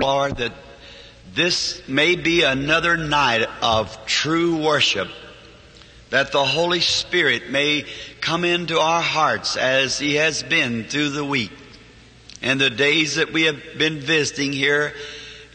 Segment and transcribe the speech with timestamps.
[0.00, 0.52] Lord, that
[1.34, 5.08] this may be another night of true worship,
[6.10, 7.84] that the Holy Spirit may
[8.20, 11.52] come into our hearts as He has been through the week
[12.42, 14.94] and the days that we have been visiting here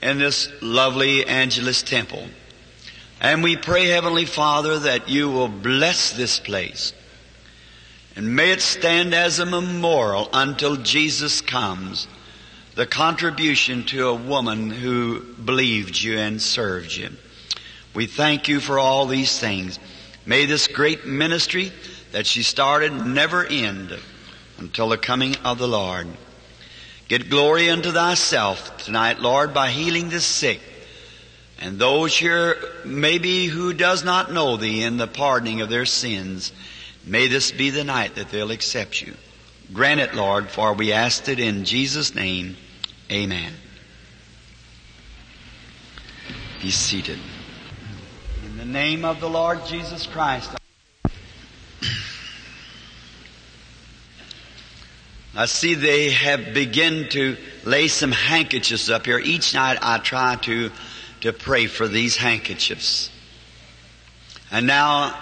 [0.02, 2.24] in this lovely Angelus Temple.
[3.20, 6.94] And we pray, Heavenly Father, that you will bless this place.
[8.16, 12.08] And may it stand as a memorial until Jesus comes.
[12.80, 17.10] The contribution to a woman who believed you and served you.
[17.94, 19.78] We thank you for all these things.
[20.26, 21.74] May this great ministry
[22.14, 24.00] that she started never end
[24.60, 26.08] until the coming of the Lord.
[27.10, 30.62] Get glory unto thyself tonight, Lord, by healing the sick
[31.60, 36.54] and those here maybe who does not know thee in the pardoning of their sins.
[37.06, 39.16] May this be the night that they'll accept you.
[39.74, 42.56] Grant it, Lord, for we asked it in Jesus' name.
[43.12, 43.54] Amen.
[46.62, 47.18] Be seated.
[48.46, 50.52] In the name of the Lord Jesus Christ.
[55.36, 59.20] I see they have begun to lay some handkerchiefs up here.
[59.20, 60.70] Each night I try to
[61.22, 63.10] to pray for these handkerchiefs.
[64.52, 65.18] And now,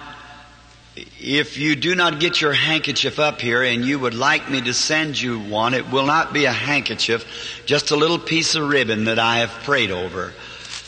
[1.19, 4.73] if you do not get your handkerchief up here and you would like me to
[4.73, 9.05] send you one, it will not be a handkerchief, just a little piece of ribbon
[9.05, 10.33] that I have prayed over.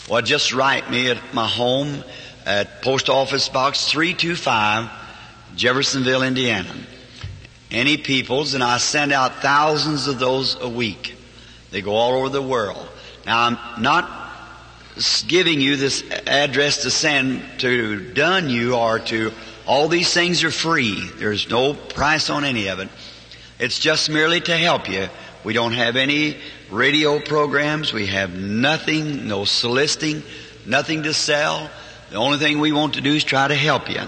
[0.09, 2.03] Well, just write me at my home
[2.45, 4.89] at Post Office Box 325,
[5.55, 6.73] Jeffersonville, Indiana.
[7.69, 11.15] Any peoples, and I send out thousands of those a week.
[11.69, 12.87] They go all over the world.
[13.27, 14.09] Now, I'm not
[15.27, 19.31] giving you this address to send to done you or to
[19.69, 21.07] all these things are free.
[21.17, 22.89] There's no price on any of it.
[23.59, 25.07] It's just merely to help you.
[25.43, 26.37] We don't have any
[26.71, 27.93] radio programs.
[27.93, 30.23] We have nothing, no soliciting,
[30.65, 31.69] nothing to sell.
[32.09, 34.01] The only thing we want to do is try to help you.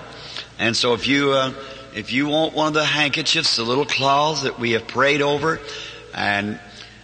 [0.57, 1.53] And so if you, uh,
[1.95, 5.59] if you want one of the handkerchiefs, the little claws that we have prayed over,
[6.15, 6.59] and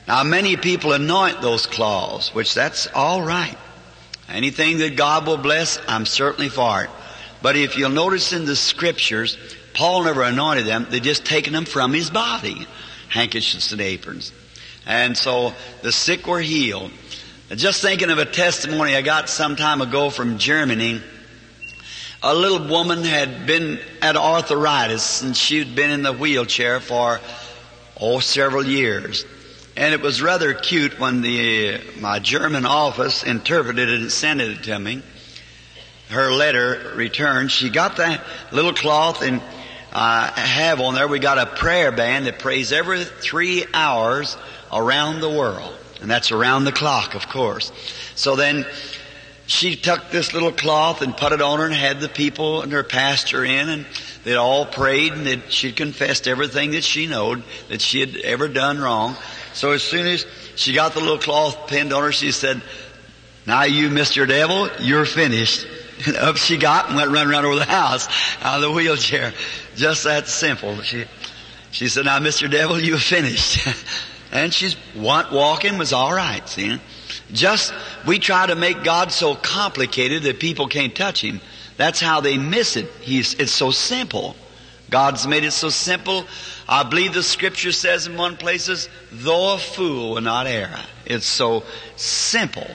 [0.07, 3.57] now many people anoint those claws, which that's all right.
[4.27, 6.89] Anything that God will bless, I'm certainly for it.
[7.41, 9.37] But if you'll notice in the scriptures,
[9.73, 10.87] Paul never anointed them.
[10.89, 12.67] They just taken them from his body.
[13.09, 14.33] Handkerchiefs and aprons.
[14.85, 16.91] And so the sick were healed.
[17.55, 21.01] Just thinking of a testimony I got some time ago from Germany.
[22.23, 27.21] A little woman had been at arthritis and she'd been in the wheelchair for,
[28.01, 29.23] oh, several years.
[29.75, 34.41] And it was rather cute when the, uh, my German office interpreted it and sent
[34.41, 35.03] it to me.
[36.09, 37.51] Her letter returned.
[37.51, 39.41] She got that little cloth and
[39.91, 44.38] I have on there, we got a prayer band that prays every three hours
[44.72, 45.75] around the world.
[46.01, 47.72] And that's around the clock, of course.
[48.16, 48.66] So then
[49.47, 52.72] she took this little cloth and put it on her and had the people and
[52.74, 53.85] her pastor in and
[54.24, 58.47] they all prayed and that she'd confessed everything that she knowed that she had ever
[58.47, 59.16] done wrong.
[59.53, 60.25] So as soon as
[60.56, 62.62] she got the little cloth pinned on her, she said,
[63.47, 64.28] now you, Mr.
[64.28, 65.66] Devil, you're finished.
[66.05, 68.07] And up she got and went running around over the house
[68.41, 69.33] out of the wheelchair.
[69.75, 70.81] Just that simple.
[70.81, 71.05] She,
[71.71, 72.49] she said, now Mr.
[72.49, 73.67] Devil, you're finished.
[74.31, 76.79] and she's walking was alright, see?
[77.31, 77.73] Just,
[78.05, 81.41] we try to make God so complicated that people can't touch Him.
[81.77, 82.89] That's how they miss it.
[83.01, 84.35] He's, it's so simple.
[84.89, 86.25] God's made it so simple
[86.69, 90.77] I believe the scripture says in one places, though a fool will not err.
[91.05, 91.63] It's so
[91.95, 92.67] simple.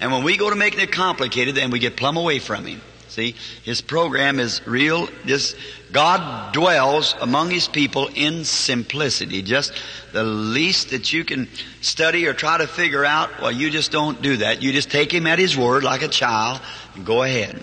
[0.00, 2.80] And when we go to making it complicated, then we get plumb away from Him.
[3.08, 5.08] See, His program is real.
[5.24, 5.56] This,
[5.90, 9.42] God dwells among His people in simplicity.
[9.42, 9.72] Just
[10.12, 11.48] the least that you can
[11.80, 14.62] study or try to figure out, well, you just don't do that.
[14.62, 16.60] You just take Him at His word like a child
[16.94, 17.60] and go ahead.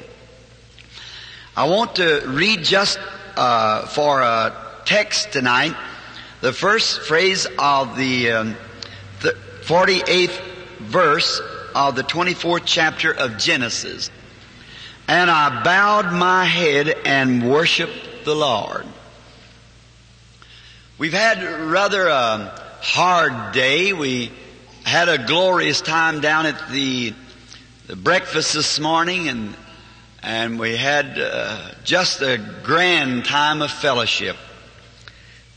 [1.55, 2.99] I want to read just
[3.37, 5.73] uh, for a text tonight,
[6.41, 8.55] the first phrase of the, um,
[9.21, 10.37] the 48th
[10.79, 11.41] verse
[11.75, 14.09] of the 24th chapter of Genesis.
[15.07, 18.85] And I bowed my head and worshiped the Lord.
[20.97, 23.93] We've had rather a hard day.
[23.93, 24.31] We
[24.83, 27.13] had a glorious time down at the,
[27.87, 29.55] the breakfast this morning and
[30.25, 34.35] and we had uh, just a grand time of fellowship.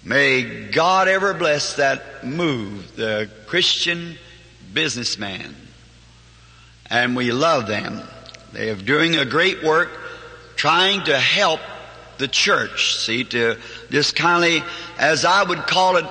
[0.05, 4.19] May God ever bless that move, the Christian
[4.75, 5.57] businessman.
[6.91, 8.03] And we love them.
[8.53, 9.91] They are doing a great work
[10.57, 11.61] trying to help
[12.19, 13.59] the church, see, to
[13.91, 14.63] just kindly,
[14.99, 16.07] as I would call it,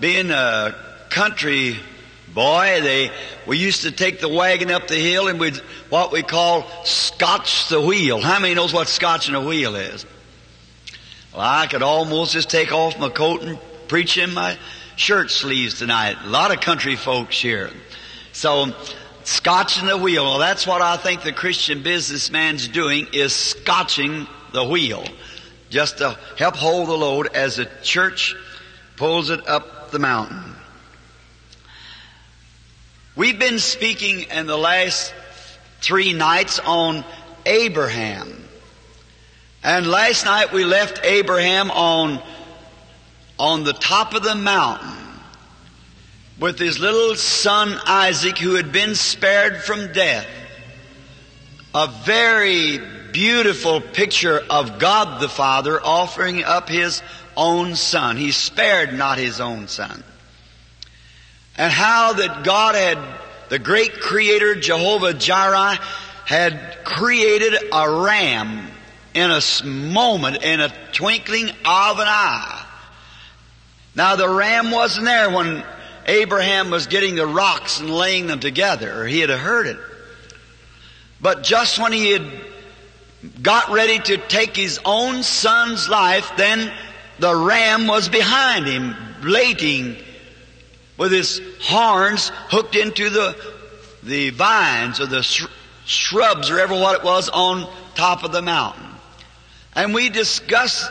[0.00, 0.74] being a
[1.10, 1.78] country
[2.34, 3.10] Boy, they,
[3.46, 5.56] we used to take the wagon up the hill and we'd,
[5.88, 8.20] what we call scotch the wheel.
[8.20, 10.04] How many knows what scotching a wheel is?
[11.32, 13.58] Well, I could almost just take off my coat and
[13.88, 14.58] preach in my
[14.96, 16.16] shirt sleeves tonight.
[16.22, 17.70] A lot of country folks here.
[18.32, 18.72] So,
[19.28, 20.24] scotching the wheel.
[20.24, 25.04] Well, that's what I think the Christian businessman's doing is scotching the wheel.
[25.68, 28.34] Just to help hold the load as the church
[28.96, 30.42] pulls it up the mountain.
[33.16, 35.12] We've been speaking in the last
[35.82, 37.04] three nights on
[37.44, 38.48] Abraham.
[39.62, 42.22] And last night we left Abraham on,
[43.38, 45.07] on the top of the mountain
[46.40, 50.26] with his little son Isaac who had been spared from death.
[51.74, 52.78] A very
[53.12, 57.02] beautiful picture of God the Father offering up his
[57.36, 58.16] own son.
[58.16, 60.02] He spared not his own son
[61.58, 62.98] and how that God had,
[63.50, 65.78] the great creator Jehovah Jireh,
[66.24, 68.68] had created a ram
[69.12, 72.64] in a moment, in a twinkling of an eye.
[73.96, 75.64] Now the ram wasn't there when
[76.08, 79.76] Abraham was getting the rocks and laying them together, or he had heard it.
[81.20, 82.26] But just when he had
[83.42, 86.72] got ready to take his own son's life, then
[87.18, 89.96] the ram was behind him, waiting
[90.96, 93.36] with his horns hooked into the,
[94.02, 95.22] the vines or the
[95.84, 98.86] shrubs or ever what it was on top of the mountain.
[99.74, 100.90] And we discussed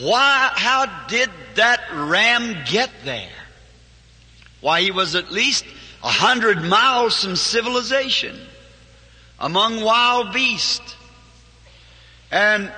[0.00, 3.30] why, how did that ram get there?
[4.64, 5.66] Why, he was at least
[6.02, 8.34] a hundred miles from civilization,
[9.38, 10.96] among wild beasts.
[12.30, 12.72] And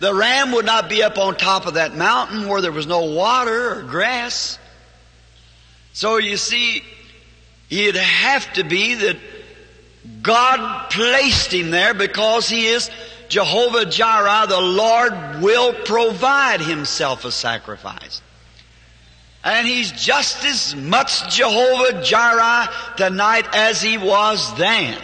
[0.00, 3.06] the ram would not be up on top of that mountain where there was no
[3.06, 4.58] water or grass.
[5.94, 6.84] So you see,
[7.70, 9.16] he'd have to be that
[10.20, 12.90] God placed him there because he is
[13.30, 14.46] Jehovah Jireh.
[14.46, 18.20] The Lord will provide himself a sacrifice.
[19.44, 24.98] And he's just as much Jehovah Jireh tonight as he was then.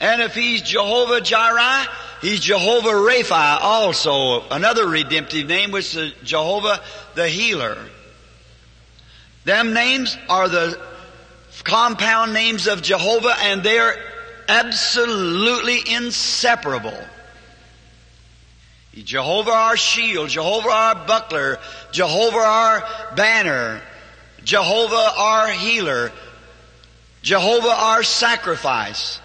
[0.00, 1.86] And if he's Jehovah Jireh,
[2.22, 6.80] he's Jehovah Rapha also, another redemptive name, which is Jehovah
[7.14, 7.76] the Healer.
[9.44, 10.80] Them names are the
[11.64, 13.96] compound names of Jehovah and they're
[14.48, 16.98] absolutely inseparable.
[19.04, 21.58] Jehovah our shield, Jehovah our buckler,
[21.92, 23.82] Jehovah our banner,
[24.44, 26.12] Jehovah our healer,
[27.22, 29.20] Jehovah our sacrifice.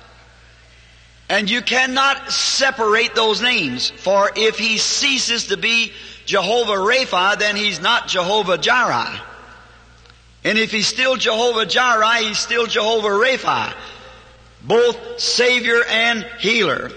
[1.29, 5.93] And you cannot separate those names, for if he ceases to be
[6.25, 9.21] Jehovah Rapha, then he's not Jehovah Jireh.
[10.43, 13.73] And if he's still Jehovah Jireh, he's still Jehovah Rapha,
[14.63, 16.91] both Savior and Healer.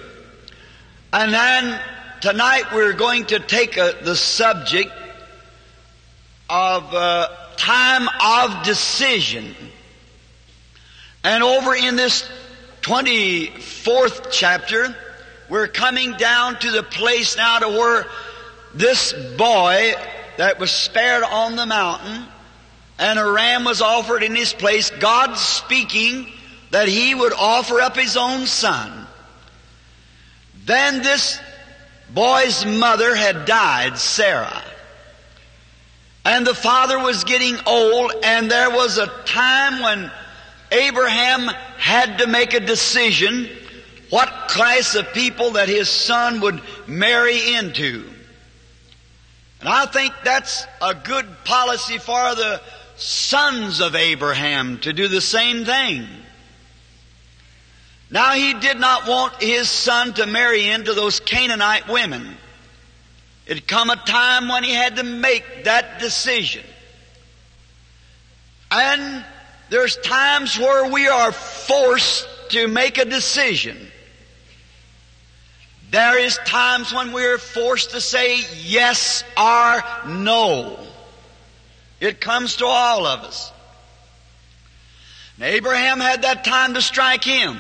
[1.13, 1.81] And then
[2.25, 4.91] tonight we're going to take a, the subject
[6.49, 7.29] of uh,
[7.59, 9.55] time of decision.
[11.23, 12.27] And over in this
[12.81, 14.97] 24th chapter,
[15.51, 18.07] we're coming down to the place now to where
[18.73, 19.93] this boy
[20.39, 22.25] that was spared on the mountain
[22.99, 26.33] and a ram was offered in his place, God speaking
[26.71, 29.07] that he would offer up his own son.
[30.65, 31.39] Then this
[32.11, 34.63] boy's mother had died, Sarah.
[36.25, 40.11] And the father was getting old and there was a time when
[40.73, 43.49] Abraham had to make a decision
[44.11, 48.09] what class of people that his son would marry into.
[49.61, 52.61] And I think that's a good policy for the
[52.97, 56.07] sons of Abraham to do the same thing.
[58.15, 62.37] Now he did not want his son to marry into those Canaanite women.
[63.45, 66.65] It had come a time when he had to make that decision.
[68.71, 69.25] And
[69.69, 73.91] there's times where we are forced to make a decision.
[75.91, 80.79] There is times when we're forced to say yes or no.
[81.99, 83.51] It comes to all of us.
[85.35, 87.59] And Abraham had that time to strike him.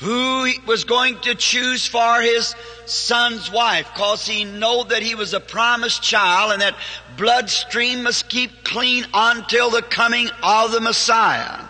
[0.00, 2.54] Who was going to choose for his
[2.86, 6.74] son's wife, cause he know that he was a promised child and that
[7.18, 11.64] bloodstream must keep clean until the coming of the Messiah.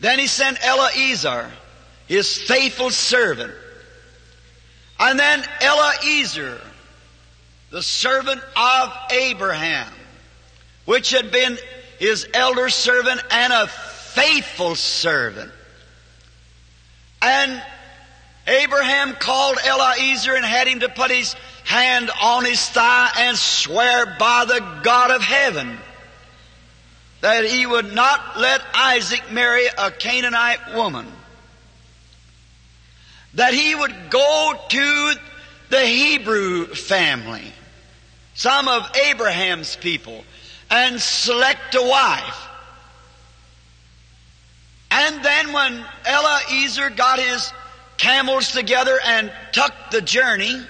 [0.00, 1.50] Then he sent Eliezer,
[2.06, 3.54] his faithful servant.
[5.00, 6.60] And then Eliezer,
[7.70, 9.92] the servant of Abraham,
[10.84, 11.56] which had been
[11.98, 15.52] his elder servant and a faithful servant.
[17.20, 17.62] And
[18.46, 21.34] Abraham called Eliezer and had him to put his
[21.64, 25.78] hand on his thigh and swear by the God of heaven
[27.20, 31.06] that he would not let Isaac marry a Canaanite woman.
[33.34, 35.14] That he would go to
[35.68, 37.52] the Hebrew family,
[38.34, 40.24] some of Abraham's people,
[40.70, 42.47] and select a wife.
[45.00, 47.52] And then when Eliezer got his
[47.98, 50.60] camels together and took the journey,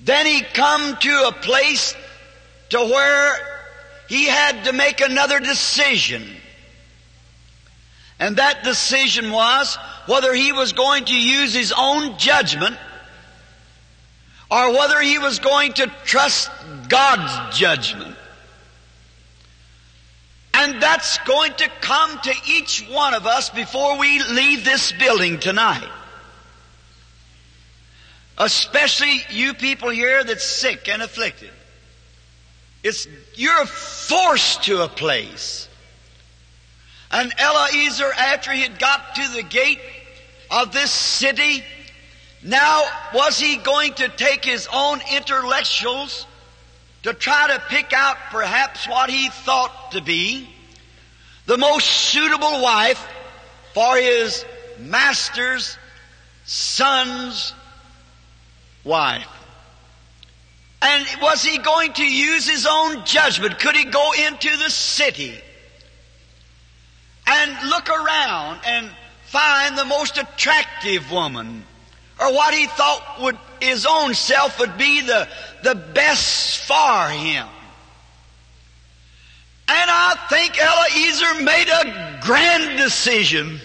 [0.00, 1.96] then he come to a place
[2.70, 3.36] to where
[4.08, 6.22] he had to make another decision.
[8.20, 12.76] And that decision was whether he was going to use his own judgment
[14.48, 16.52] or whether he was going to trust
[16.88, 18.16] God's judgment.
[20.64, 25.38] And that's going to come to each one of us before we leave this building
[25.38, 25.86] tonight.
[28.38, 31.50] Especially you people here that's sick and afflicted.
[32.82, 35.68] It's, you're forced to a place.
[37.10, 39.80] And Eliezer, after he had got to the gate
[40.50, 41.62] of this city,
[42.42, 46.26] now was he going to take his own intellectuals
[47.02, 50.48] to try to pick out perhaps what he thought to be
[51.46, 53.04] the most suitable wife
[53.72, 54.44] for his
[54.78, 55.76] master's
[56.44, 57.52] son's
[58.84, 59.28] wife?
[60.82, 63.58] And was he going to use his own judgment?
[63.58, 65.34] Could he go into the city
[67.26, 68.90] and look around and
[69.24, 71.64] find the most attractive woman?
[72.20, 75.26] Or what he thought would, his own self would be the,
[75.62, 77.48] the best for him?
[79.66, 83.60] And I think Eliezer made a grand decision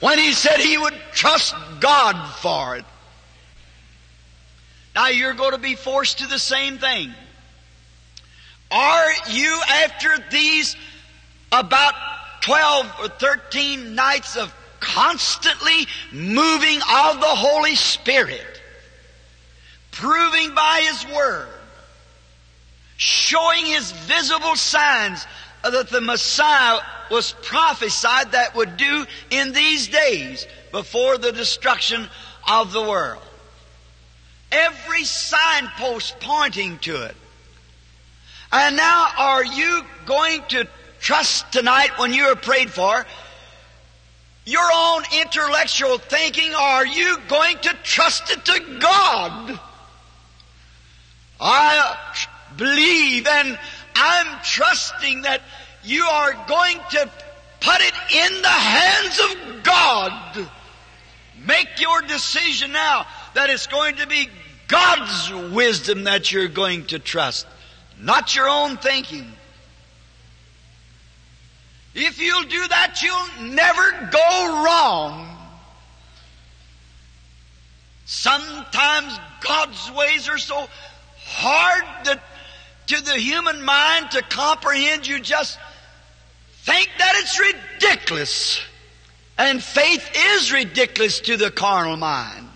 [0.00, 2.84] when he said he would trust God for it.
[4.94, 7.14] Now you're going to be forced to the same thing.
[8.70, 10.76] Are you after these
[11.52, 11.94] about
[12.42, 18.60] 12 or 13 nights of constantly moving of the Holy Spirit,
[19.90, 21.48] proving by His Word,
[22.98, 25.26] showing His visible signs
[25.62, 32.06] that the Messiah was prophesied that would do in these days before the destruction
[32.46, 33.22] of the world?
[34.52, 37.16] Every signpost pointing to it.
[38.52, 40.68] And now are you going to
[41.00, 43.06] trust tonight when you are prayed for
[44.48, 49.60] your own intellectual thinking are you going to trust it to God?
[51.38, 52.26] I
[52.58, 53.58] believe and
[53.94, 55.40] I'm trusting that
[55.82, 57.10] you are going to
[57.60, 60.48] put it in the hands of God.
[61.46, 64.28] Make your decision now that it's going to be
[64.66, 67.46] God's wisdom that you're going to trust,
[67.98, 69.32] not your own thinking.
[71.94, 75.36] If you'll do that, you'll never go wrong.
[78.04, 80.68] Sometimes God's ways are so
[81.24, 82.22] hard that
[82.88, 85.58] to the human mind to comprehend, you just
[86.62, 88.60] think that it's ridiculous.
[89.36, 92.48] And faith is ridiculous to the carnal mind.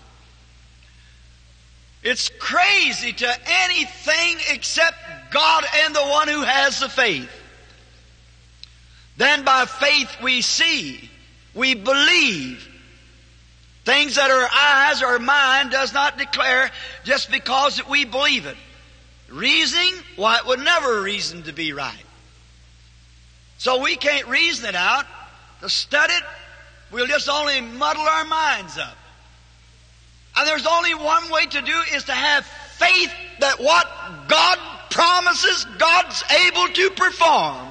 [2.03, 4.97] It's crazy to anything except
[5.31, 7.29] God and the one who has the faith.
[9.15, 11.09] Then by faith we see,
[11.53, 12.69] we believe.
[13.85, 16.71] Things that our eyes or mind does not declare
[17.03, 18.57] just because we believe it.
[19.33, 22.05] Reasoning, why it would never reason to be right.
[23.57, 25.05] So we can't reason it out.
[25.61, 26.23] To study it,
[26.91, 28.95] we'll just only muddle our minds up.
[30.37, 33.87] And there's only one way to do is to have faith that what
[34.27, 34.59] God
[34.89, 37.67] promises, God's able to perform.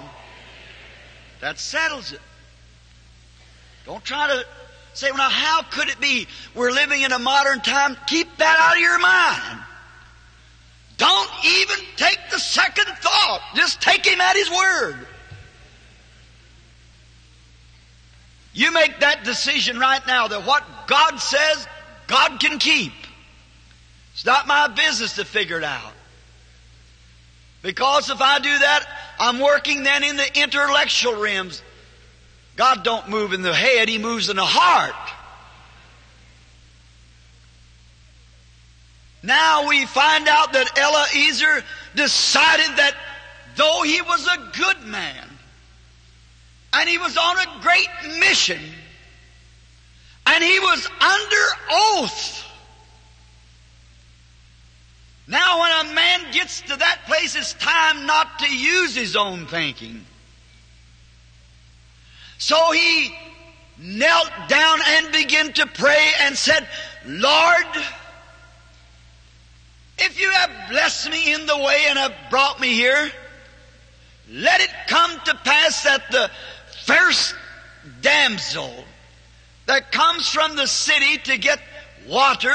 [1.41, 2.21] That settles it.
[3.87, 4.45] Don't try to
[4.95, 6.27] say, well, now how could it be?
[6.55, 7.97] We're living in a modern time.
[8.07, 9.61] Keep that out of your mind.
[10.99, 13.43] Don't even take the second thought.
[13.55, 15.07] Just take Him at His word.
[18.55, 21.67] You make that decision right now that what God says,
[22.07, 22.93] God can keep.
[24.13, 25.93] It's not my business to figure it out.
[27.63, 28.85] Because if I do that,
[29.19, 31.63] I'm working then in the intellectual realms.
[32.57, 34.95] God don't move in the head, He moves in the heart.
[39.23, 41.65] Now we find out that Eliezer
[41.95, 42.95] decided that
[43.57, 45.29] though he was a good man,
[46.73, 48.61] and he was on a great mission,
[50.27, 52.45] and he was under oath.
[55.29, 59.47] Now when a man gets to that place, it's time not to use his own
[59.47, 60.05] thinking.
[62.39, 63.15] So he
[63.79, 66.69] knelt down and began to pray and said,
[67.07, 67.67] Lord,
[70.05, 73.11] if you have blessed me in the way and have brought me here,
[74.31, 76.31] let it come to pass that the
[76.85, 77.35] first
[78.01, 78.73] damsel
[79.67, 81.61] that comes from the city to get
[82.09, 82.55] water,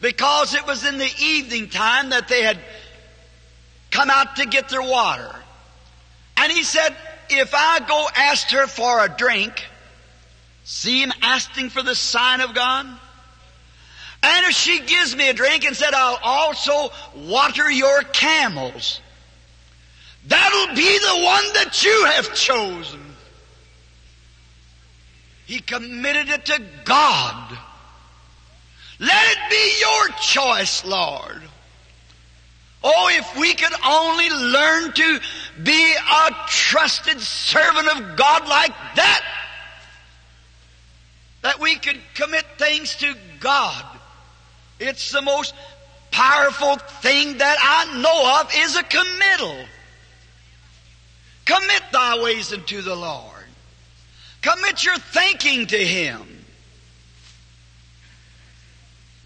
[0.00, 2.58] because it was in the evening time that they had
[3.90, 5.34] come out to get their water.
[6.36, 6.94] And he said,
[7.30, 9.64] if I go ask her for a drink,
[10.64, 12.86] see him asking for the sign of God?
[14.22, 19.00] And if she gives me a drink and said, I'll also water your camels,
[20.26, 23.00] that'll be the one that you have chosen.
[25.46, 27.58] He committed it to God.
[29.00, 31.42] Let it be your choice, Lord.
[32.84, 35.20] Oh, if we could only learn to
[35.62, 39.24] be a trusted servant of God like that,
[41.42, 43.84] that we could commit things to God.
[44.82, 45.54] It's the most
[46.10, 49.64] powerful thing that I know of is a committal.
[51.44, 53.44] Commit thy ways unto the Lord.
[54.42, 56.44] Commit your thinking to Him.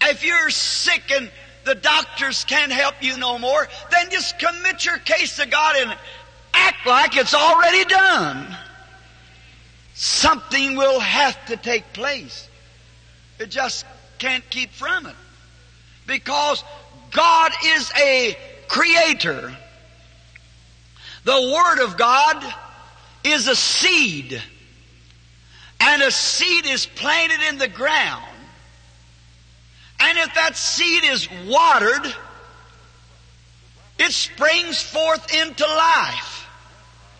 [0.03, 1.29] If you're sick and
[1.65, 5.97] the doctors can't help you no more, then just commit your case to God and
[6.53, 8.55] act like it's already done.
[9.95, 12.47] Something will have to take place.
[13.39, 13.85] It just
[14.19, 15.15] can't keep from it.
[16.07, 16.63] Because
[17.11, 18.35] God is a
[18.67, 19.55] creator.
[21.25, 22.43] The Word of God
[23.23, 24.41] is a seed.
[25.79, 28.25] And a seed is planted in the ground.
[29.99, 32.15] And if that seed is watered,
[33.99, 36.47] it springs forth into life.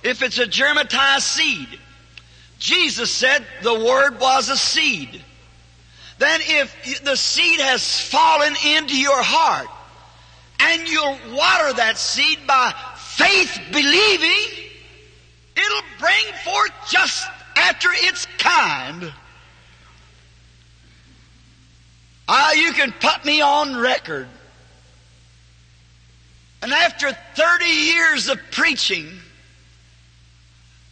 [0.03, 1.67] If it's a germatized seed.
[2.59, 5.21] Jesus said the Word was a seed.
[6.19, 9.67] Then if the seed has fallen into your heart,
[10.59, 14.69] and you'll water that seed by faith believing,
[15.55, 19.13] it'll bring forth just after its kind.
[22.27, 24.27] Ah, you can put me on record.
[26.61, 29.07] And after 30 years of preaching,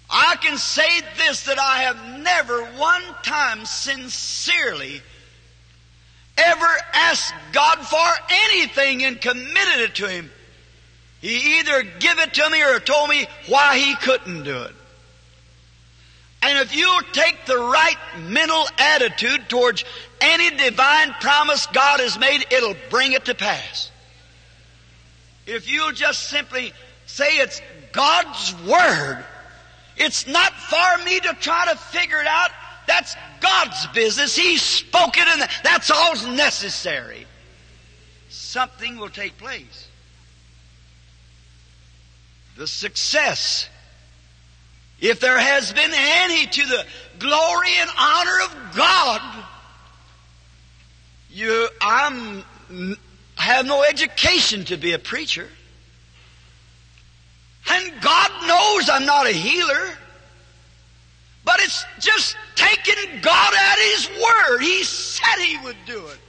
[0.09, 5.01] I can say this that I have never one time sincerely
[6.37, 10.31] ever asked God for anything and committed it to Him.
[11.21, 14.75] He either give it to me or told me why He couldn't do it.
[16.41, 19.83] And if you'll take the right mental attitude towards
[20.21, 23.89] any divine promise God has made, it'll bring it to pass.
[25.47, 26.73] If you'll just simply
[27.07, 29.25] say it's God's Word,
[29.97, 32.51] it's not for me to try to figure it out.
[32.87, 34.35] That's God's business.
[34.35, 37.25] He spoke it and that's all's necessary.
[38.29, 39.87] Something will take place.
[42.57, 43.69] The success
[45.01, 46.85] if there has been any to the
[47.19, 49.45] glory and honor of God,
[51.29, 52.43] you, I'm,
[53.35, 55.49] have no education to be a preacher.
[57.69, 59.97] And God knows I'm not a healer.
[61.45, 64.59] But it's just taking God at His word.
[64.61, 66.19] He said He would do it.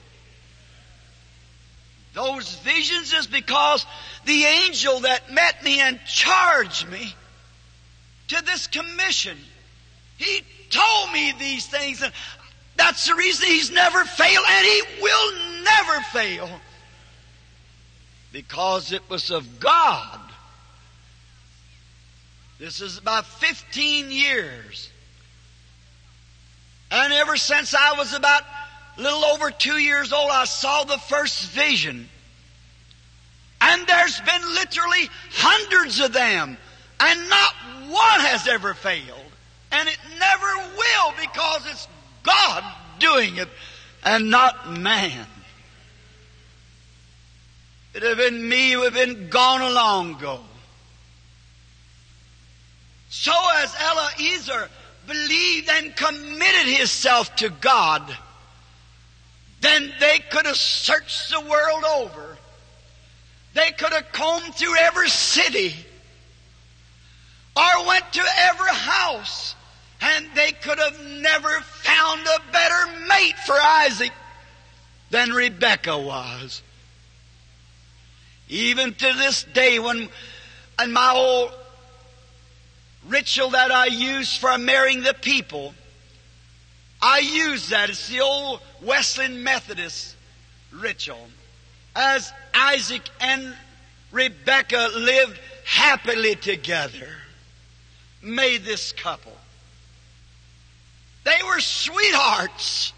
[2.13, 3.85] Those visions is because
[4.25, 7.13] the angel that met me and charged me
[8.29, 9.37] to this commission.
[10.17, 12.11] He told me these things, and
[12.75, 16.49] that's the reason he's never failed, and he will never fail.
[18.31, 20.19] Because it was of God.
[22.59, 24.89] This is about 15 years.
[26.89, 28.43] And ever since I was about
[28.97, 32.09] a little over two years old, I saw the first vision.
[33.59, 36.57] And there's been literally hundreds of them.
[36.99, 37.53] And not
[37.89, 39.19] one has ever failed.
[39.71, 41.87] And it never will because it's
[42.23, 42.63] God
[42.99, 43.49] doing it
[44.03, 45.27] and not man.
[47.93, 50.39] It would have been me who have been gone a long ago.
[53.09, 54.69] So as Eliezer
[55.07, 58.15] believed and committed himself to God,
[59.61, 62.37] then they could have searched the world over.
[63.53, 65.73] They could have combed through every city
[67.55, 69.55] or went to every house
[70.01, 74.11] and they could have never found a better mate for Isaac
[75.09, 76.61] than Rebecca was.
[78.49, 80.09] Even to this day when,
[80.77, 81.51] and my old
[83.07, 85.73] ritual that I use for marrying the people,
[87.01, 87.89] I use that.
[87.89, 90.15] It's the old Wesleyan Methodist
[90.71, 91.27] ritual.
[91.95, 93.55] As Isaac and
[94.11, 97.09] Rebecca lived happily together,
[98.21, 99.35] made this couple.
[101.23, 102.93] They were sweethearts.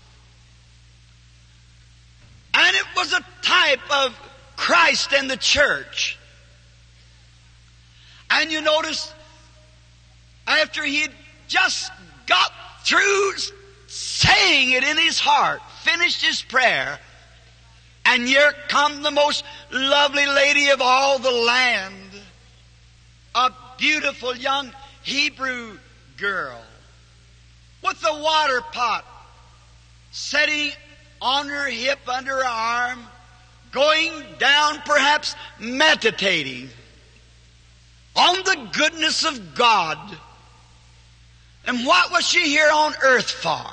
[2.53, 4.19] And it was a type of
[4.55, 6.17] Christ and the church.
[8.29, 9.13] And you notice,
[10.49, 11.11] after he had
[11.47, 11.91] just
[12.25, 12.51] got
[12.83, 13.33] through
[13.87, 16.99] saying it in his heart, finished his prayer,
[18.05, 21.95] and here come the most lovely lady of all the land,
[23.35, 24.71] a beautiful young
[25.03, 25.77] Hebrew
[26.17, 26.59] girl
[27.83, 29.05] with the water pot
[30.11, 30.71] setting
[31.21, 32.99] on her hip under her arm,
[33.71, 36.69] going down perhaps meditating
[38.15, 40.17] on the goodness of God.
[41.65, 43.65] And what was she here on earth for?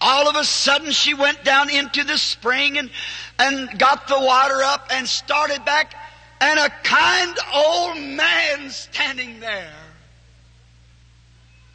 [0.00, 2.90] All of a sudden she went down into the spring and,
[3.38, 5.94] and got the water up and started back
[6.40, 9.70] and a kind old man standing there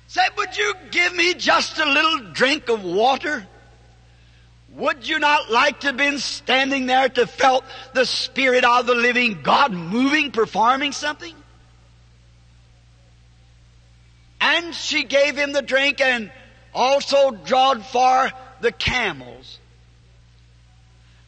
[0.08, 3.46] said, would you give me just a little drink of water?
[4.76, 8.96] Would you not like to have been standing there to felt the Spirit of the
[8.96, 11.35] living God moving, performing something?
[14.46, 16.32] And she gave him the drink and
[16.72, 18.32] also drawed for
[18.62, 19.58] the camels.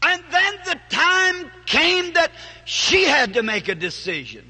[0.03, 2.31] And then the time came that
[2.65, 4.45] she had to make a decision.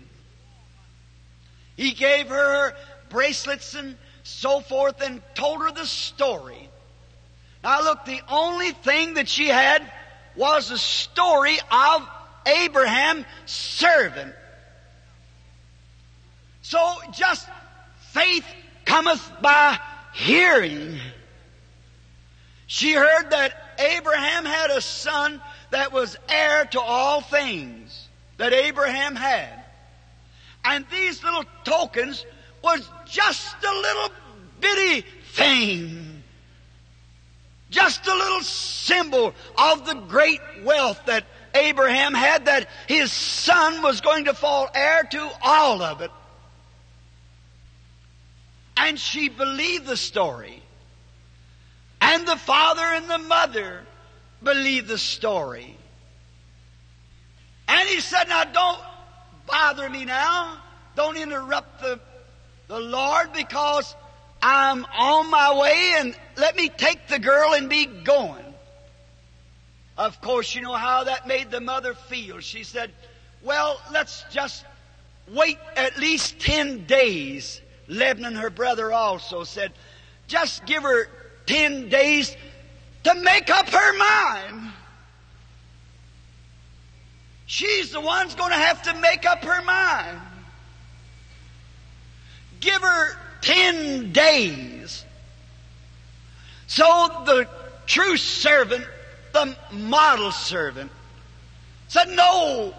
[1.78, 2.76] He gave her
[3.08, 6.70] bracelets and so forth and told her the story.
[7.64, 9.90] Now look, the only thing that she had
[10.36, 12.06] was the story of
[12.46, 14.36] Abraham's servant.
[16.64, 17.48] So just
[18.18, 18.46] faith
[18.86, 19.80] cometh by
[20.14, 20.98] hearing.
[22.66, 29.16] She heard that Abraham had a son that was heir to all things that Abraham
[29.16, 29.64] had.
[30.66, 32.26] And these little tokens
[32.64, 34.10] was just a little
[34.60, 36.24] bitty thing.
[37.70, 44.02] Just a little symbol of the great wealth that Abraham had that his son was
[44.02, 46.12] going to fall heir to all of it.
[48.80, 50.62] And she believed the story.
[52.00, 53.82] And the father and the mother
[54.44, 55.76] believed the story.
[57.68, 58.80] And he said, Now don't
[59.48, 60.58] bother me now.
[60.96, 62.00] Don't interrupt the,
[62.68, 63.96] the Lord because
[64.42, 68.44] I'm on my way and let me take the girl and be going.
[69.98, 72.40] Of course, you know how that made the mother feel.
[72.40, 72.92] She said,
[73.42, 74.64] Well, let's just
[75.28, 77.62] wait at least 10 days.
[77.88, 79.72] Laban, her brother, also said,
[80.28, 81.08] Just give her
[81.46, 82.36] 10 days
[83.04, 84.74] to make up her mind.
[87.46, 90.20] She's the one's going to have to make up her mind.
[92.60, 95.06] Give her 10 days.
[96.68, 97.48] So the
[97.86, 98.86] true servant,
[99.32, 100.92] the model servant,
[101.88, 102.74] said, No,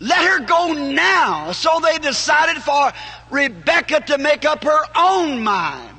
[0.00, 1.52] let her go now.
[1.52, 2.92] So they decided for
[3.30, 5.96] Rebecca to make up her own mind.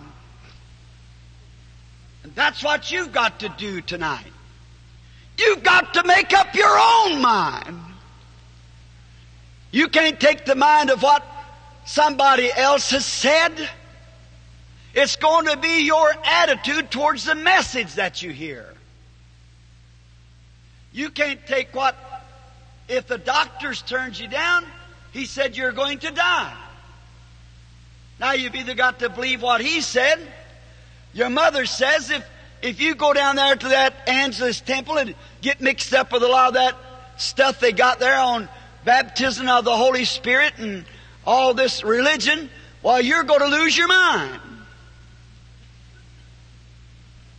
[2.24, 4.32] And that's what you've got to do tonight.
[5.38, 7.80] You've got to make up your own mind.
[9.72, 11.24] You can't take the mind of what
[11.86, 13.70] somebody else has said.
[14.94, 18.66] It's going to be your attitude towards the message that you hear.
[20.92, 21.96] You can't take what,
[22.90, 24.66] if the doctors turns you down,
[25.14, 26.54] he said you're going to die.
[28.20, 30.20] Now you've either got to believe what he said.
[31.14, 32.28] Your mother says if,
[32.62, 36.28] if you go down there to that Angelus temple and get mixed up with a
[36.28, 36.76] lot of that
[37.18, 38.50] stuff they got there on
[38.84, 40.84] baptism of the Holy Spirit and
[41.26, 42.50] all this religion,
[42.82, 44.40] well, you're going to lose your mind.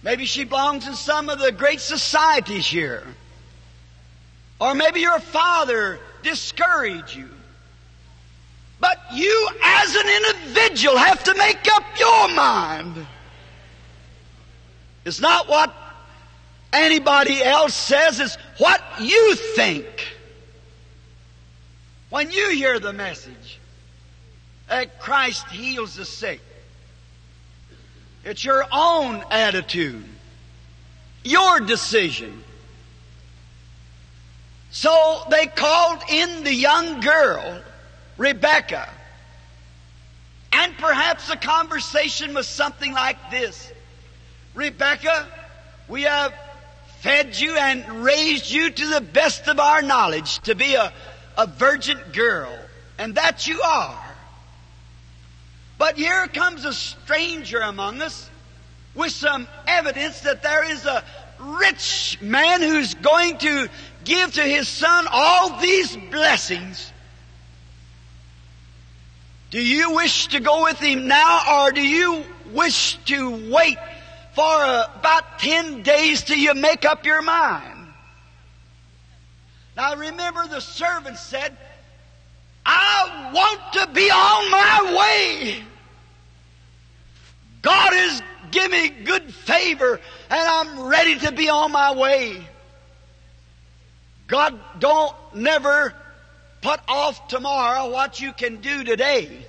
[0.03, 3.05] Maybe she belongs in some of the great societies here.
[4.61, 7.31] Or maybe your father discouraged you.
[8.79, 13.07] But you as an individual have to make up your mind.
[15.05, 15.75] It's not what
[16.73, 19.87] anybody else says, it's what you think.
[22.11, 23.59] When you hear the message.
[24.69, 26.41] that Christ heals the sick.
[28.25, 30.05] It's your own attitude,
[31.25, 32.45] your decision.
[34.71, 37.61] So they called in the young girl,
[38.17, 38.89] Rebecca.
[40.53, 43.73] And perhaps the conversation was something like this
[44.55, 45.29] Rebecca,
[45.89, 46.35] we have
[46.99, 50.93] fed you and raised you to the best of our knowledge to be a,
[51.39, 52.53] a virgin girl.
[52.99, 54.17] And that you are.
[55.79, 58.29] But here comes a stranger among us
[58.95, 61.03] with some evidence that there is a
[61.39, 63.69] rich man who's going to
[64.05, 66.93] give to his son all these blessings.
[69.51, 73.79] Do you wish to go with him now or do you wish to wait
[74.35, 77.89] for uh, about 10 days till you make up your mind?
[79.77, 81.57] Now remember the servant said,
[82.65, 85.65] I want to be on my way.
[87.63, 92.47] God has given me good favor and I'm ready to be on my way.
[94.31, 95.93] God don't never
[96.63, 99.45] put off tomorrow what you can do today.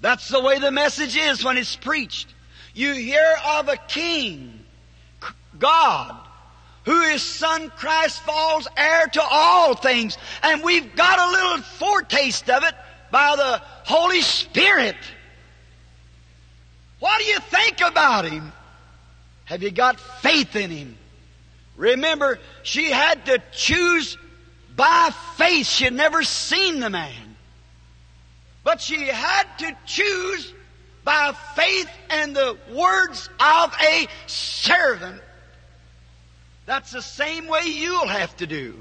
[0.00, 2.32] That's the way the message is when it's preached.
[2.72, 4.64] You hear of a king,
[5.58, 6.16] God,
[6.84, 10.16] who is son Christ falls heir to all things.
[10.44, 12.74] And we've got a little foretaste of it
[13.10, 14.94] by the Holy Spirit.
[17.00, 18.52] What do you think about him?
[19.46, 20.96] Have you got faith in him?
[21.76, 24.16] Remember, she had to choose
[24.74, 25.66] by faith.
[25.66, 27.36] She had never seen the man.
[28.64, 30.52] But she had to choose
[31.04, 35.20] by faith and the words of a servant.
[36.64, 38.74] That's the same way you'll have to do.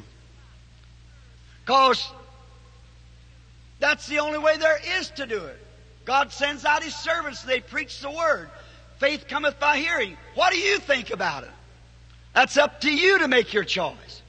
[1.63, 2.11] Because
[3.79, 5.59] that's the only way there is to do it.
[6.05, 8.49] God sends out His servants, they preach the Word.
[8.97, 10.17] Faith cometh by hearing.
[10.35, 11.49] What do you think about it?
[12.35, 14.21] That's up to you to make your choice.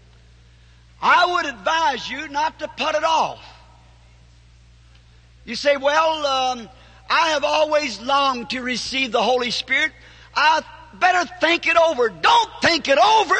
[1.02, 3.44] I would advise you not to put it off.
[5.44, 6.68] You say, well, um,
[7.10, 9.90] I have always longed to receive the Holy Spirit.
[10.34, 10.62] I
[10.94, 12.08] better think it over.
[12.08, 13.34] Don't think it over.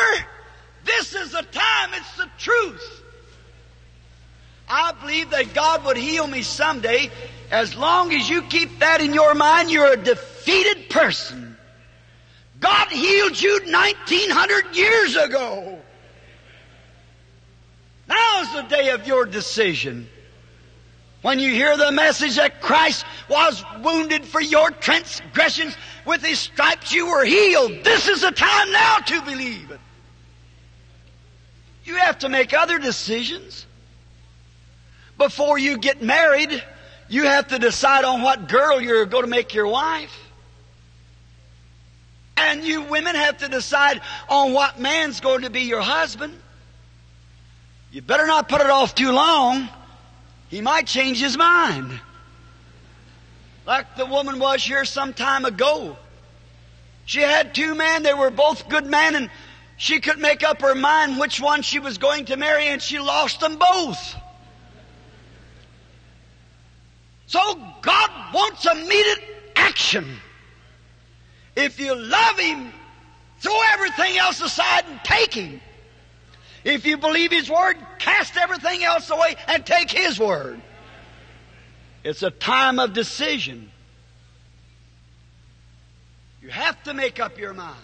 [0.84, 1.90] This is the time.
[1.94, 3.02] It's the truth.
[4.68, 7.10] I believe that God would heal me someday.
[7.52, 11.45] As long as you keep that in your mind, you're a defeated person.
[12.66, 15.78] God healed you 1900 years ago.
[18.08, 20.08] Now is the day of your decision.
[21.22, 26.92] When you hear the message that Christ was wounded for your transgressions, with His stripes
[26.92, 29.80] you were healed, this is the time now to believe it.
[31.84, 33.64] You have to make other decisions.
[35.18, 36.64] Before you get married,
[37.08, 40.25] you have to decide on what girl you're going to make your wife.
[42.46, 46.32] And you women have to decide on what man's going to be your husband.
[47.90, 49.68] You better not put it off too long.
[50.48, 52.00] He might change his mind.
[53.66, 55.96] Like the woman was here some time ago.
[57.04, 59.30] She had two men, they were both good men, and
[59.76, 62.98] she couldn't make up her mind which one she was going to marry, and she
[62.98, 64.14] lost them both.
[67.26, 67.40] So
[67.82, 69.24] God wants immediate
[69.56, 70.20] action.
[71.56, 72.72] If you love Him,
[73.40, 75.60] throw everything else aside and take Him.
[76.64, 80.60] If you believe His Word, cast everything else away and take His Word.
[82.04, 83.70] It's a time of decision.
[86.42, 87.76] You have to make up your mind.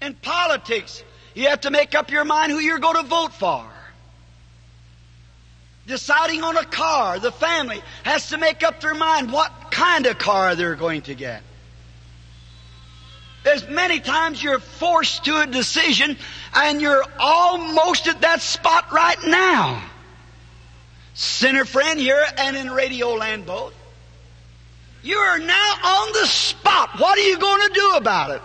[0.00, 1.02] In politics,
[1.34, 3.64] you have to make up your mind who you're going to vote for.
[5.86, 10.18] Deciding on a car, the family has to make up their mind what kind of
[10.18, 11.42] car they're going to get.
[13.46, 16.16] There's many times you're forced to a decision
[16.52, 19.84] and you're almost at that spot right now.
[21.14, 23.72] Sinner friend here and in radio land both.
[25.04, 26.98] You are now on the spot.
[26.98, 28.42] What are you going to do about it?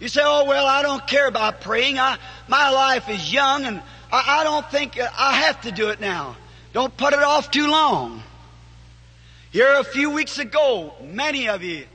[0.00, 1.98] You say, oh, well, I don't care about praying.
[1.98, 3.80] I, my life is young and
[4.12, 6.36] I, I don't think I have to do it now.
[6.74, 8.22] Don't put it off too long.
[9.54, 11.86] Here a few weeks ago, many of you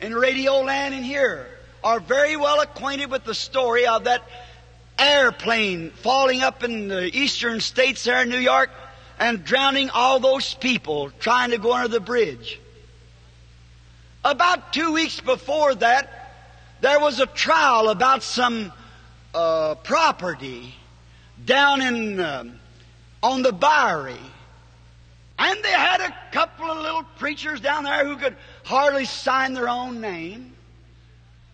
[0.00, 1.48] in radio land and here
[1.82, 4.22] are very well acquainted with the story of that
[4.96, 8.70] airplane falling up in the eastern states there in New York
[9.18, 12.60] and drowning all those people trying to go under the bridge.
[14.24, 16.36] About two weeks before that,
[16.82, 18.72] there was a trial about some
[19.34, 20.72] uh, property
[21.44, 22.44] down in uh,
[23.24, 24.14] on the Bowery.
[25.38, 29.68] And they had a couple of little preachers down there who could hardly sign their
[29.68, 30.52] own name,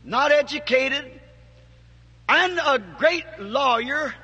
[0.05, 1.21] not educated,
[2.29, 4.15] and a great lawyer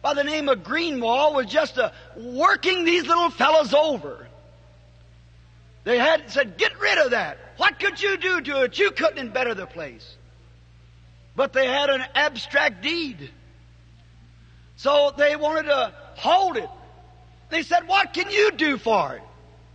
[0.00, 4.28] by the name of Greenwall was just uh, working these little fellows over.
[5.82, 7.38] They had said, get rid of that.
[7.56, 8.78] What could you do to it?
[8.78, 10.16] You couldn't better the place.
[11.34, 13.30] But they had an abstract deed.
[14.76, 16.68] So they wanted to hold it.
[17.50, 19.22] They said, what can you do for it?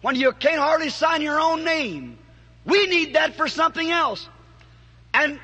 [0.02, 2.18] When you can't hardly sign your own name.
[2.66, 4.28] We need that for something else.
[5.14, 5.40] And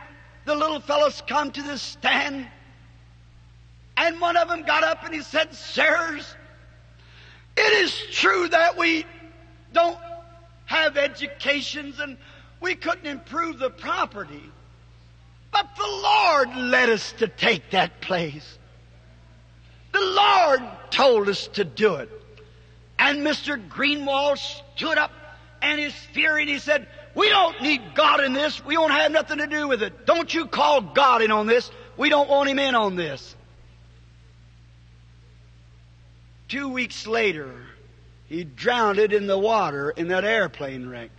[0.45, 2.47] the little fellows come to the stand
[3.99, 6.33] and one of them got up and he said, Sirs,
[7.57, 9.05] it is true that we
[9.73, 9.97] don't
[10.65, 12.17] have educations and
[12.61, 14.49] we couldn't improve the property.
[15.51, 18.57] But the Lord led us to take that place.
[19.91, 20.61] The Lord
[20.91, 22.09] told us to do it.
[22.99, 23.57] And Mr.
[23.69, 24.37] Greenwald
[24.75, 25.11] stood up
[25.61, 28.63] and his fury and he said, we don't need God in this.
[28.63, 30.05] We don't have nothing to do with it.
[30.05, 31.71] Don't you call God in on this.
[31.97, 33.35] We don't want him in on this.
[36.49, 37.53] Two weeks later,
[38.27, 41.09] he drowned in the water in that airplane wreck.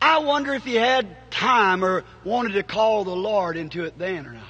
[0.00, 4.26] I wonder if he had time or wanted to call the Lord into it then
[4.26, 4.42] or not.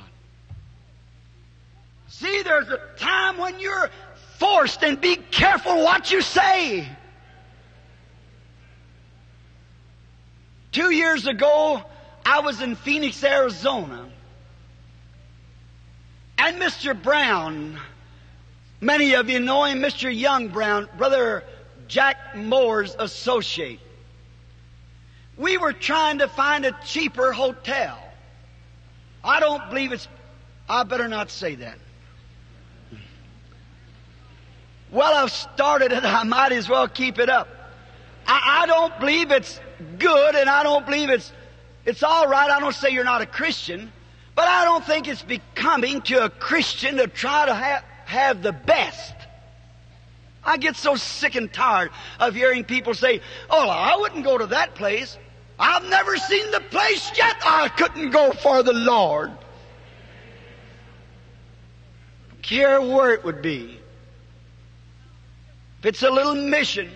[2.09, 3.91] See, there's a time when you're
[4.39, 6.89] forced and be careful what you say.
[10.73, 11.83] Two years ago,
[12.25, 14.09] I was in Phoenix, Arizona.
[16.39, 17.01] And Mr.
[17.01, 17.79] Brown,
[18.81, 20.15] Many of you know him, Mr.
[20.15, 21.43] Young Brown, Brother
[21.89, 23.81] Jack Moore's associate.
[25.37, 27.99] We were trying to find a cheaper hotel.
[29.25, 30.07] I don't believe it's,
[30.69, 31.79] I better not say that.
[34.91, 37.49] Well, I've started it, I might as well keep it up.
[38.27, 39.61] I, I don't believe it's
[39.99, 41.33] good and I don't believe it's,
[41.85, 42.51] it's alright.
[42.51, 43.93] I don't say you're not a Christian,
[44.35, 48.53] but I don't think it's becoming to a Christian to try to have, have the
[48.53, 49.15] best.
[50.45, 53.21] I get so sick and tired of hearing people say,
[53.51, 55.19] Oh, I wouldn't go to that place.
[55.59, 57.37] I've never seen the place yet.
[57.45, 59.33] I couldn't go for the Lord.
[62.43, 63.78] Care where it would be.
[65.81, 66.91] If it's a little mission,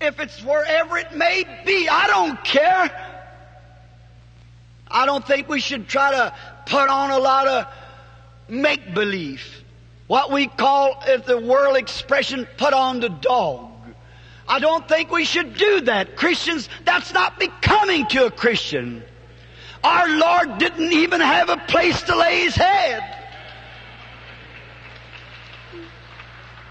[0.00, 2.90] if it's wherever it may be, I don't care.
[4.90, 6.34] I don't think we should try to
[6.66, 7.66] put on a lot of
[8.48, 9.42] make believe
[10.06, 13.70] what we call, if the world expression, put on the dog.
[14.46, 16.16] I don't think we should do that.
[16.16, 19.02] Christians, that's not becoming to a Christian.
[19.82, 23.23] Our Lord didn't even have a place to lay His head.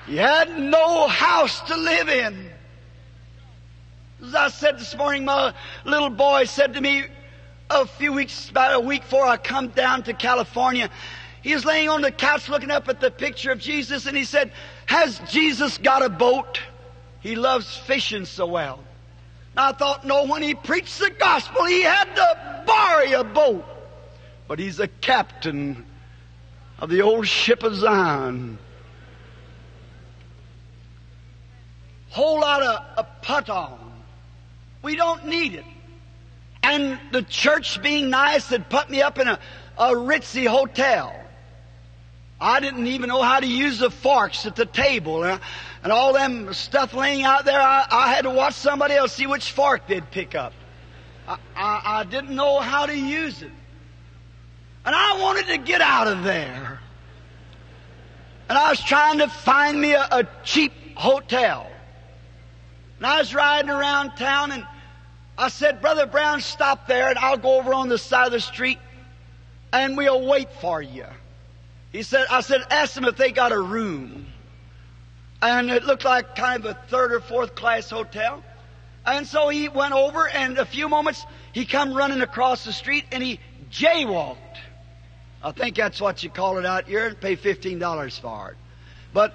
[0.05, 2.49] He had no house to live in.
[4.21, 5.53] As I said this morning, my
[5.85, 7.05] little boy said to me
[7.69, 10.89] a few weeks, about a week before I come down to California,
[11.41, 14.23] he was laying on the couch looking up at the picture of Jesus and he
[14.23, 14.51] said,
[14.85, 16.59] Has Jesus got a boat?
[17.19, 18.79] He loves fishing so well.
[19.55, 23.65] And I thought, no, when he preached the gospel, he had to borrow a boat.
[24.47, 25.85] But he's a captain
[26.79, 28.57] of the old ship of Zion.
[32.13, 33.91] Whole lot of a put on.
[34.83, 35.65] We don't need it.
[36.61, 39.39] And the church being nice had put me up in a,
[39.79, 41.11] a ritzy hotel.
[42.39, 45.23] I didn't even know how to use the forks at the table.
[45.23, 45.41] And,
[45.81, 49.25] and all them stuff laying out there, I, I, had to watch somebody else see
[49.25, 50.53] which fork they'd pick up.
[51.27, 53.51] I, I, I didn't know how to use it.
[54.85, 56.79] And I wanted to get out of there.
[58.49, 61.71] And I was trying to find me a, a cheap hotel.
[63.03, 64.65] And I was riding around town and
[65.37, 68.39] I said, Brother Brown, stop there and I'll go over on the side of the
[68.39, 68.79] street
[69.73, 71.03] and we'll wait for you.
[71.91, 74.27] He said, I said, ask them if they got a room.
[75.41, 78.41] And it looked like kind of a third or fourth class hotel.
[79.05, 83.03] And so he went over and a few moments he come running across the street
[83.11, 84.37] and he jaywalked.
[85.43, 88.57] I think that's what you call it out here and pay $15 for it.
[89.13, 89.33] But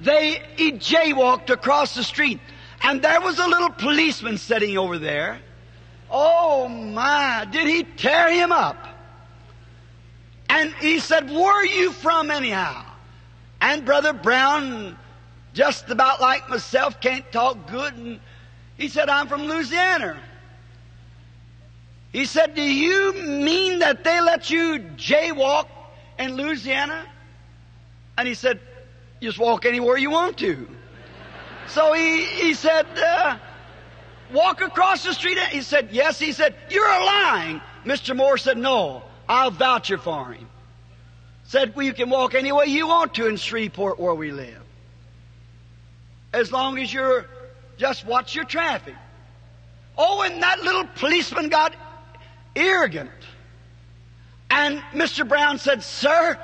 [0.00, 2.40] they, he jaywalked across the street
[2.82, 5.40] and there was a little policeman sitting over there.
[6.10, 8.76] Oh my, did he tear him up?
[10.48, 12.84] And he said, Where are you from anyhow?
[13.60, 14.96] And Brother Brown,
[15.52, 17.94] just about like myself, can't talk good.
[17.94, 18.20] And
[18.76, 20.18] he said, I'm from Louisiana.
[22.12, 25.66] He said, Do you mean that they let you jaywalk
[26.18, 27.04] in Louisiana?
[28.16, 28.60] And he said,
[29.20, 30.68] just walk anywhere you want to.
[31.68, 33.38] So he, he said, uh,
[34.32, 35.38] walk across the street.
[35.50, 36.18] He said, yes.
[36.18, 37.60] He said, you're lying.
[37.84, 38.16] Mr.
[38.16, 40.48] Moore said, no, I'll vouch for him.
[41.44, 44.62] Said, well, you can walk any way you want to in Shreveport where we live.
[46.32, 47.26] As long as you're,
[47.78, 48.94] just watch your traffic.
[49.96, 51.74] Oh, and that little policeman got
[52.54, 53.10] arrogant.
[54.50, 55.26] And Mr.
[55.26, 56.38] Brown said, sir,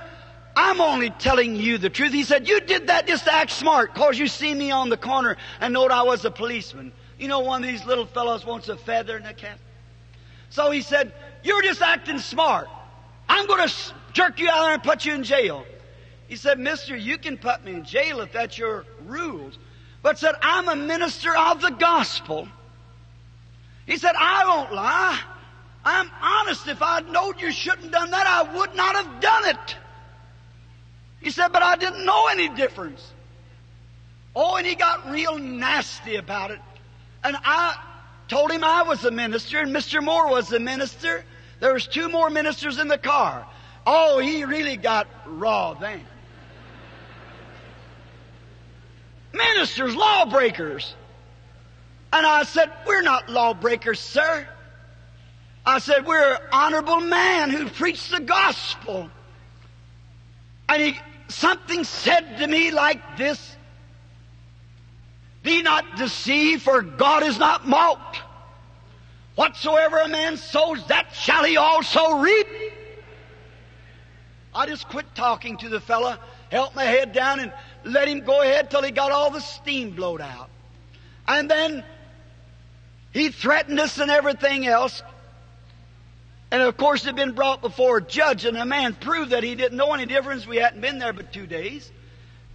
[0.57, 2.13] I'm only telling you the truth.
[2.13, 4.97] He said, you did that just to act smart cause you see me on the
[4.97, 6.93] corner and knowed I was a policeman.
[7.19, 9.59] You know, one of these little fellows wants a feather in a cap.
[10.51, 12.69] So he said, you're just acting smart.
[13.29, 13.75] I'm going to
[14.13, 15.65] jerk you out there and put you in jail.
[16.29, 19.59] He said, mister, you can put me in jail if that's your rules.
[20.03, 22.49] But said, I'm a minister of the gospel.
[23.87, 25.21] He said, I won't lie.
[25.85, 26.69] I'm honest.
[26.69, 29.77] If I'd known you shouldn't have done that, I would not have done it.
[31.25, 33.03] He said, but I didn't know any difference.
[34.37, 36.61] Oh, and he got real nasty about it.
[37.25, 37.77] And I
[38.29, 40.05] told him I was a minister and Mr.
[40.05, 41.25] Moore was the minister.
[41.61, 43.47] There was two more ministers in the car.
[43.87, 46.03] Oh, he really got raw then.
[49.33, 50.95] Ministers, lawbreakers.
[52.13, 54.47] And I said, we're not lawbreakers, sir.
[55.65, 59.09] I said, we're an honorable man who preached the gospel.
[60.69, 60.99] And he
[61.29, 63.57] something said to me like this
[65.43, 68.21] Be not deceived, for God is not mocked.
[69.35, 72.47] Whatsoever a man sows, that shall he also reap.
[74.55, 76.21] I just quit talking to the fella,
[76.51, 77.53] held my head down, and
[77.83, 80.49] let him go ahead till he got all the steam blowed out.
[81.27, 81.85] And then
[83.13, 85.03] he threatened us and everything else.
[86.51, 89.43] And of course, it had been brought before a judge, and the man proved that
[89.43, 90.47] he didn't know any difference.
[90.47, 91.91] We hadn't been there but two days.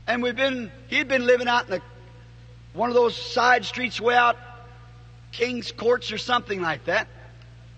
[0.07, 1.81] And we'd been, he'd been living out in the,
[2.73, 4.37] one of those side streets way out,
[5.31, 7.07] King's Courts or something like that.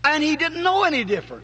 [0.03, 1.43] And he didn't know any different.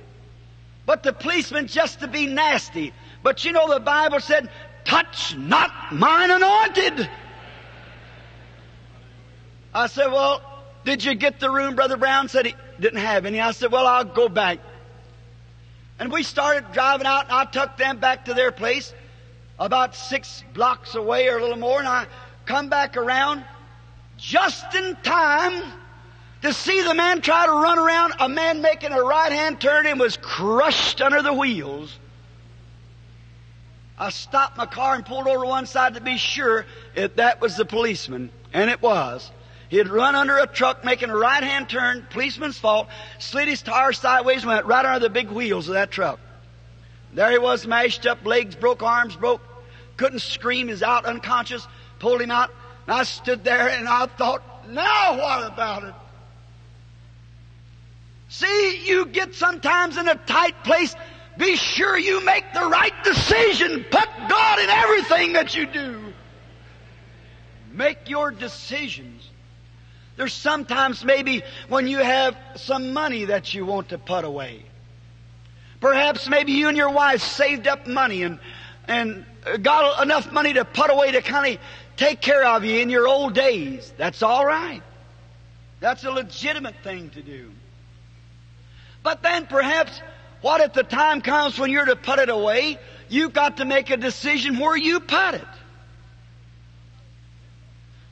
[0.86, 2.94] But the policeman just to be nasty.
[3.24, 4.50] But you know the Bible said,
[4.86, 7.10] touch not mine anointed.
[9.74, 10.42] I said, well,
[10.86, 11.76] did you get the room?
[11.76, 13.40] Brother Brown said he didn't have any.
[13.40, 14.60] I said, well, I'll go back.
[16.00, 18.94] And we started driving out, and I took them back to their place,
[19.58, 22.06] about six blocks away or a little more, and I
[22.46, 23.44] come back around
[24.18, 25.64] just in time
[26.44, 29.88] to see the man try to run around, a man making a right hand turn
[29.88, 31.98] and was crushed under the wheels.
[33.98, 37.56] I stopped my car and pulled over one side to be sure if that was
[37.56, 39.32] the policeman, and it was.
[39.70, 42.88] He had run under a truck making a right hand turn, policeman's fault,
[43.20, 46.20] slid his tire sideways, went right under the big wheels of that truck.
[47.14, 49.42] There he was, mashed up, legs broke, arms broke,
[49.98, 51.68] couldn't scream, he's out unconscious,
[52.00, 52.52] pulled him out,
[52.86, 55.96] and I stood there and I thought, now what about it?
[58.30, 60.96] See, you get sometimes in a tight place,
[61.38, 63.86] be sure you make the right decision.
[63.90, 66.14] Put God in everything that you do.
[67.72, 69.17] Make your decisions.
[70.18, 74.64] There's sometimes maybe when you have some money that you want to put away.
[75.80, 78.40] Perhaps maybe you and your wife saved up money and,
[78.88, 79.26] and
[79.62, 81.62] got enough money to put away to kind of
[81.98, 83.94] take care of you in your old days.
[83.96, 84.82] That's all right.
[85.80, 87.52] That's a legitimate thing to do.
[89.04, 90.02] But then perhaps
[90.42, 93.92] what if the time comes when you're to put it away, you've got to make
[93.92, 95.48] a decision where you put it.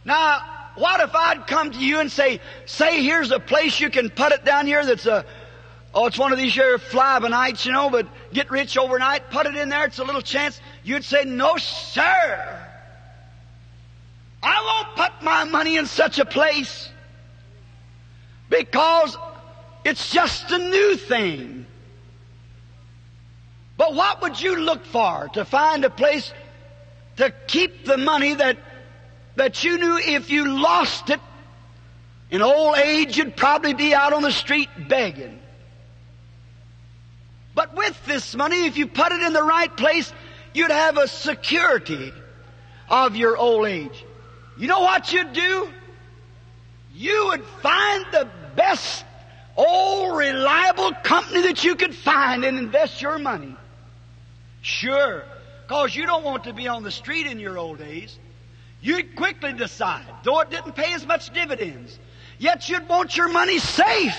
[0.06, 4.09] Now, what if I'd come to you and say, say here's a place you can
[4.09, 5.26] put it down here that's a,
[5.93, 9.32] oh, it's one of these here fly by nights, you know, but get rich overnight,
[9.32, 10.59] put it in there, it's a little chance.
[10.84, 12.61] You'd say, no, sir.
[14.43, 16.89] I won't put my money in such a place
[18.49, 19.17] because
[19.84, 21.65] it's just a new thing.
[23.78, 26.34] But what would you look for to find a place
[27.17, 28.57] to keep the money that
[29.36, 31.19] that you knew if you lost it,
[32.31, 35.39] in old age you'd probably be out on the street begging.
[37.53, 40.11] But with this money, if you put it in the right place,
[40.53, 42.11] you'd have a security
[42.89, 44.05] of your old age.
[44.57, 45.69] You know what you'd do?
[46.93, 49.05] You would find the best
[49.57, 53.55] old reliable company that you could find and invest your money.
[54.61, 55.23] Sure,
[55.67, 58.17] cause you don't want to be on the street in your old days.
[58.86, 61.97] You'd quickly decide, though it didn't pay as much dividends,
[62.38, 64.15] yet you'd want your money safe.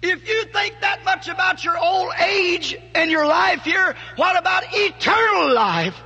[0.00, 4.62] If you think that much about your old age and your life here, what about
[4.70, 5.96] eternal life?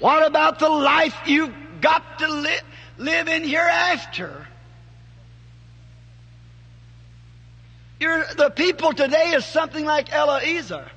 [0.00, 2.60] What about the life you've got to li-
[2.98, 4.46] live in hereafter?
[7.98, 10.90] You're, the people today is something like Eliezer.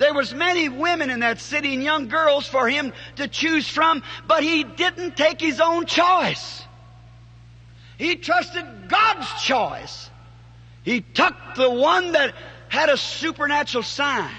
[0.00, 4.02] There was many women in that city and young girls for him to choose from,
[4.26, 6.62] but he didn't take his own choice.
[7.98, 10.08] He trusted God's choice.
[10.84, 12.34] He took the one that
[12.70, 14.34] had a supernatural sign,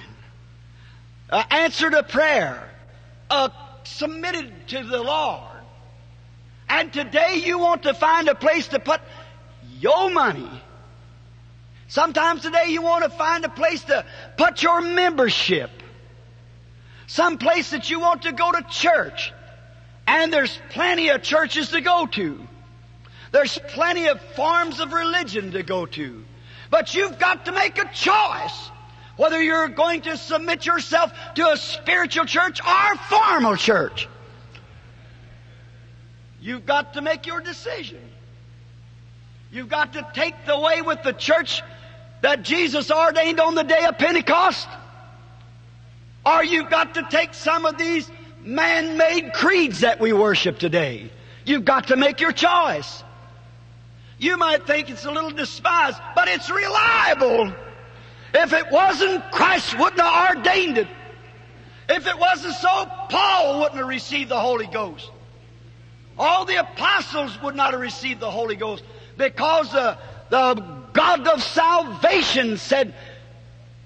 [1.30, 2.68] uh, answered a prayer,
[3.30, 3.50] uh,
[3.84, 5.62] submitted to the Lord.
[6.70, 9.00] And today you want to find a place to put
[9.80, 10.50] your money.
[11.92, 14.06] Sometimes today you want to find a place to
[14.38, 15.70] put your membership.
[17.08, 19.34] Some place that you want to go to church.
[20.08, 22.48] And there's plenty of churches to go to.
[23.34, 26.24] There's plenty of forms of religion to go to.
[26.70, 28.72] But you've got to make a choice
[29.18, 34.08] whether you're going to submit yourself to a spiritual church or a formal church.
[36.40, 38.00] You've got to make your decision.
[39.52, 41.62] You've got to take the way with the church
[42.22, 44.68] that Jesus ordained on the day of Pentecost.
[46.26, 48.10] Or you've got to take some of these
[48.44, 51.12] man-made creeds that we worship today.
[51.46, 53.04] You've got to make your choice.
[54.20, 57.54] You might think it's a little despised, but it's reliable.
[58.34, 60.88] If it wasn't, Christ wouldn't have ordained it.
[61.90, 65.10] If it wasn't so, Paul wouldn't have received the Holy Ghost.
[66.18, 68.84] All the apostles would not have received the Holy Ghost
[69.18, 69.98] because the,
[70.32, 70.56] the
[70.94, 72.94] God of salvation said,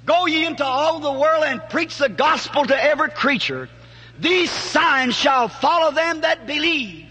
[0.05, 3.67] Go ye into all the world and preach the gospel to every creature.
[4.19, 7.07] These signs shall follow them that believe.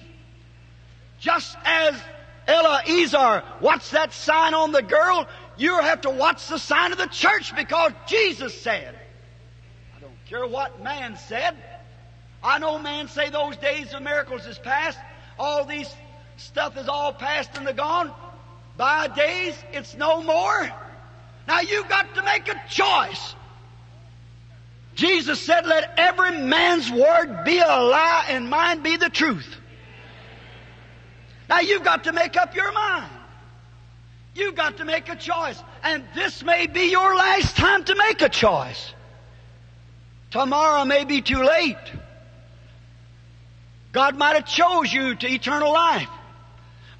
[1.18, 2.00] Just as
[2.46, 5.26] Eliezer watched that sign on the girl,
[5.56, 8.96] you have to watch the sign of the church because Jesus said.
[9.96, 11.56] I don't care what man said.
[12.42, 14.98] I know man say those days of miracles is past.
[15.40, 15.92] All these
[16.36, 18.12] stuff is all past and the gone.
[18.76, 20.70] By days, it's no more.
[21.46, 23.34] Now you've got to make a choice.
[24.94, 29.56] Jesus said, let every man's word be a lie and mine be the truth.
[31.48, 33.10] Now you've got to make up your mind.
[34.34, 35.60] You've got to make a choice.
[35.82, 38.92] And this may be your last time to make a choice.
[40.30, 41.76] Tomorrow may be too late.
[43.92, 46.08] God might have chose you to eternal life.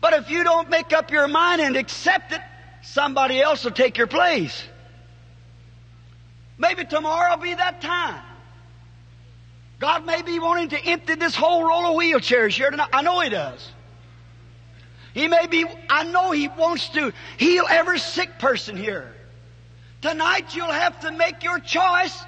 [0.05, 2.40] But if you don't make up your mind and accept it,
[2.82, 4.62] somebody else will take your place.
[6.59, 8.20] Maybe tomorrow will be that time.
[9.78, 12.90] God may be wanting to empty this whole roll of wheelchairs here tonight.
[12.92, 13.66] I know He does.
[15.14, 19.11] He may be, I know He wants to heal every sick person here.
[20.02, 22.22] Tonight you'll have to make your choice.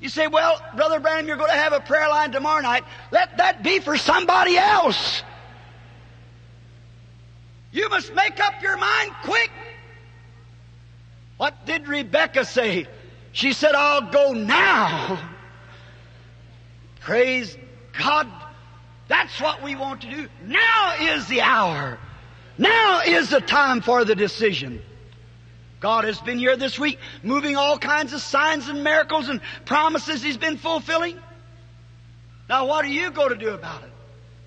[0.00, 2.84] You say, well, Brother Branham, you're going to have a prayer line tomorrow night.
[3.10, 5.22] Let that be for somebody else.
[7.76, 9.50] You must make up your mind quick.
[11.36, 12.86] What did Rebecca say?
[13.32, 15.20] She said, I'll go now.
[17.00, 17.54] Praise
[17.98, 18.28] God.
[19.08, 20.26] That's what we want to do.
[20.46, 21.98] Now is the hour.
[22.56, 24.80] Now is the time for the decision.
[25.78, 30.22] God has been here this week moving all kinds of signs and miracles and promises
[30.22, 31.18] He's been fulfilling.
[32.48, 33.90] Now what are you going to do about it?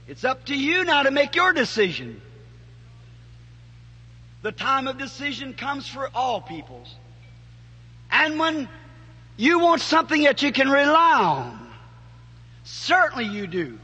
[0.07, 2.23] It's up to you now to make your decision.
[4.41, 6.95] The time of decision comes for all peoples.
[8.09, 8.69] And when
[9.37, 11.71] you want something that you can rely on,
[12.63, 13.77] certainly you do.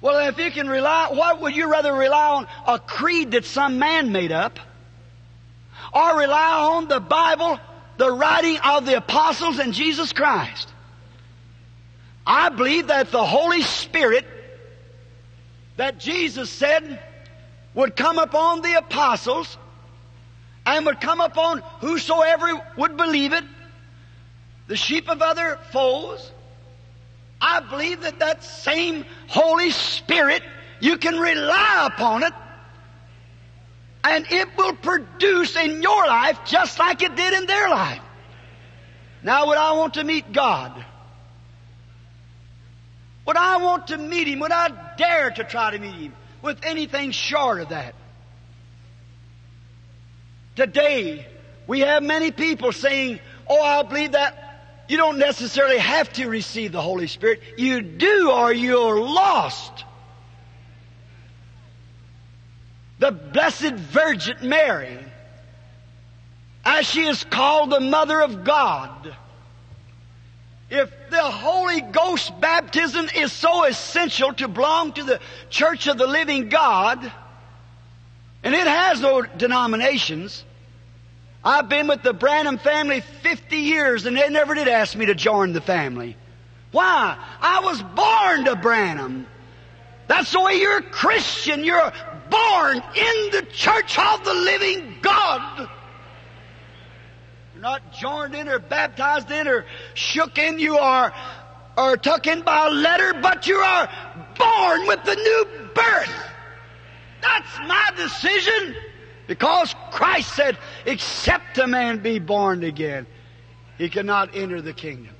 [0.00, 2.46] Well, if you can rely, what would you rather rely on?
[2.66, 4.58] A creed that some man made up?
[5.94, 7.58] Or rely on the Bible,
[7.96, 10.68] the writing of the apostles and Jesus Christ?
[12.26, 14.26] I believe that the Holy Spirit
[15.76, 17.00] that Jesus said
[17.74, 19.56] would come upon the apostles
[20.66, 23.44] and would come upon whosoever would believe it,
[24.66, 26.30] the sheep of other folds.
[27.40, 30.42] I believe that that same Holy Spirit,
[30.80, 32.32] you can rely upon it,
[34.02, 38.00] and it will produce in your life just like it did in their life.
[39.22, 40.84] Now, would I want to meet God?
[43.26, 44.40] Would I want to meet Him?
[44.40, 47.94] Would I dare to try to meet Him with anything short of that?
[50.56, 51.26] Today,
[51.66, 54.40] we have many people saying, Oh, I believe that.
[54.86, 57.40] You don't necessarily have to receive the Holy Spirit.
[57.56, 59.84] You do or you're lost.
[62.98, 64.98] The Blessed Virgin Mary,
[66.64, 69.16] as she is called the Mother of God,
[70.70, 76.06] if the Holy Ghost baptism is so essential to belong to the Church of the
[76.06, 77.12] Living God,
[78.44, 80.44] and it has no denominations,
[81.42, 85.14] I've been with the Branham family 50 years and they never did ask me to
[85.14, 86.16] join the family.
[86.70, 87.16] Why?
[87.40, 89.26] I was born to Branham.
[90.08, 91.64] That's the way you're a Christian.
[91.64, 91.92] You're
[92.28, 95.70] born in the church of the living God.
[97.54, 99.64] You're not joined in or baptized in or
[99.94, 100.58] shook in.
[100.58, 101.14] You are,
[101.78, 103.88] or tucked in by a letter, but you are
[104.36, 106.33] born with the new birth.
[107.24, 108.76] That's my decision.
[109.26, 113.06] Because Christ said, except a man be born again,
[113.78, 115.14] he cannot enter the kingdom.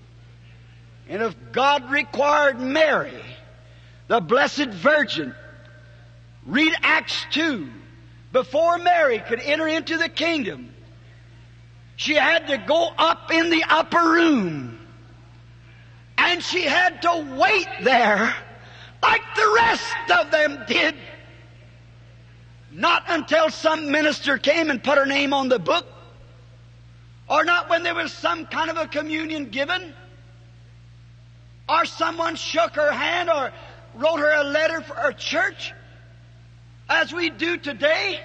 [1.09, 3.23] And if God required Mary,
[4.09, 5.35] the Blessed Virgin,
[6.45, 7.69] read Acts 2,
[8.33, 10.75] before Mary could enter into the kingdom,
[11.97, 14.79] she had to go up in the upper room.
[16.19, 18.35] And she had to wait there
[19.03, 20.95] like the rest of them did
[22.75, 25.87] not until some minister came and put her name on the book,
[27.31, 29.95] or not when there was some kind of a communion given,
[31.69, 33.53] or someone shook her hand or
[33.95, 35.73] wrote her a letter for her church,
[36.89, 38.21] as we do today.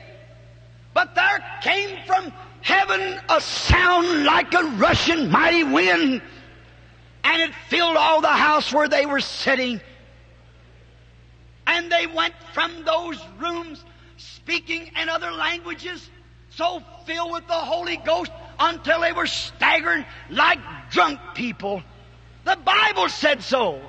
[0.93, 6.23] But there came from heaven a sound like a rushing mighty wind,
[7.23, 9.79] and it filled all the house where they were sitting.
[11.67, 13.85] And they went from those rooms
[14.49, 16.09] speaking in other languages,
[16.49, 20.57] so filled with the Holy Ghost until they were staggering like
[20.89, 21.83] drunk people.
[22.45, 23.79] The Bible said so.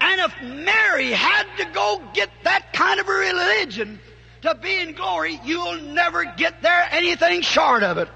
[0.00, 4.00] And if Mary had to go get that kind of a religion
[4.40, 8.08] to be in glory, you'll never get there anything short of it.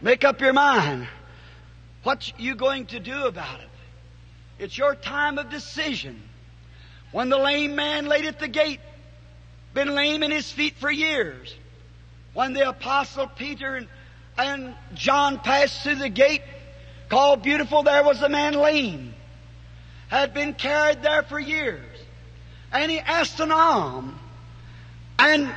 [0.00, 1.06] Make up your mind.
[2.02, 3.68] What you going to do about it?
[4.58, 6.20] It's your time of decision.
[7.12, 8.80] When the lame man laid at the gate,
[9.74, 11.54] been lame in his feet for years.
[12.34, 13.88] When the apostle Peter and,
[14.38, 16.42] and John passed through the gate
[17.08, 19.14] called Beautiful, there was a man lame.
[20.08, 21.84] Had been carried there for years.
[22.72, 24.14] And he asked an alms.
[25.18, 25.52] And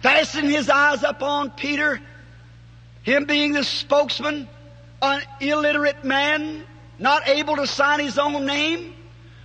[0.00, 2.00] fastening his eyes upon Peter,
[3.02, 4.48] him being the spokesman,
[5.02, 6.64] an illiterate man,
[6.98, 8.94] not able to sign his own name,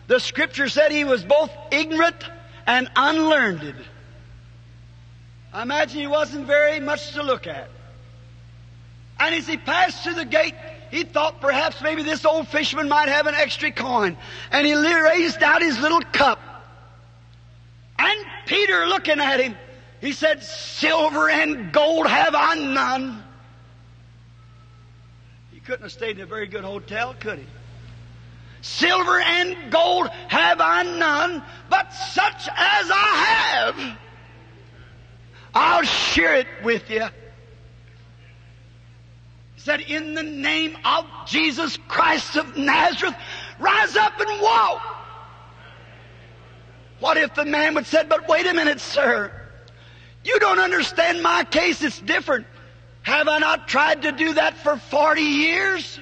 [0.08, 2.16] the scripture said he was both ignorant
[2.66, 3.76] and unlearned.
[5.54, 7.70] I imagine he wasn't very much to look at.
[9.20, 10.54] And as he passed through the gate,
[10.92, 14.18] he thought perhaps maybe this old fisherman might have an extra coin.
[14.52, 16.40] And he raised out his little cup.
[17.98, 19.56] And Peter looking at him,
[20.02, 23.24] he said, Silver and gold have I none.
[25.52, 27.46] He couldn't have stayed in a very good hotel, could he?
[28.62, 33.98] Silver and gold have I none, but such as I have.
[35.60, 37.08] I'll share it with you.
[39.56, 43.16] He said, In the name of Jesus Christ of Nazareth,
[43.58, 44.82] rise up and walk.
[47.00, 49.32] What if the man would said, But wait a minute, sir.
[50.24, 51.82] You don't understand my case.
[51.82, 52.46] It's different.
[53.02, 56.00] Have I not tried to do that for 40 years?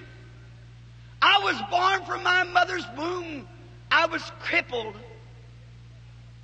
[1.21, 3.47] I was born from my mother's womb.
[3.89, 4.95] I was crippled.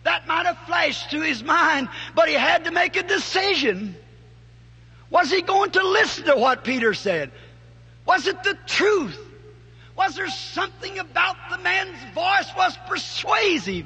[0.04, 3.96] That might have flashed to his mind, but he had to make a decision.
[5.10, 7.32] Was he going to listen to what Peter said?
[8.06, 9.20] Was it the truth?
[9.96, 13.86] Was there something about the man's voice was persuasive?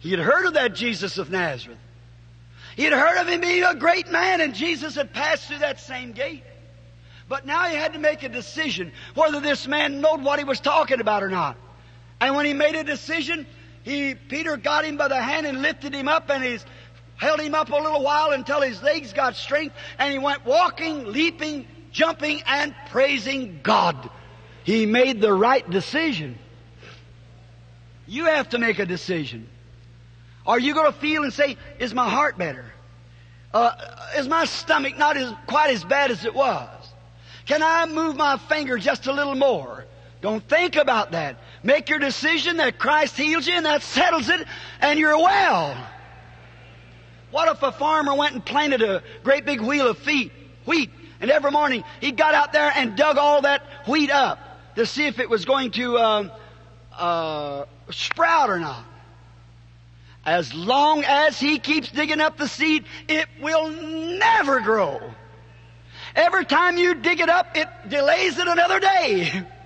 [0.00, 1.78] He had heard of that Jesus of Nazareth.
[2.74, 5.78] He had heard of him being a great man, and Jesus had passed through that
[5.78, 6.42] same gate.
[7.28, 10.58] But now he had to make a decision whether this man knowed what he was
[10.58, 11.56] talking about or not.
[12.20, 13.46] And when he made a decision,
[13.82, 16.64] he, Peter got him by the hand and lifted him up and he's
[17.16, 21.04] held him up a little while until his legs got strength and he went walking,
[21.04, 24.10] leaping, jumping, and praising God.
[24.64, 26.38] He made the right decision.
[28.06, 29.48] You have to make a decision.
[30.46, 32.64] Are you going to feel and say, is my heart better?
[33.52, 33.72] Uh,
[34.16, 36.68] is my stomach not as, quite as bad as it was?
[37.46, 39.84] Can I move my finger just a little more?
[40.20, 41.36] Don't think about that.
[41.62, 44.46] Make your decision that Christ heals you and that settles it
[44.80, 45.76] and you're well.
[47.30, 50.32] What if a farmer went and planted a great big wheel of feet,
[50.64, 50.90] wheat,
[51.20, 54.38] and every morning he got out there and dug all that wheat up
[54.76, 56.28] to see if it was going to uh,
[56.96, 58.84] uh, sprout or not.
[60.24, 65.00] As long as he keeps digging up the seed, it will never grow.
[66.14, 69.46] Every time you dig it up, it delays it another day.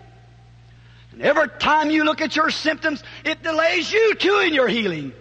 [1.14, 5.12] And every time you look at your symptoms, it delays you too in your healing.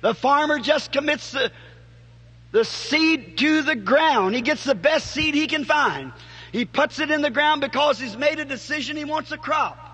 [0.00, 1.50] The farmer just commits the,
[2.52, 4.36] the seed to the ground.
[4.36, 6.12] He gets the best seed he can find.
[6.52, 9.84] He puts it in the ground because he's made a decision he wants a crop.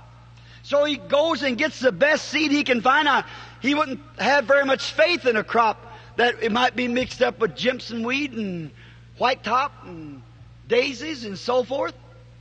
[0.62, 3.06] So he goes and gets the best seed he can find.
[3.06, 3.24] Now,
[3.60, 7.38] he wouldn't have very much faith in a crop that it might be mixed up
[7.38, 8.70] with Jimson weed and
[9.16, 10.22] white top and
[10.68, 11.94] daisies and so forth.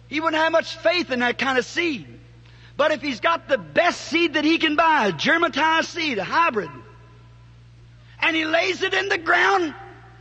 [0.10, 2.20] He wouldn't have much faith in that kind of seed.
[2.76, 6.24] But if he's got the best seed that he can buy, a germatized seed, a
[6.24, 6.72] hybrid,
[8.20, 9.76] and he lays it in the ground,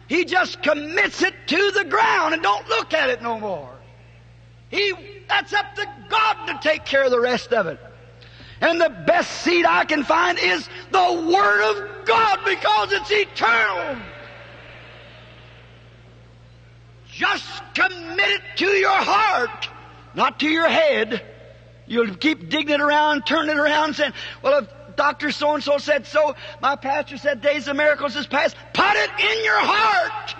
[0.08, 3.70] he just commits it to the ground and don't look at it no more.
[4.68, 4.92] He,
[5.28, 7.80] that's up to God to take care of the rest of it.
[8.60, 13.96] And the best seed I can find is the Word of God because it's eternal.
[17.10, 19.68] Just commit it to your heart,
[20.14, 21.22] not to your head.
[21.92, 25.30] You'll keep digging it around, turning it around, saying, well, if Dr.
[25.30, 29.60] So-and-so said so, my pastor said days of miracles is past, put it in your
[29.60, 30.34] heart.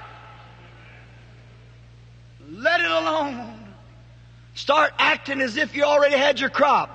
[2.48, 3.52] Let it alone.
[4.54, 6.88] Start acting as if you already had your crop.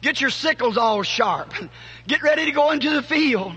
[0.00, 1.52] Get your sickles all sharp.
[2.06, 3.52] Get ready to go into the field.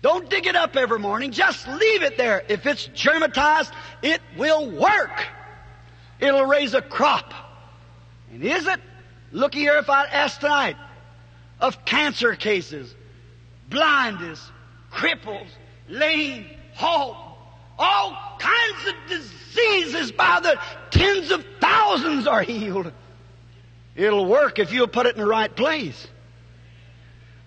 [0.00, 1.32] Don't dig it up every morning.
[1.32, 2.44] Just leave it there.
[2.48, 5.26] If it's germatized, it will work.
[6.20, 7.34] It'll raise a crop.
[8.34, 8.80] And is it?
[9.30, 10.76] Looky here if I ask tonight
[11.60, 12.92] of cancer cases,
[13.70, 14.50] blindness,
[14.92, 15.46] cripples,
[15.88, 17.16] lame, halt,
[17.78, 20.58] all kinds of diseases by the
[20.90, 22.92] tens of thousands are healed.
[23.94, 26.08] It'll work if you'll put it in the right place.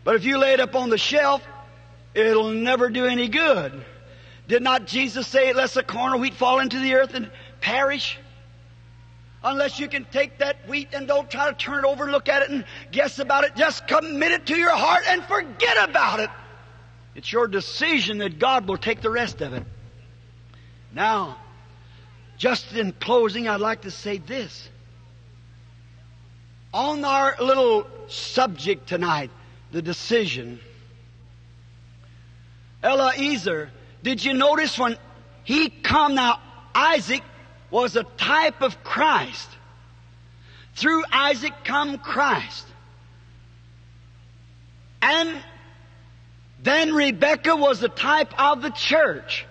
[0.05, 1.45] But if you lay it up on the shelf,
[2.13, 3.83] it'll never do any good.
[4.47, 7.29] Did not Jesus say, unless a corn of wheat fall into the earth and
[7.59, 8.17] perish?
[9.43, 12.27] Unless you can take that wheat and don't try to turn it over and look
[12.27, 13.55] at it and guess about it.
[13.55, 16.29] Just commit it to your heart and forget about it.
[17.15, 19.63] It's your decision that God will take the rest of it.
[20.93, 21.37] Now,
[22.37, 24.69] just in closing, I'd like to say this.
[26.73, 29.31] On our little subject tonight,
[29.71, 30.59] the decision,
[32.83, 33.71] Eliezer,
[34.03, 34.97] did you notice when
[35.43, 36.39] he come now,
[36.75, 37.23] Isaac
[37.69, 39.49] was a type of Christ.
[40.75, 42.65] Through Isaac come Christ.
[45.01, 45.35] And
[46.61, 49.45] then Rebecca was a type of the church.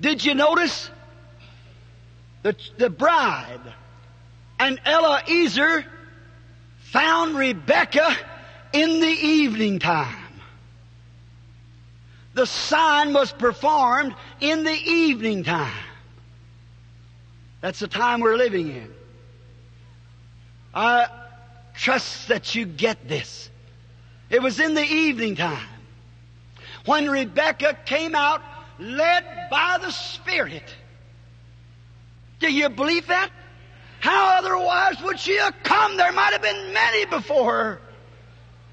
[0.00, 0.90] Did you notice
[2.42, 3.60] the, the bride
[4.58, 5.84] and Eliezer
[6.90, 8.16] found Rebecca
[8.72, 10.16] in the evening time.
[12.34, 15.72] The sign was performed in the evening time.
[17.60, 18.94] That's the time we're living in.
[20.74, 21.06] I
[21.74, 23.50] trust that you get this.
[24.30, 25.68] It was in the evening time
[26.84, 28.42] when Rebecca came out
[28.78, 30.74] led by the Spirit.
[32.38, 33.30] Do you believe that?
[33.98, 35.96] How otherwise would she have come?
[35.96, 37.80] There might have been many before her.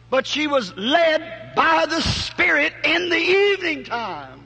[0.10, 4.37] But she was led by the Spirit in the evening time.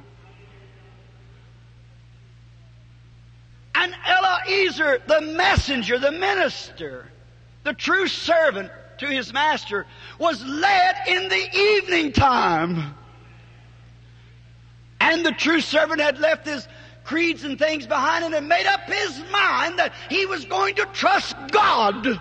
[3.81, 7.07] And Eliezer, the messenger, the minister,
[7.63, 9.87] the true servant to his master,
[10.19, 12.93] was led in the evening time.
[14.99, 16.67] And the true servant had left his
[17.03, 21.35] creeds and things behind and made up his mind that he was going to trust
[21.49, 22.19] God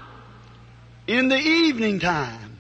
[1.07, 2.57] in the evening time.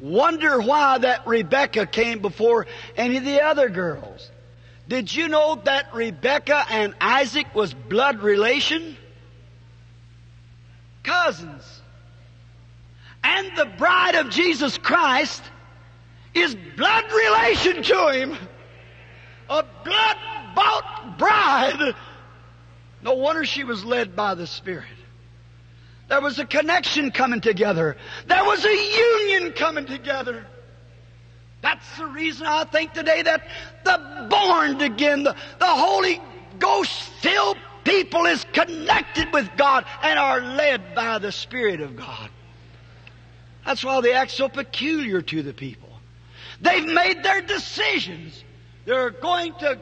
[0.00, 4.32] Wonder why that Rebecca came before any of the other girls.
[4.88, 8.96] Did you know that Rebecca and Isaac was blood relation?
[11.02, 11.80] Cousins.
[13.22, 15.42] And the bride of Jesus Christ
[16.34, 18.38] is blood relation to him
[19.48, 20.16] a blood
[20.54, 21.94] bought bride.
[23.02, 24.84] No wonder she was led by the Spirit.
[26.08, 27.96] There was a connection coming together.
[28.26, 30.46] There was a union coming together.
[31.64, 33.48] That's the reason I think today that
[33.84, 36.20] the born again, the, the Holy
[36.58, 36.92] Ghost
[37.22, 42.28] filled people is connected with God and are led by the Spirit of God.
[43.64, 45.88] That's why they act so peculiar to the people.
[46.60, 48.44] They've made their decisions.
[48.84, 49.80] They're going to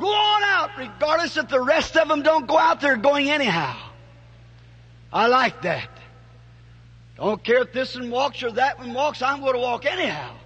[0.00, 3.76] go on out, regardless if the rest of them don't go out, they're going anyhow.
[5.12, 5.90] I like that.
[7.18, 10.37] Don't care if this one walks or that one walks, I'm going to walk anyhow.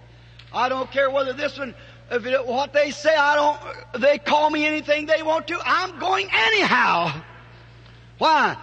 [0.54, 1.74] I don't care whether this one
[2.12, 5.98] if it, what they say, I don't, they call me anything they want to, I'm
[5.98, 7.22] going anyhow.
[8.18, 8.56] Why?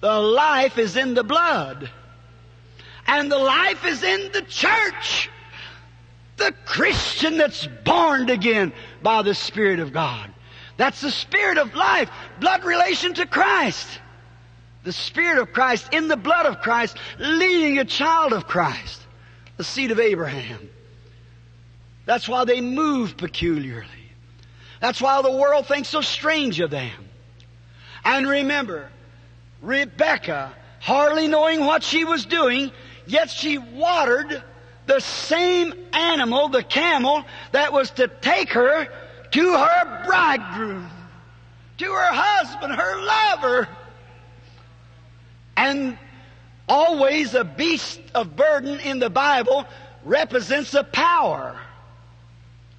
[0.00, 1.90] The life is in the blood.
[3.06, 5.30] And the life is in the church.
[6.36, 10.30] The Christian that's born again by the Spirit of God.
[10.76, 13.88] That's the Spirit of life, blood relation to Christ.
[14.84, 19.02] The Spirit of Christ in the blood of Christ, leading a child of Christ,
[19.58, 20.70] the seed of Abraham.
[22.06, 23.86] That's why they move peculiarly.
[24.80, 26.92] That's why the world thinks so strange of them.
[28.04, 28.88] And remember,
[29.60, 32.70] Rebecca, hardly knowing what she was doing,
[33.06, 34.42] yet she watered
[34.86, 38.88] the same animal, the camel, that was to take her
[39.32, 40.88] to her bridegroom,
[41.78, 43.68] to her husband, her lover.
[45.56, 45.98] And
[46.68, 49.66] always a beast of burden in the Bible
[50.04, 51.58] represents a power.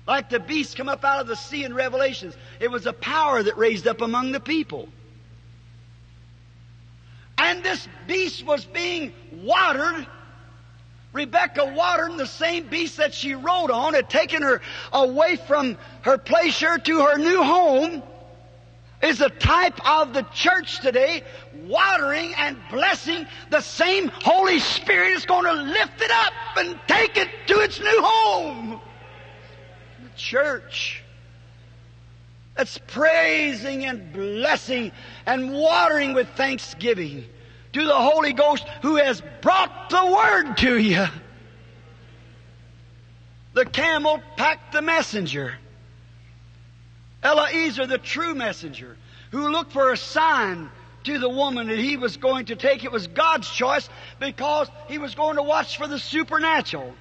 [0.08, 2.36] Like the beast come up out of the sea in Revelations.
[2.60, 4.90] It was a power that raised up among the people.
[7.38, 10.08] And this beast was being watered.
[11.14, 14.62] Rebecca watering the same beast that she rode on had taken her
[14.94, 18.04] away from her pleasure to her new home
[19.02, 21.24] is a type of the church today,
[21.66, 27.18] watering and blessing the same Holy Spirit is going to lift it up and take
[27.18, 28.82] it to its new home.
[30.04, 31.04] The church.
[32.56, 34.92] That's praising and blessing
[35.26, 37.24] and watering with thanksgiving
[37.72, 41.06] to the Holy Ghost who has brought the Word to you.
[43.54, 45.56] The camel packed the messenger.
[47.24, 48.98] Eliezer, the true messenger,
[49.32, 50.70] who looked for a sign
[51.04, 52.84] to the woman that he was going to take.
[52.84, 53.90] It was God's choice
[54.20, 56.94] because he was going to watch for the supernatural.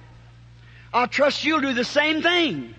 [0.93, 2.75] I trust you'll do the same thing.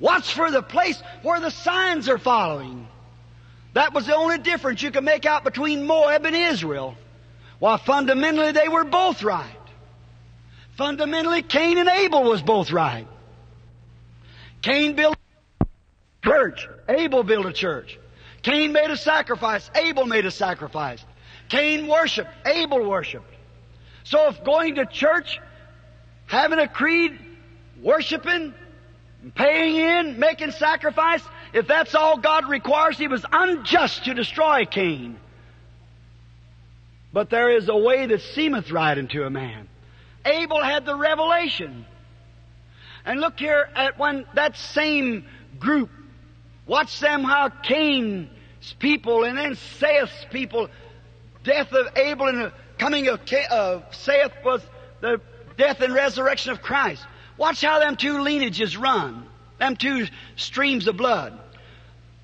[0.00, 2.86] Watch for the place where the signs are following.
[3.74, 6.96] That was the only difference you could make out between Moab and Israel.
[7.58, 9.46] While fundamentally they were both right.
[10.76, 13.06] Fundamentally, Cain and Abel was both right.
[14.62, 15.18] Cain built
[16.24, 16.68] church.
[16.88, 17.98] Abel built a church.
[18.42, 19.70] Cain made a sacrifice.
[19.74, 21.04] Abel made a sacrifice.
[21.48, 22.30] Cain worshiped.
[22.46, 23.34] Abel worshiped.
[24.04, 25.40] So if going to church,
[26.26, 27.18] having a creed,
[27.82, 28.54] worshiping,
[29.34, 35.18] paying in, making sacrifice, if that's all God requires, He was unjust to destroy Cain.
[37.12, 39.68] But there is a way that seemeth right unto a man.
[40.24, 41.86] Abel had the revelation.
[43.04, 45.24] And look here at when that same
[45.58, 45.90] group,
[46.68, 48.28] watch them how Cain's
[48.78, 50.68] people and then Seth's people,
[51.42, 54.62] death of Abel and the coming of uh, Seth was
[55.00, 55.20] the
[55.56, 57.04] death and resurrection of Christ.
[57.36, 59.26] Watch how them two lineages run,
[59.58, 60.06] them two
[60.36, 61.38] streams of blood.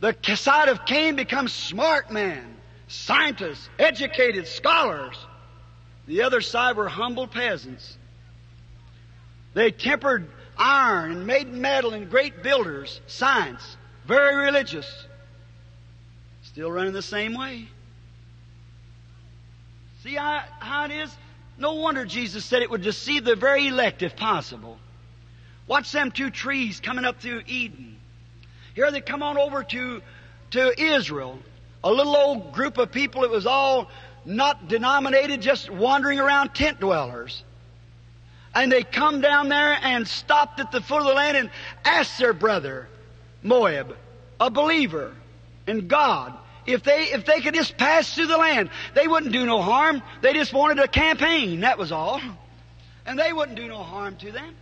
[0.00, 2.56] The side of Cain becomes smart man,
[2.88, 5.16] scientists, educated, scholars.
[6.06, 7.96] The other side were humble peasants.
[9.54, 10.28] They tempered
[10.58, 13.76] iron and made metal and great builders, science,
[14.06, 14.86] very religious.
[16.42, 17.68] Still running the same way.
[20.02, 21.16] See how, how it is?
[21.58, 24.78] No wonder Jesus said it would deceive the very elect if possible.
[25.66, 27.96] Watch them two trees coming up through Eden.
[28.74, 30.02] Here they come on over to,
[30.50, 31.38] to Israel.
[31.82, 33.24] A little old group of people.
[33.24, 33.88] It was all
[34.24, 37.42] not denominated, just wandering around tent dwellers.
[38.54, 41.50] And they come down there and stopped at the foot of the land and
[41.84, 42.88] asked their brother,
[43.44, 43.94] Moab,
[44.40, 45.14] a believer
[45.66, 46.36] in God,
[46.66, 48.70] if they, if they could just pass through the land.
[48.94, 50.02] They wouldn't do no harm.
[50.22, 52.20] They just wanted a campaign, that was all.
[53.06, 54.56] And they wouldn't do no harm to them.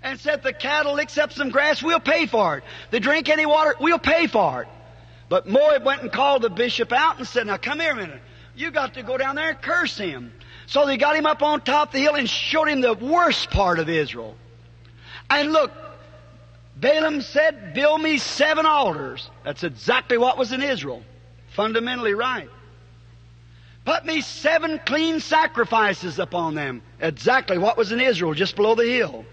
[0.00, 2.64] And said, the cattle licks up some grass, we'll pay for it.
[2.90, 4.68] They drink any water, we'll pay for it.
[5.28, 8.20] But Moab went and called the bishop out and said, now come here a minute.
[8.54, 10.32] You got to go down there and curse him.
[10.66, 13.50] So they got him up on top of the hill and showed him the worst
[13.50, 14.36] part of Israel.
[15.28, 15.72] And look,
[16.76, 19.30] Balaam said, build me seven altars.
[19.44, 21.02] That's exactly what was in Israel.
[21.50, 22.50] Fundamentally right.
[23.84, 26.82] Put me seven clean sacrifices upon them.
[27.00, 29.24] Exactly what was in Israel, just below the hill.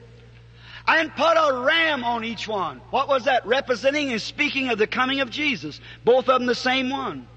[0.88, 2.82] And put a ram on each one.
[2.90, 3.46] What was that?
[3.46, 5.80] Representing and speaking of the coming of Jesus.
[6.04, 7.28] Both of them the same one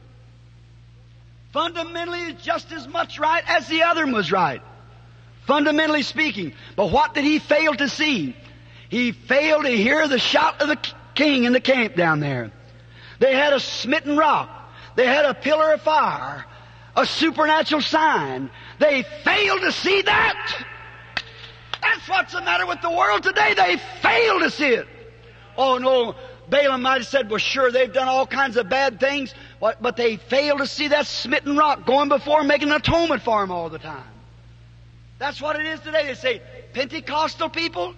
[1.54, 4.60] fundamentally is just as much right as the other one was right.
[5.46, 6.52] Fundamentally speaking.
[6.74, 8.36] But what did he fail to see?
[8.88, 10.78] He failed to hear the shout of the
[11.14, 12.52] king in the camp down there.
[13.18, 14.50] They had a smitten rock.
[14.96, 16.44] They had a pillar of fire.
[16.96, 18.50] A supernatural sign.
[18.78, 20.64] They failed to see that.
[21.82, 23.54] That's what's the matter with the world today.
[23.54, 24.86] They fail to see it.
[25.56, 26.14] Oh no,
[26.48, 30.16] Balaam might have said, well sure, they've done all kinds of bad things, but they
[30.16, 33.68] fail to see that smitten rock going before them, making an atonement for them all
[33.68, 34.04] the time.
[35.18, 36.06] That's what it is today.
[36.06, 37.94] They say, Pentecostal people,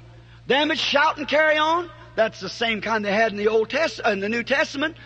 [0.46, 3.70] them that shout and carry on, that's the same kind they had in the Old
[3.70, 4.96] Testament, in the New Testament.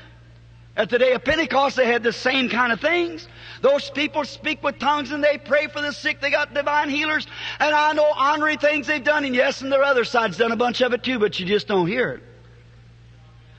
[0.76, 3.26] At the day of Pentecost, they had the same kind of things.
[3.60, 6.20] Those people speak with tongues and they pray for the sick.
[6.20, 7.26] They got divine healers.
[7.58, 9.24] And I know honorary things they've done.
[9.24, 11.66] And yes, and their other side's done a bunch of it too, but you just
[11.66, 12.22] don't hear it.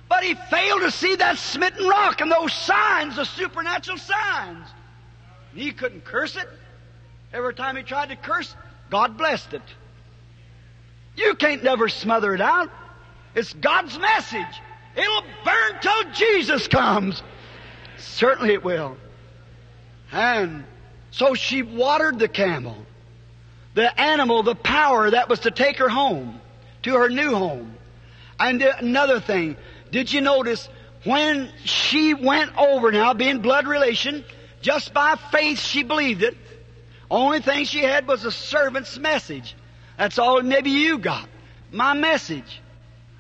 [0.08, 4.68] But he failed to see that smitten rock and those signs, the supernatural signs.
[5.54, 6.48] He couldn't curse it.
[7.34, 8.56] Every time he tried to curse,
[8.90, 9.62] God blessed it.
[11.22, 12.70] You can't never smother it out.
[13.36, 14.62] It's God's message.
[14.96, 17.22] It'll burn till Jesus comes.
[17.98, 18.98] Certainly it will.
[20.12, 20.66] And
[21.12, 22.78] so she watered the camel,
[23.74, 26.42] the animal, the power that was to take her home,
[26.84, 27.76] to her new home.
[28.40, 29.56] And another thing,
[29.92, 30.68] did you notice
[31.04, 34.24] when she went over now, being blood relation,
[34.62, 36.38] just by faith she believed it.
[37.10, 39.56] Only thing she had was a servant's message.
[40.02, 41.30] That's all maybe you got.
[41.72, 42.60] My message.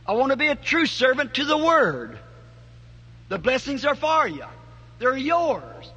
[0.08, 2.18] I want to be a true servant to the Word.
[3.30, 4.46] The blessings are for you.
[4.98, 5.92] They're yours.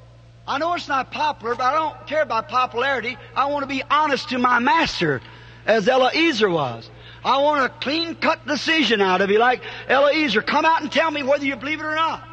[0.47, 3.17] I know it's not popular, but I don't care about popularity.
[3.35, 5.23] I want to be honest to my master,
[5.65, 6.87] as Eliezer was.
[7.23, 10.43] I want a clean cut decision out of you, like Eliezer.
[10.43, 12.23] Come out and tell me whether you believe it or not.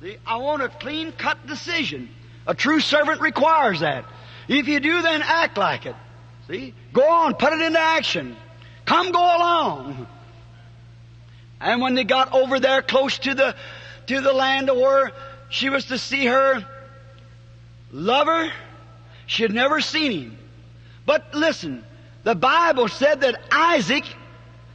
[0.00, 2.08] See, I want a clean cut decision.
[2.46, 4.06] A true servant requires that.
[4.48, 5.96] If you do, then act like it.
[6.48, 6.72] See?
[6.92, 8.36] Go on, put it into action.
[8.84, 10.06] Come go along.
[11.60, 13.54] And when they got over there close to the,
[14.08, 15.12] to the land where
[15.48, 16.66] she was to see her
[17.92, 18.52] lover,
[19.26, 20.38] she had never seen him.
[21.06, 21.84] But listen,
[22.24, 24.04] the Bible said that Isaac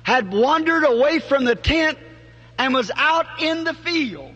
[0.03, 1.97] had wandered away from the tent
[2.57, 4.31] and was out in the field.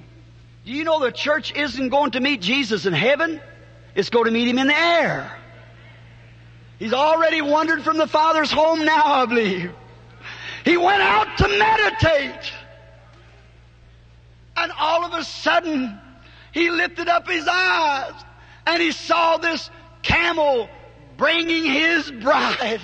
[0.66, 3.42] Do you know the church isn't going to meet Jesus in heaven?
[3.96, 5.32] It's going to meet him in the air.
[6.82, 9.72] He's already wandered from the Father's home now, I believe.
[10.66, 12.52] He went out to meditate.
[14.58, 16.00] And all of a sudden,
[16.52, 18.14] he lifted up his eyes
[18.66, 19.70] and he saw this
[20.02, 20.68] camel
[21.18, 22.82] bringing his bride.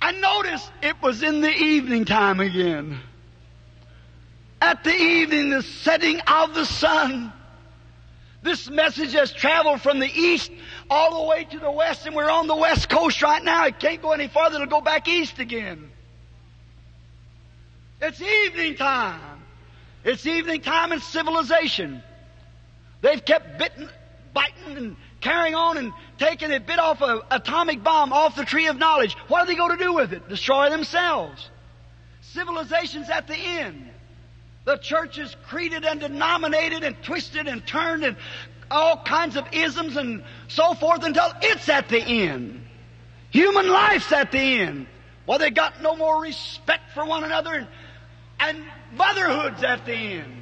[0.00, 2.98] I noticed it was in the evening time again.
[4.60, 7.32] At the evening, the setting of the sun.
[8.42, 10.50] This message has traveled from the east
[10.90, 13.66] all the way to the west, and we're on the west coast right now.
[13.66, 15.90] It can't go any farther, it'll go back east again.
[18.00, 19.20] It's evening time.
[20.04, 22.02] It's evening time in civilization.
[23.00, 23.88] They've kept bitten,
[24.34, 28.66] biting and carrying on and taking a bit off an atomic bomb off the tree
[28.66, 29.14] of knowledge.
[29.28, 30.28] What are they going to do with it?
[30.28, 31.48] Destroy themselves.
[32.22, 33.91] Civilization's at the end.
[34.64, 38.16] The church is creeded and denominated and twisted and turned and
[38.70, 42.64] all kinds of isms and so forth until it's at the end.
[43.30, 44.86] Human life's at the end.
[45.26, 47.68] Well, they got no more respect for one another and,
[48.38, 50.32] and motherhood's at the end.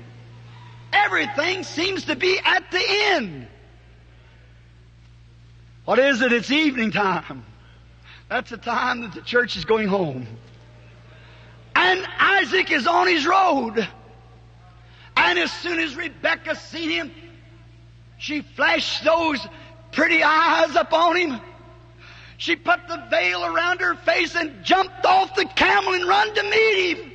[0.93, 3.47] Everything seems to be at the end.
[5.85, 6.33] What is it?
[6.33, 7.45] It's evening time.
[8.29, 10.27] That's the time that the church is going home.
[11.75, 13.89] And Isaac is on his road.
[15.23, 17.12] And as soon as Rebecca seen him,
[18.16, 19.47] she flashed those
[19.93, 21.41] pretty eyes upon him.
[22.39, 26.43] She put the veil around her face and jumped off the camel and run to
[26.43, 27.12] meet him.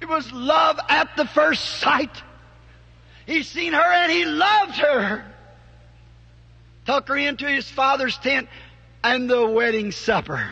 [0.00, 2.22] It was love at the first sight.
[3.26, 5.24] He seen her and he loved her.
[6.86, 8.48] Took her into his father's tent
[9.02, 10.48] and the wedding supper.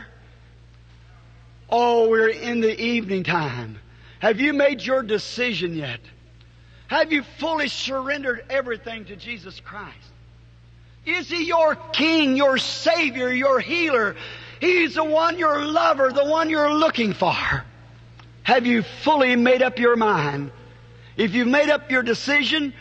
[1.71, 3.79] Oh, we're in the evening time.
[4.19, 6.01] Have you made your decision yet?
[6.89, 9.97] Have you fully surrendered everything to Jesus Christ?
[11.07, 14.17] Is He your King, your Savior, your healer?
[14.61, 17.35] He's the one, your lover, the one you're looking for.
[18.43, 20.51] Have you fully made up your mind?
[21.17, 22.73] If you've made up your decision,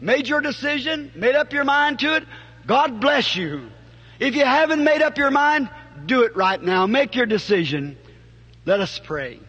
[0.00, 2.24] made your decision, made up your mind to it,
[2.66, 3.70] God bless you.
[4.18, 5.70] If you haven't made up your mind,
[6.06, 6.86] do it right now.
[6.86, 7.96] Make your decision.
[8.64, 9.40] Let us pray.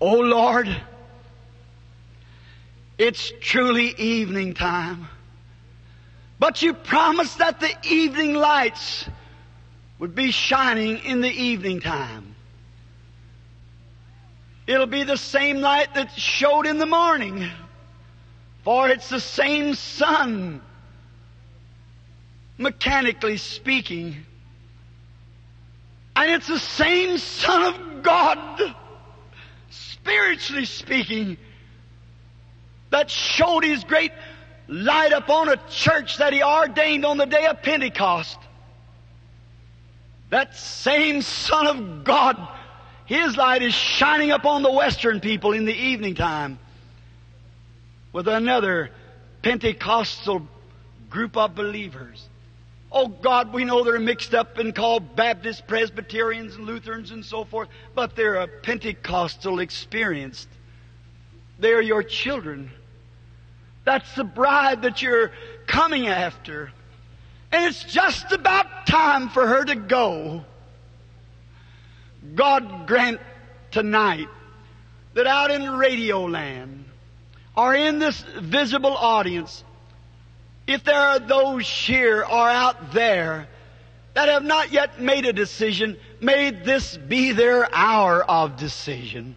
[0.00, 0.68] Oh Lord,
[2.98, 5.08] it's truly evening time.
[6.38, 9.08] But you promised that the evening lights
[9.98, 12.34] would be shining in the evening time.
[14.66, 17.48] It'll be the same light that showed in the morning.
[18.64, 20.62] For it's the same sun
[22.56, 24.24] mechanically speaking.
[26.16, 28.74] And it's the same Son of God,
[30.04, 31.38] spiritually speaking,
[32.90, 34.12] that showed His great
[34.68, 38.38] light upon a church that He ordained on the day of Pentecost.
[40.28, 42.36] That same Son of God,
[43.06, 46.58] His light is shining upon the Western people in the evening time
[48.12, 48.90] with another
[49.42, 50.46] Pentecostal
[51.08, 52.28] group of believers.
[52.96, 57.44] Oh God, we know they're mixed up and called Baptists, Presbyterians, and Lutherans and so
[57.44, 60.48] forth, but they're a Pentecostal experienced.
[61.58, 62.70] They're your children.
[63.84, 65.32] That's the bride that you're
[65.66, 66.70] coming after.
[67.50, 70.44] And it's just about time for her to go.
[72.36, 73.20] God grant
[73.72, 74.28] tonight
[75.14, 76.84] that out in radio land
[77.56, 79.64] or in this visible audience,
[80.66, 83.48] if there are those here or out there
[84.14, 89.36] that have not yet made a decision, may this be their hour of decision.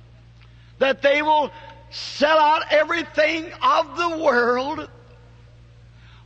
[0.80, 1.52] That they will
[1.90, 4.90] sell out everything of the world,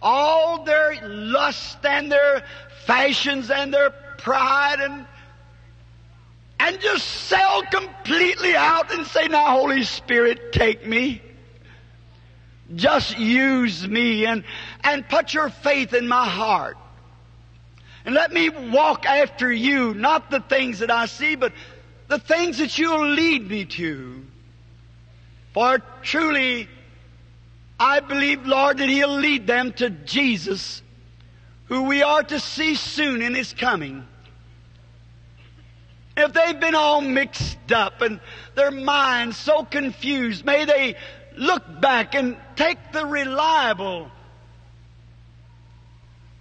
[0.02, 2.44] all their lust and their
[2.86, 5.06] fashions and their pride and
[6.60, 11.20] and just sell completely out and say, now Holy Spirit, take me.
[12.76, 14.44] Just use me and,
[14.84, 16.78] and put your faith in my heart.
[18.06, 21.54] And let me walk after you, not the things that I see, but
[22.08, 24.26] the things that you'll lead me to.
[25.54, 26.68] For truly,
[27.80, 30.82] I believe, Lord, that He'll lead them to Jesus,
[31.66, 34.08] who we are to see soon in His coming.
[36.18, 38.20] If they've been all mixed up and
[38.56, 40.96] their minds so confused, may they
[41.36, 44.10] look back and take the reliable.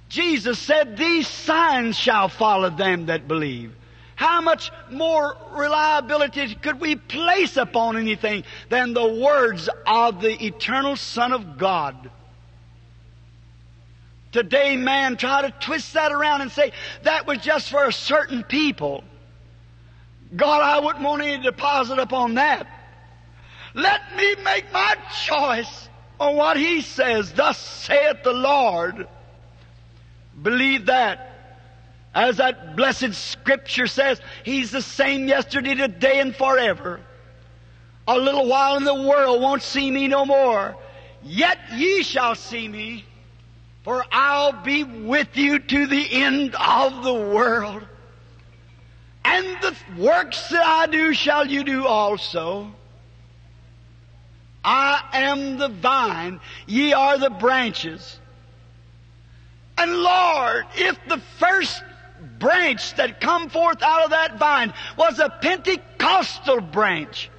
[0.09, 3.72] Jesus said, These signs shall follow them that believe.
[4.16, 10.97] How much more reliability could we place upon anything than the words of the eternal
[10.97, 12.11] Son of God?
[14.32, 16.72] Today, man try to twist that around and say
[17.03, 19.03] that was just for a certain people.
[20.36, 22.66] God, I wouldn't want any deposit upon that.
[23.75, 27.33] Let me make my choice on what He says.
[27.33, 29.07] Thus saith the Lord.
[30.43, 31.27] Believe that.
[32.12, 37.01] As that blessed scripture says, He's the same yesterday, today, and forever.
[38.09, 40.77] A little while in the world won't see me no more.
[41.23, 43.05] Yet ye shall see me,
[43.85, 47.83] for I'll be with you to the end of the world.
[49.25, 52.73] And the works that I do shall you do also.
[54.64, 58.18] I am the vine, ye are the branches.
[59.78, 61.82] And Lord, if the first
[62.38, 67.30] branch that come forth out of that vine was a Pentecostal branch,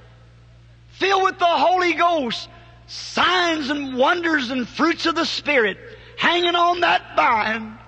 [0.88, 2.48] filled with the Holy Ghost,
[2.88, 5.78] signs and wonders and fruits of the Spirit
[6.18, 7.78] hanging on that vine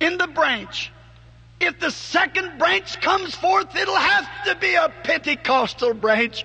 [0.00, 0.90] in the branch.
[1.60, 6.44] If the second branch comes forth, it'll have to be a Pentecostal branch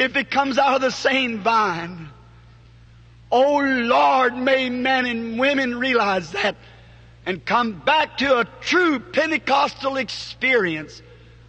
[0.00, 2.08] if it comes out of the same vine.
[3.30, 6.56] Oh Lord, may men and women realize that
[7.26, 11.02] and come back to a true Pentecostal experience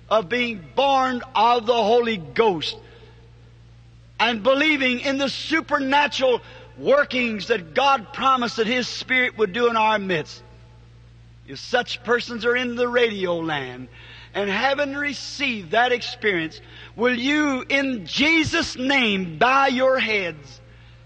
[0.09, 2.75] of being born of the Holy Ghost
[4.19, 6.41] and believing in the supernatural
[6.77, 10.43] workings that God promised that His Spirit would do in our midst.
[11.47, 13.87] If such persons are in the radio land
[14.33, 16.61] and haven't received that experience,
[16.95, 20.61] will you, in Jesus' name, bow your heads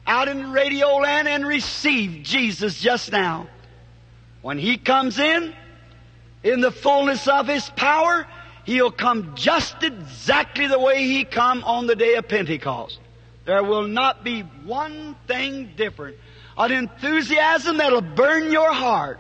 [0.06, 3.48] out in radio land and receive Jesus just now?
[4.42, 5.54] When He comes in,
[6.44, 8.28] in the fullness of His power,
[8.66, 13.00] He'll come just exactly the way He come on the day of Pentecost.
[13.46, 16.18] There will not be one thing different.
[16.58, 19.20] An enthusiasm that'll burn your heart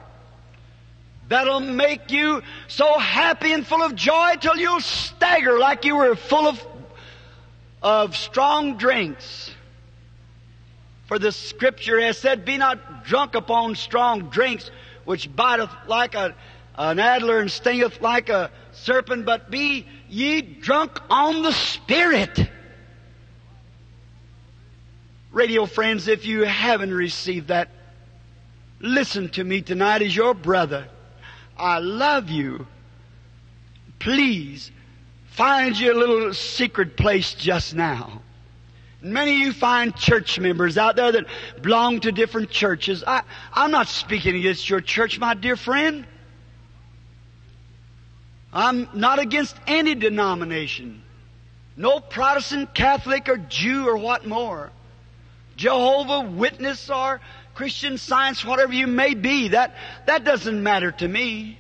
[1.27, 6.15] that'll make you so happy and full of joy till you'll stagger like you were
[6.15, 6.67] full of,
[7.81, 9.51] of strong drinks.
[11.07, 14.69] For the scripture has said, Be not drunk upon strong drinks,
[15.05, 16.35] which biteth like a,
[16.77, 22.49] an adder and stingeth like a serpent, but be ye drunk on the Spirit.
[25.31, 27.69] Radio friends, if you haven't received that,
[28.79, 30.87] listen to me tonight as your brother.
[31.57, 32.67] I love you.
[33.99, 34.71] Please
[35.27, 38.21] find you a little secret place just now.
[39.01, 41.25] Many of you find church members out there that
[41.61, 43.03] belong to different churches.
[43.05, 43.21] I,
[43.53, 46.07] I'm not speaking against your church, my dear friend.
[48.51, 51.03] I'm not against any denomination.
[51.77, 54.71] No Protestant, Catholic, or Jew, or what more.
[55.57, 57.21] Jehovah Witness or
[57.55, 59.75] Christian Science, whatever you may be, that,
[60.05, 61.57] that doesn't matter to me.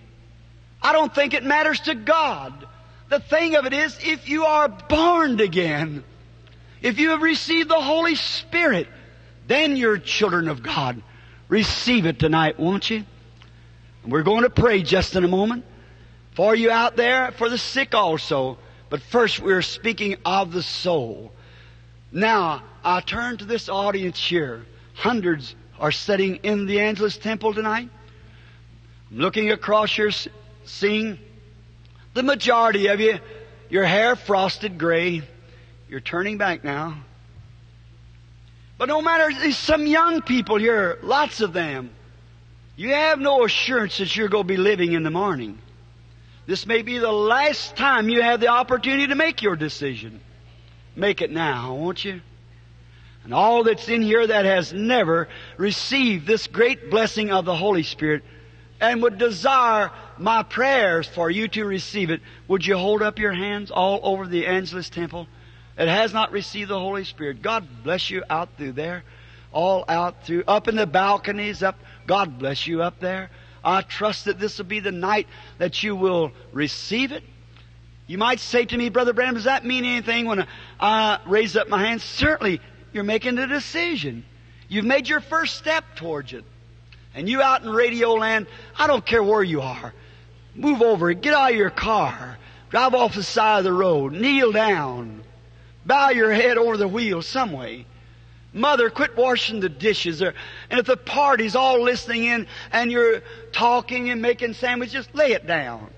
[0.81, 2.67] I don't think it matters to God.
[3.09, 6.03] The thing of it is, if you are born again,
[6.81, 8.87] if you have received the Holy Spirit,
[9.47, 11.01] then you're children of God.
[11.47, 13.05] Receive it tonight, won't you?
[14.05, 15.65] We're going to pray just in a moment
[16.35, 18.57] for you out there, for the sick also.
[18.89, 21.31] But first, we're speaking of the soul.
[22.11, 24.65] Now, I turn to this audience here.
[24.93, 27.89] Hundreds are sitting in the Angelus Temple tonight.
[29.11, 30.11] I'm looking across here,
[30.65, 31.19] seeing
[32.13, 33.19] the majority of you,
[33.69, 35.21] your hair frosted gray,
[35.89, 36.97] you're turning back now.
[38.77, 41.91] But no matter, there's some young people here, lots of them.
[42.75, 45.57] You have no assurance that you're going to be living in the morning.
[46.45, 50.19] This may be the last time you have the opportunity to make your decision.
[50.95, 52.21] Make it now, won't you?
[53.25, 55.27] And all that's in here that has never
[55.57, 58.23] received this great blessing of the Holy Spirit
[58.79, 63.33] and would desire my prayers for you to receive it, would you hold up your
[63.33, 65.27] hands all over the Angelus Temple?
[65.75, 67.41] It has not received the Holy Spirit.
[67.41, 69.03] God bless you out through there.
[69.51, 71.79] All out through, up in the balconies, up.
[72.05, 73.31] God bless you up there.
[73.63, 75.27] I trust that this will be the night
[75.57, 77.23] that you will receive it.
[78.05, 80.45] You might say to me, Brother Branham, does that mean anything when
[80.79, 82.03] I raise up my hands?
[82.03, 82.61] Certainly,
[82.95, 84.25] you're making a decision.
[84.67, 86.45] You've made your first step towards it.
[87.13, 88.47] And you out in radio land,
[88.77, 89.93] I don't care where you are.
[90.55, 92.37] Move over, get out of your car,
[92.69, 95.25] drive off the side of the road, kneel down,
[95.85, 97.85] Bow your head over the wheel some way.
[98.53, 100.21] Mother, quit washing the dishes.
[100.21, 100.33] Or,
[100.69, 105.45] and if the party's all listening in and you're talking and making sandwiches, lay it
[105.45, 105.89] down.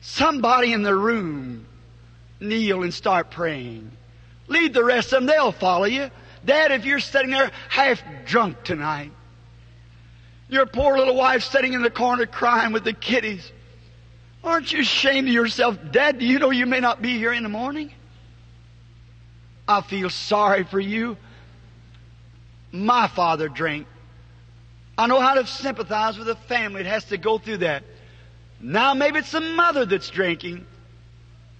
[0.00, 1.66] Somebody in the room
[2.40, 3.92] kneel and start praying.
[4.48, 6.10] Lead the rest of them, they'll follow you.
[6.44, 9.12] Dad, if you're sitting there half drunk tonight,
[10.48, 13.52] your poor little wife sitting in the corner crying with the kiddies,
[14.42, 15.78] aren't you ashamed of yourself?
[15.92, 17.92] Dad, do you know you may not be here in the morning?
[19.68, 21.16] I feel sorry for you.
[22.72, 23.86] My father drank.
[24.98, 27.84] I know how to sympathize with a family that has to go through that.
[28.60, 30.66] Now maybe it's the mother that's drinking.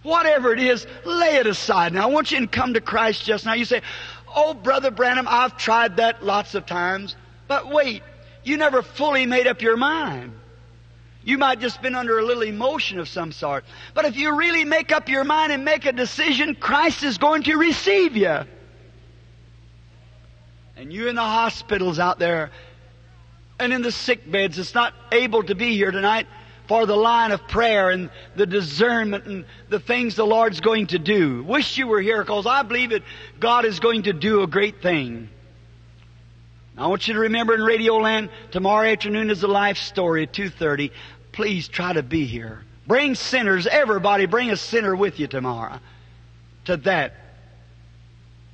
[0.02, 1.93] Whatever it is, lay it aside.
[1.93, 3.52] Now I want you to come to Christ just now.
[3.52, 3.82] You say,
[4.35, 7.16] Oh, Brother Branham, I've tried that lots of times.
[7.48, 8.02] But wait,
[8.44, 10.32] you never fully made up your mind.
[11.23, 13.65] You might just been under a little emotion of some sort.
[13.93, 17.43] But if you really make up your mind and make a decision, Christ is going
[17.44, 18.40] to receive you.
[20.77, 22.51] And you in the hospitals out there
[23.59, 26.27] and in the sick beds that's not able to be here tonight
[26.70, 31.01] for the line of prayer and the discernment and the things the Lord's going to
[31.01, 31.42] do.
[31.42, 33.02] Wish you were here because I believe that
[33.40, 35.28] God is going to do a great thing.
[36.78, 40.32] I want you to remember in Radio Land, tomorrow afternoon is the life story at
[40.32, 40.92] 2.30.
[41.32, 42.62] Please try to be here.
[42.86, 45.80] Bring sinners, everybody bring a sinner with you tomorrow
[46.66, 47.14] to that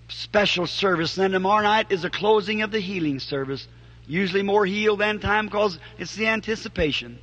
[0.09, 1.19] special service.
[1.19, 3.69] And then tomorrow night is a closing of the healing service.
[4.07, 7.19] Usually more healed than time because it's the anticipation.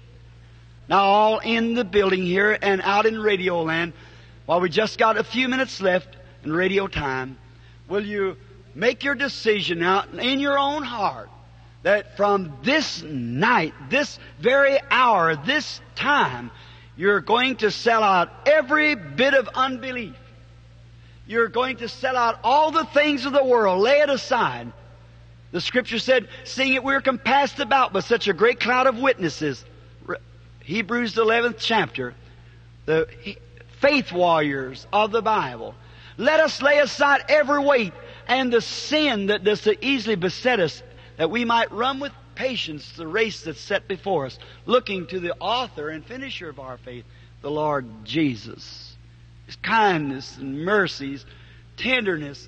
[0.90, 3.94] Now all in the building here and out in Radio Land,
[4.46, 6.10] while we just got a few minutes left
[6.44, 7.38] in radio time,
[7.88, 8.36] will you
[8.76, 11.30] Make your decision now in your own heart
[11.84, 16.50] that from this night, this very hour, this time,
[16.96, 20.16] you're going to sell out every bit of unbelief.
[21.28, 24.72] You're going to sell out all the things of the world, lay it aside.
[25.52, 29.64] The scripture said, seeing it we're compassed about by such a great cloud of witnesses.
[30.64, 32.16] Hebrews 11th chapter.
[32.86, 33.08] The
[33.80, 35.76] faith warriors of the Bible.
[36.18, 37.94] Let us lay aside every weight
[38.28, 40.82] and the sin that does so easily beset us,
[41.18, 45.36] that we might run with patience the race that's set before us, looking to the
[45.40, 47.06] author and finisher of our faith,
[47.42, 48.96] the Lord Jesus.
[49.46, 51.26] His kindness and mercies,
[51.76, 52.48] tenderness,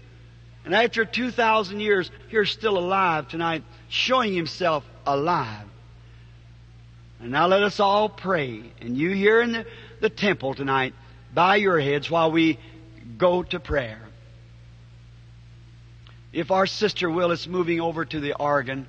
[0.63, 5.67] and after 2,000 years, he's still alive tonight, showing himself alive.
[7.26, 8.61] And now let us all pray.
[8.81, 9.65] And you here in the,
[9.99, 10.93] the temple tonight,
[11.34, 12.60] bow your heads while we
[13.18, 13.99] go to prayer.
[16.31, 18.85] If our sister Will is moving over to the organ,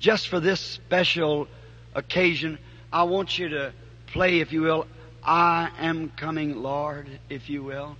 [0.00, 1.46] just for this special
[1.94, 2.58] occasion,
[2.92, 3.72] I want you to
[4.08, 4.88] play, if you will,
[5.22, 7.96] I am coming, Lord, if you will.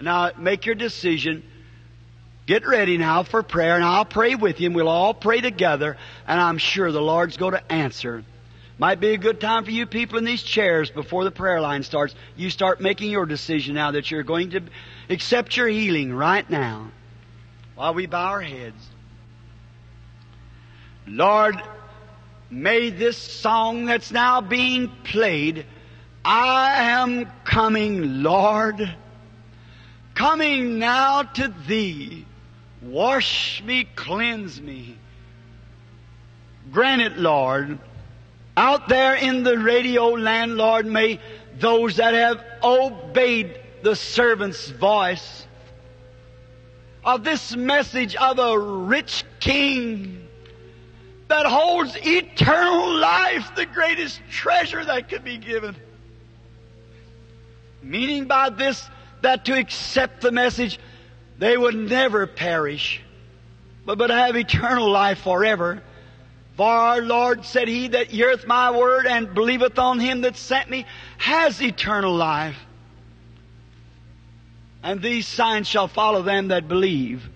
[0.00, 1.44] Now make your decision.
[2.46, 5.98] Get ready now for prayer, and I'll pray with you, and we'll all pray together,
[6.26, 8.24] and I'm sure the Lord's going to answer.
[8.76, 11.84] Might be a good time for you people in these chairs before the prayer line
[11.84, 12.14] starts.
[12.36, 14.62] You start making your decision now that you're going to
[15.08, 16.90] accept your healing right now
[17.76, 18.88] while we bow our heads.
[21.06, 21.60] Lord,
[22.50, 25.66] may this song that's now being played,
[26.24, 28.96] I am coming, Lord,
[30.14, 32.24] coming now to Thee.
[32.82, 34.96] Wash me, cleanse me.
[36.72, 37.78] Grant it, Lord.
[38.56, 41.20] Out there in the radio land, Lord, may
[41.58, 45.46] those that have obeyed the servant's voice
[47.04, 50.26] of this message of a rich king
[51.28, 55.76] that holds eternal life, the greatest treasure that could be given.
[57.82, 58.88] Meaning by this
[59.22, 60.78] that to accept the message,
[61.38, 63.02] they would never perish,
[63.84, 65.82] but, but have eternal life forever.
[66.56, 70.70] For our Lord said, He that heareth my word and believeth on him that sent
[70.70, 70.86] me
[71.18, 72.56] has eternal life.
[74.82, 77.28] And these signs shall follow them that believe.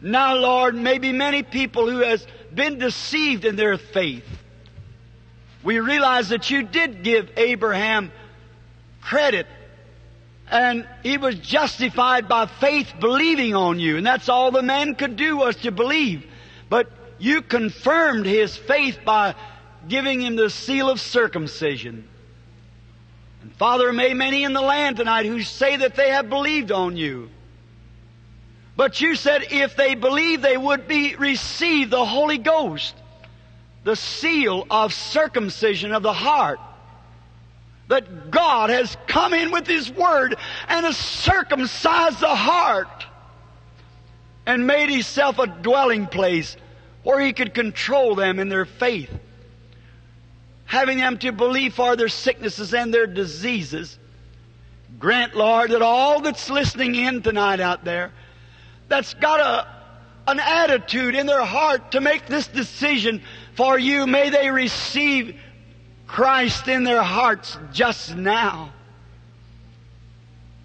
[0.00, 2.24] Now, Lord, maybe many people who has
[2.54, 4.26] been deceived in their faith.
[5.64, 8.12] We realize that you did give Abraham
[9.00, 9.46] credit
[10.50, 13.96] and he was justified by faith believing on you.
[13.96, 16.24] And that's all the man could do was to believe.
[16.70, 19.34] But you confirmed his faith by
[19.86, 22.08] giving him the seal of circumcision.
[23.42, 26.96] And Father, may many in the land tonight who say that they have believed on
[26.96, 27.30] you.
[28.76, 32.94] But you said if they believe they would be receive the Holy Ghost,
[33.84, 36.60] the seal of circumcision of the heart.
[37.88, 40.36] That God has come in with His Word
[40.68, 43.06] and has circumcised the heart
[44.44, 46.56] and made Himself a dwelling place
[47.08, 49.08] where He could control them in their faith,
[50.66, 53.98] having them to believe for their sicknesses and their diseases.
[54.98, 58.12] Grant, Lord, that all that's listening in tonight out there,
[58.88, 63.22] that's got a, an attitude in their heart to make this decision
[63.54, 65.34] for you, may they receive
[66.06, 68.74] Christ in their hearts just now.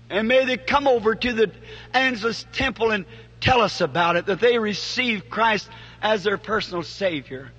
[0.10, 1.52] And may they come over to the
[1.94, 3.06] Angelus Temple and
[3.40, 5.70] tell us about it, that they receive Christ
[6.04, 7.50] as their personal Savior.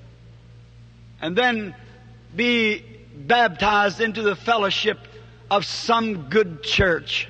[1.20, 1.74] And then
[2.36, 2.84] be
[3.16, 4.98] baptized into the fellowship
[5.50, 7.28] of some good church.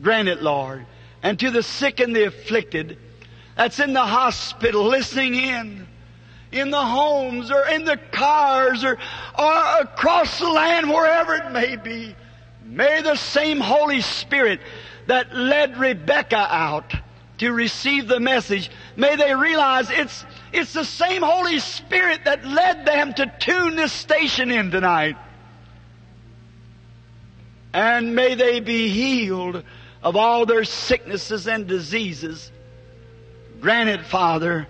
[0.00, 0.86] Grant it, Lord.
[1.22, 2.98] And to the sick and the afflicted
[3.56, 5.86] that's in the hospital listening in,
[6.50, 8.98] in the homes or in the cars or,
[9.38, 12.14] or across the land, wherever it may be,
[12.64, 14.60] may the same Holy Spirit
[15.06, 16.94] that led Rebecca out
[17.42, 22.86] to receive the message, may they realize it's, it's the same Holy Spirit that led
[22.86, 25.16] them to tune this station in tonight.
[27.72, 29.64] And may they be healed
[30.04, 32.52] of all their sicknesses and diseases.
[33.60, 34.68] Granted, Father,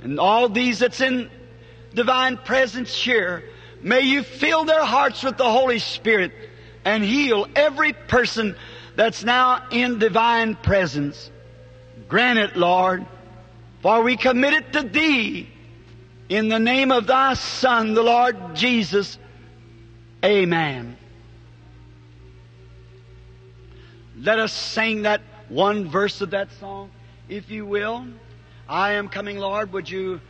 [0.00, 1.30] and all these that's in
[1.92, 3.44] divine presence here,
[3.82, 6.32] may you fill their hearts with the Holy Spirit
[6.86, 8.56] and heal every person
[8.94, 11.30] that's now in divine presence.
[12.08, 13.04] Grant it, Lord,
[13.82, 15.48] for we commit it to Thee
[16.28, 19.18] in the name of Thy Son, the Lord Jesus.
[20.24, 20.96] Amen.
[24.18, 26.90] Let us sing that one verse of that song,
[27.28, 28.06] if you will.
[28.68, 29.72] I am coming, Lord.
[29.72, 30.20] Would you,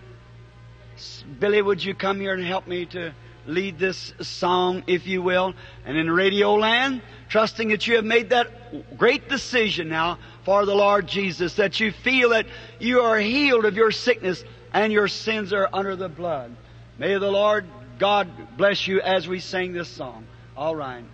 [1.38, 3.14] Billy, would you come here and help me to
[3.46, 5.54] lead this song, if you will?
[5.84, 10.74] And in Radio Land, trusting that you have made that great decision now for the
[10.74, 12.46] Lord Jesus, that you feel that
[12.78, 16.54] you are healed of your sickness and your sins are under the blood.
[16.98, 17.66] May the Lord
[17.98, 20.24] God bless you as we sing this song.
[20.56, 21.04] All right.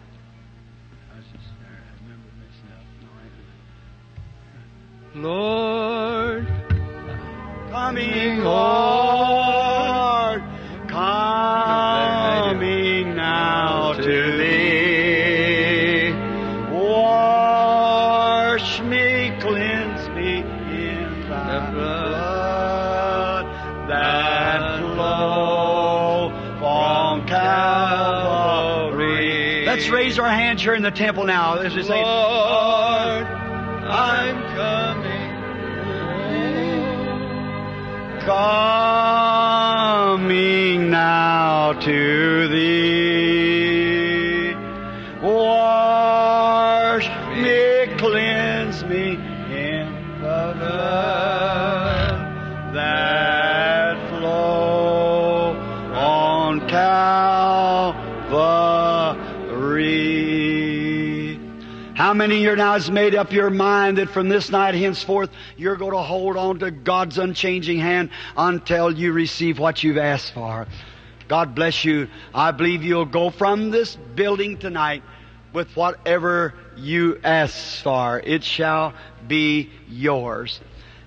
[5.15, 6.47] Lord,
[7.71, 10.43] coming, Lord,
[10.89, 14.92] coming now to Thee.
[29.83, 31.55] Let's raise our hands here in the temple now.
[31.55, 35.33] As we say, Lord, I'm coming.
[40.21, 43.02] Coming now to thee.
[62.13, 65.77] How many here now has made up your mind that from this night henceforth you're
[65.77, 70.67] going to hold on to God's unchanging hand until you receive what you've asked for?
[71.27, 72.09] God bless you.
[72.35, 75.03] I believe you'll go from this building tonight
[75.55, 78.21] with whatever you ask for.
[78.21, 78.93] It shall
[79.27, 80.61] be yours.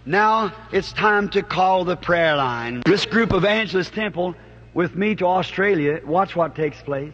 [0.07, 2.82] Now it's time to call the prayer line.
[2.84, 4.34] This group of Evangelist Temple
[4.73, 7.14] with me to Australia, watch what takes place.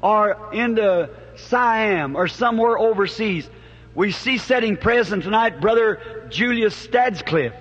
[0.00, 3.48] Or into Siam or somewhere overseas.
[3.94, 7.54] We see setting present tonight Brother Julius Stadsklev,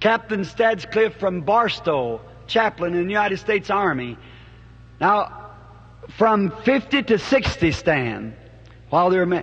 [0.00, 4.16] Captain Stadsklev from Barstow, chaplain in the United States Army.
[5.00, 5.46] Now,
[6.16, 8.34] from 50 to 60 stand
[8.90, 9.42] while they were.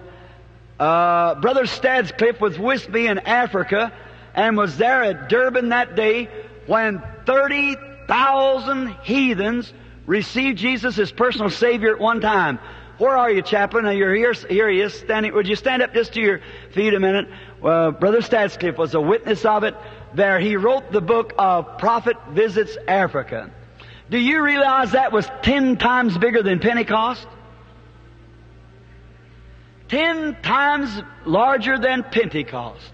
[0.80, 3.94] Uh, Brother Stadsklev was with me in Africa
[4.34, 6.30] and was there at Durban that day
[6.66, 9.72] when 30,000 heathens
[10.06, 12.60] received Jesus as personal Savior at one time.
[12.98, 13.86] Where are you, chaplain?
[13.86, 14.34] Now you're here.
[14.34, 15.34] Here he is standing.
[15.34, 16.42] Would you stand up just to your
[16.74, 17.28] feet a minute?
[17.62, 19.76] Well, Brother Stadsklev was a witness of it.
[20.14, 23.50] There, he wrote the book of Prophet Visits Africa.
[24.10, 27.28] Do you realize that was ten times bigger than Pentecost?
[29.88, 32.92] Ten times larger than Pentecost.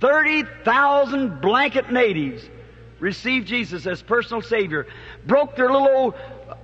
[0.00, 2.42] 30,000 blanket natives
[2.98, 4.86] received Jesus as personal Savior,
[5.26, 6.14] broke their little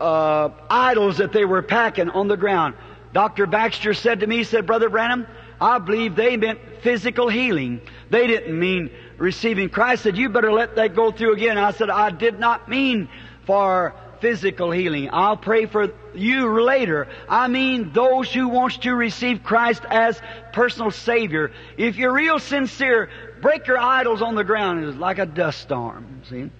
[0.01, 2.75] uh, idols that they were packing on the ground.
[3.13, 3.47] Dr.
[3.47, 5.27] Baxter said to me, he said, Brother Branham,
[5.61, 7.81] I believe they meant physical healing.
[8.11, 10.05] They didn't mean receiving Christ.
[10.05, 11.59] said, you better let that go through again.
[11.59, 13.09] I said, I did not mean
[13.45, 15.11] for physical healing.
[15.13, 17.09] I'll pray for you later.
[17.29, 20.21] I mean those who wants to receive Christ as
[20.53, 21.53] personal Savior.
[21.77, 23.11] If you're real sincere,
[23.41, 24.85] break your idols on the ground.
[24.85, 26.23] It's like a dust storm.
[26.29, 26.51] See?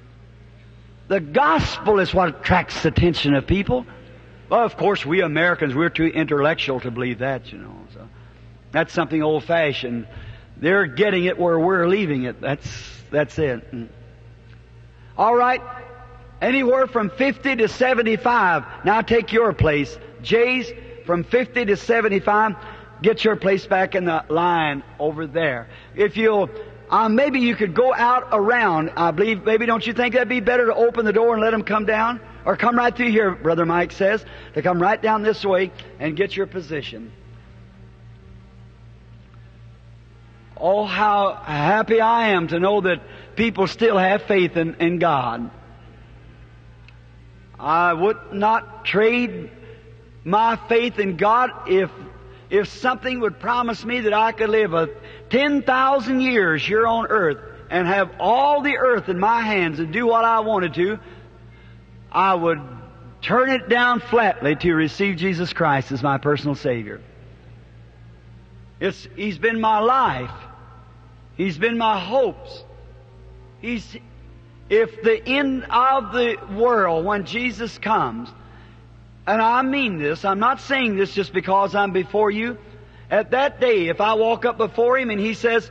[1.09, 3.87] The gospel is what attracts the attention of people.
[4.51, 7.75] Well, of course, we Americans, we're too intellectual to believe that, you know.
[7.95, 8.09] So
[8.73, 10.07] that's something old fashioned.
[10.59, 12.41] They're getting it where we're leaving it.
[12.41, 12.69] That's,
[13.11, 13.73] that's it.
[13.73, 13.89] Mm.
[15.17, 15.63] All right.
[16.41, 18.65] Anywhere from 50 to 75.
[18.85, 19.99] Now take your place.
[20.23, 20.71] Jay's
[21.07, 22.55] from 50 to 75.
[23.03, 25.69] Get your place back in the line over there.
[25.95, 26.51] If you'll,
[26.91, 28.93] uh, maybe you could go out around.
[28.97, 31.51] I believe, maybe don't you think that'd be better to open the door and let
[31.51, 32.21] them come down?
[32.45, 34.25] Or come right through here, Brother Mike says,
[34.55, 37.13] to come right down this way and get your position.
[40.57, 43.03] Oh, how happy I am to know that
[43.37, 45.51] people still have faith in, in God.
[47.61, 49.51] I would not trade
[50.25, 51.91] my faith in God if
[52.51, 54.89] if something would promise me that I could live a
[55.31, 57.39] 10,000 years here on earth
[57.71, 60.99] and have all the earth in my hands and do what I wanted to,
[62.11, 62.61] I would
[63.21, 67.01] turn it down flatly to receive Jesus Christ as my personal Savior.
[68.81, 70.31] It's, he's been my life.
[71.37, 72.65] He's been my hopes.
[73.61, 73.97] He's,
[74.71, 78.29] if the end of the world, when Jesus comes,
[79.29, 82.57] and I mean this, I'm not saying this just because I'm before you.
[83.11, 85.71] At that day, if I walk up before Him and He says,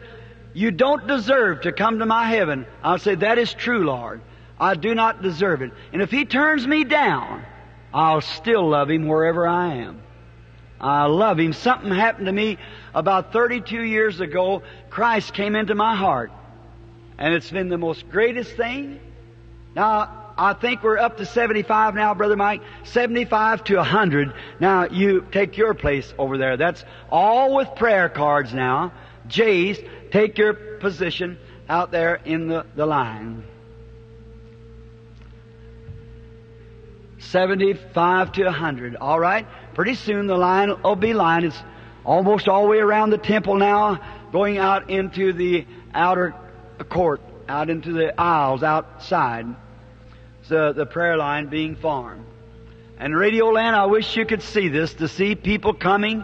[0.53, 4.21] You don't deserve to come to my heaven, I'll say, That is true, Lord.
[4.59, 5.71] I do not deserve it.
[5.91, 7.43] And if He turns me down,
[7.91, 10.01] I'll still love Him wherever I am.
[10.79, 11.53] I love Him.
[11.53, 12.59] Something happened to me
[12.93, 14.61] about 32 years ago.
[14.91, 16.31] Christ came into my heart.
[17.17, 18.99] And it's been the most greatest thing.
[19.75, 22.61] Now, I think we're up to 75 now, Brother Mike.
[22.83, 24.33] 75 to 100.
[24.59, 26.57] Now, you take your place over there.
[26.57, 28.93] That's all with prayer cards now.
[29.27, 29.79] Jays,
[30.11, 33.45] take your position out there in the, the line.
[37.19, 38.95] 75 to 100.
[38.95, 39.47] All right?
[39.73, 41.45] Pretty soon the line will be lined.
[41.45, 41.61] It's
[42.05, 43.99] almost all the way around the temple now,
[44.31, 45.65] going out into the
[45.95, 46.35] outer
[46.89, 49.47] court, out into the aisles outside.
[50.49, 52.25] The, the prayer line being formed.
[52.99, 56.23] And Radio Land, I wish you could see this, to see people coming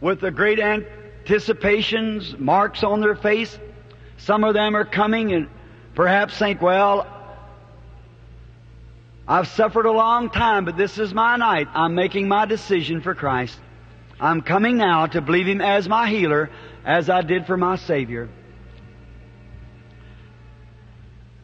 [0.00, 3.58] with the great anticipations, marks on their face.
[4.18, 5.48] Some of them are coming and
[5.94, 7.06] perhaps think, well,
[9.26, 11.66] I've suffered a long time, but this is my night.
[11.74, 13.58] I'm making my decision for Christ.
[14.20, 16.50] I'm coming now to believe Him as my healer,
[16.84, 18.28] as I did for my Savior.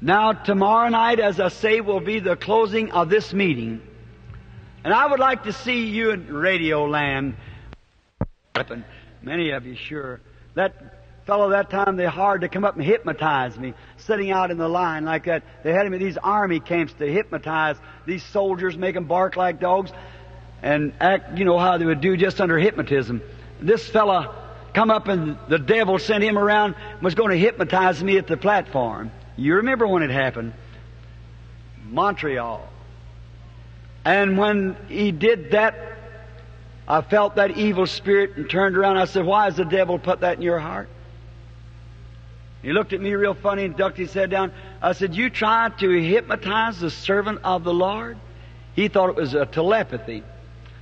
[0.04, 3.80] Now, tomorrow night, as I say, will be the closing of this meeting.
[4.82, 7.36] And I would like to see you in Radio Land.
[9.22, 10.20] Many of you sure
[10.54, 10.74] That
[11.24, 14.68] fellow that time they hired to come up and hypnotize me, sitting out in the
[14.68, 15.44] line like that.
[15.62, 19.60] They had him at these army camps to hypnotize these soldiers, make them bark like
[19.60, 19.92] dogs,
[20.62, 23.22] and act, you know how they would do just under hypnotism.
[23.60, 24.34] This fella
[24.74, 28.36] come up and the devil sent him around was going to hypnotize me at the
[28.36, 29.12] platform.
[29.36, 30.52] You remember when it happened?
[31.84, 32.68] Montreal.
[34.04, 35.74] And when he did that,
[36.88, 38.98] I felt that evil spirit and turned around.
[38.98, 40.88] I said, Why has the devil put that in your heart?
[42.62, 44.52] He looked at me real funny and ducked his head down.
[44.80, 48.18] I said, You tried to hypnotize the servant of the Lord?
[48.74, 50.22] He thought it was a telepathy.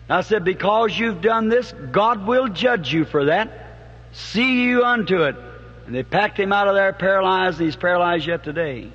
[0.08, 3.50] I said, Because you've done this, God will judge you for that.
[4.12, 5.36] See you unto it.
[5.86, 8.90] And they packed him out of there paralyzed, and he's paralyzed yet today.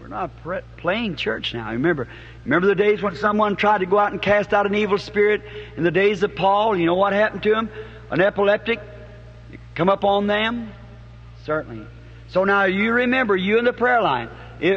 [0.00, 1.70] We're not pre- playing church now.
[1.70, 2.08] Remember,
[2.44, 5.42] remember the days when someone tried to go out and cast out an evil spirit
[5.76, 6.76] in the days of Paul?
[6.76, 7.68] You know what happened to him?
[8.10, 8.80] An epileptic
[9.74, 10.72] come up on them?
[11.44, 11.86] Certainly.
[12.28, 14.28] So now you remember, you in the prayer line.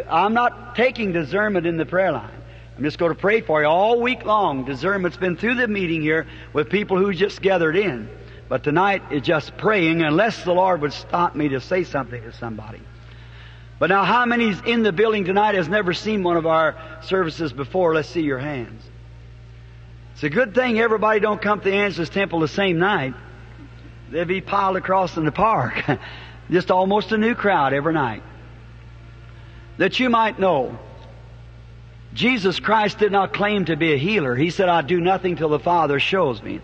[0.09, 2.29] I'm not taking discernment in the prayer line.
[2.77, 4.65] I'm just going to pray for you all week long.
[4.65, 8.09] Discernment's been through the meeting here with people who just gathered in.
[8.52, 12.34] But tonight is just praying unless the Lord would stop me to say something to
[12.34, 12.82] somebody.
[13.80, 17.53] But now, how many's in the building tonight has never seen one of our services
[17.53, 17.95] before?
[17.95, 18.84] Let's see your hands.
[20.15, 23.14] It's a good thing everybody don't come to the Angelus Temple the same night.
[24.10, 25.86] They'd be piled across in the park.
[26.52, 28.22] Just almost a new crowd every night.
[29.78, 30.78] That you might know,
[32.14, 34.36] Jesus Christ did not claim to be a healer.
[34.36, 36.60] He said, I do nothing till the Father shows me.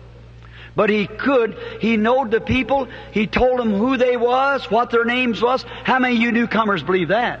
[0.78, 1.58] But he could.
[1.80, 2.86] He knowed the people.
[3.10, 5.64] He told them who they was, what their names was.
[5.82, 7.40] How many of you newcomers believe that?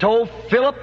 [0.00, 0.76] Told Philip,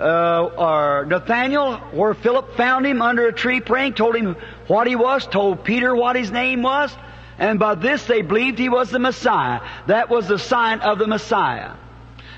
[0.00, 4.34] uh, or Nathaniel, where Philip found him under a tree praying, told him
[4.66, 6.96] what he was, told Peter what his name was,
[7.36, 9.60] and by this they believed he was the Messiah.
[9.88, 11.72] That was the sign of the Messiah.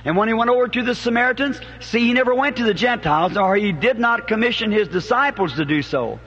[0.05, 3.37] And when he went over to the Samaritans, see, he never went to the Gentiles,
[3.37, 6.19] or he did not commission his disciples to do so.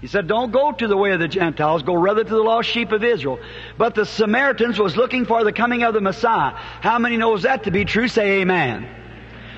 [0.00, 2.70] He said, don't go to the way of the Gentiles, go rather to the lost
[2.70, 3.38] sheep of Israel.
[3.76, 6.52] But the Samaritans was looking for the coming of the Messiah.
[6.80, 8.08] How many knows that to be true?
[8.08, 8.88] Say amen.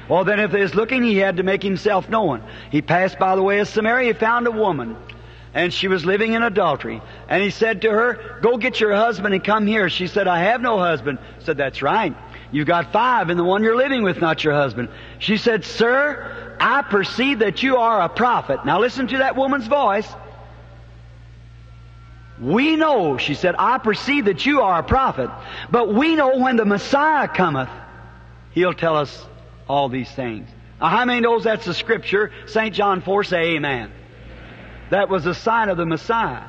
[0.09, 2.43] Well then if he was looking, he had to make himself known.
[2.71, 4.97] He passed by the way of Samaria, he found a woman.
[5.55, 7.03] And she was living in adultery.
[7.29, 9.91] And he said to her, go get your husband and come here.
[9.91, 11.19] She said, I have no husband.
[11.41, 12.17] Said, that's right.
[12.51, 14.89] You've got five and the one you're living with, not your husband.
[15.19, 18.65] She said, sir, I perceive that you are a prophet.
[18.65, 20.11] Now listen to that woman's voice.
[22.43, 25.31] We know, she said, I perceive that you are a prophet,
[25.71, 27.69] but we know when the Messiah cometh,
[28.51, 29.27] he'll tell us
[29.69, 30.49] all these things.
[30.81, 32.33] Now, how many knows that's the scripture?
[32.47, 32.75] St.
[32.75, 33.93] John 4 say amen.
[34.91, 36.43] That was the sign of the Messiah.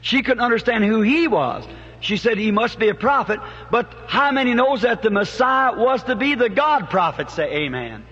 [0.00, 1.66] She couldn't understand who he was.
[2.00, 3.40] She said he must be a prophet,
[3.70, 7.30] but how many knows that the Messiah was to be the God prophet?
[7.30, 8.04] Say amen.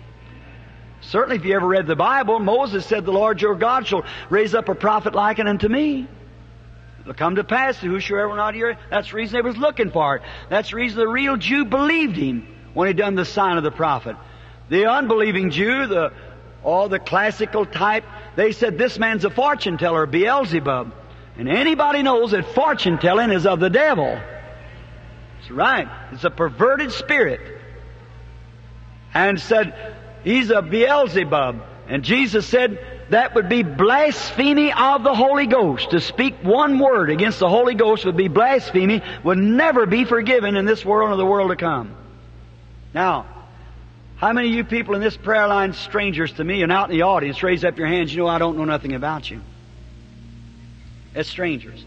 [1.00, 4.54] Certainly if you ever read the Bible, Moses said, the Lord your God shall raise
[4.54, 6.06] up a prophet like unto me.
[7.02, 8.78] It'll come to pass that whosoever not here.
[8.90, 10.22] That's the reason they was looking for it.
[10.48, 13.72] That's the reason the real Jew believed him when he done the sign of the
[13.72, 14.16] prophet.
[14.68, 16.12] The unbelieving Jew, the
[16.62, 18.04] all the classical type,
[18.36, 20.94] they said this man's a fortune teller, Beelzebub.
[21.36, 24.06] And anybody knows that fortune telling is of the devil.
[24.06, 25.88] That's right.
[26.12, 27.40] It's a perverted spirit.
[29.12, 31.62] And said, he's a Beelzebub.
[31.88, 32.78] And Jesus said,
[33.12, 35.90] that would be blasphemy of the Holy Ghost.
[35.90, 40.56] To speak one word against the Holy Ghost would be blasphemy, would never be forgiven
[40.56, 41.94] in this world or the world to come.
[42.94, 43.26] Now,
[44.16, 46.96] how many of you people in this prayer line, strangers to me and out in
[46.96, 49.42] the audience, raise up your hands, you know I don't know nothing about you.
[51.14, 51.84] As strangers.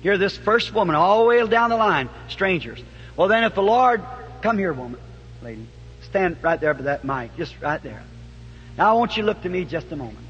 [0.00, 2.82] Here, this first woman, all the way down the line, strangers.
[3.14, 4.02] Well, then, if the Lord,
[4.40, 5.00] come here, woman,
[5.42, 5.66] lady,
[6.02, 8.02] stand right there by that mic, just right there.
[8.78, 10.25] Now, I want you to look to me just a moment.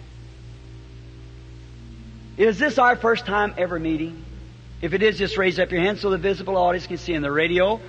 [2.36, 4.22] Is this our first time ever meeting?
[4.82, 7.22] If it is, just raise up your hand so the visible audience can see in
[7.22, 7.80] the radio.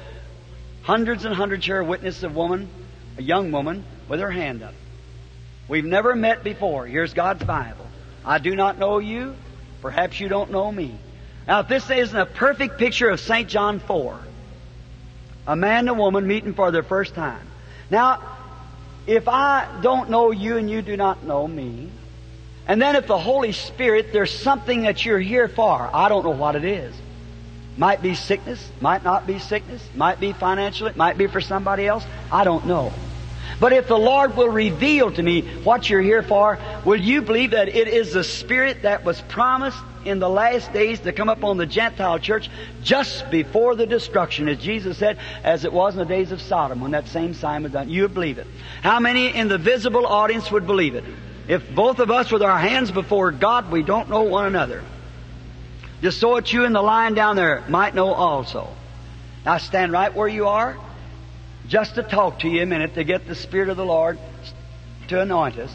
[0.83, 2.69] Hundreds and hundreds here witness a woman,
[3.17, 4.73] a young woman, with her hand up.
[5.67, 6.85] We've never met before.
[6.85, 7.85] Here's God's Bible.
[8.23, 9.35] I do not know you.
[9.81, 10.97] Perhaps you don't know me.
[11.45, 13.49] Now, if this isn't a perfect picture of St.
[13.49, 14.17] John 4,
[15.47, 17.45] a man and a woman meeting for their first time.
[17.89, 18.21] Now,
[19.07, 21.89] if I don't know you and you do not know me,
[22.67, 26.31] and then if the Holy Spirit, there's something that you're here for, I don't know
[26.31, 26.93] what it is.
[27.77, 31.87] Might be sickness, might not be sickness, might be financial, it might be for somebody
[31.87, 32.91] else, I don't know.
[33.59, 37.51] But if the Lord will reveal to me what you're here for, will you believe
[37.51, 41.57] that it is the Spirit that was promised in the last days to come upon
[41.57, 42.49] the Gentile church
[42.83, 46.81] just before the destruction, as Jesus said, as it was in the days of Sodom
[46.81, 47.89] when that same sign was done.
[47.89, 48.47] You believe it.
[48.81, 51.03] How many in the visible audience would believe it?
[51.47, 54.83] If both of us with our hands before God, we don't know one another.
[56.01, 58.67] Just so that you in the line down there might know also.
[59.45, 60.77] Now stand right where you are,
[61.67, 64.19] just to talk to you a minute to get the Spirit of the Lord
[65.07, 65.73] to anoint us.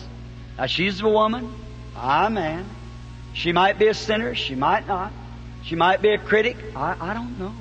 [0.59, 1.53] Now she's a woman,
[1.97, 2.67] I'm a man.
[3.33, 5.11] She might be a sinner, she might not.
[5.65, 7.55] She might be a critic, I, I don't know.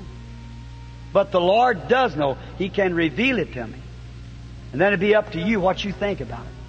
[1.12, 2.36] But the Lord does know.
[2.58, 3.78] He can reveal it to me.
[4.72, 6.61] And then it'd be up to you what you think about it.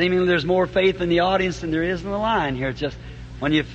[0.00, 2.70] Seemingly there's more faith in the audience than there is in the line here.
[2.70, 2.96] It's just
[3.38, 3.66] when you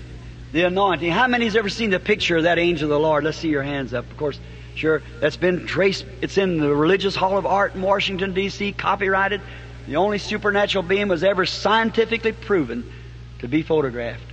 [0.53, 1.11] the anointing.
[1.11, 3.23] How many's ever seen the picture of that angel of the Lord?
[3.23, 4.09] Let's see your hands up.
[4.09, 4.39] Of course,
[4.73, 6.03] sure, that's been traced.
[6.21, 9.39] It's in the Religious Hall of Art in Washington, D.C., copyrighted.
[9.85, 12.91] The only supernatural being was ever scientifically proven
[13.39, 14.25] to be photographed.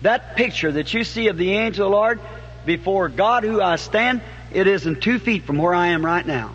[0.00, 2.20] That picture that you see of the angel of the Lord
[2.64, 4.22] before God who I stand,
[4.54, 6.54] it isn't two feet from where I am right now.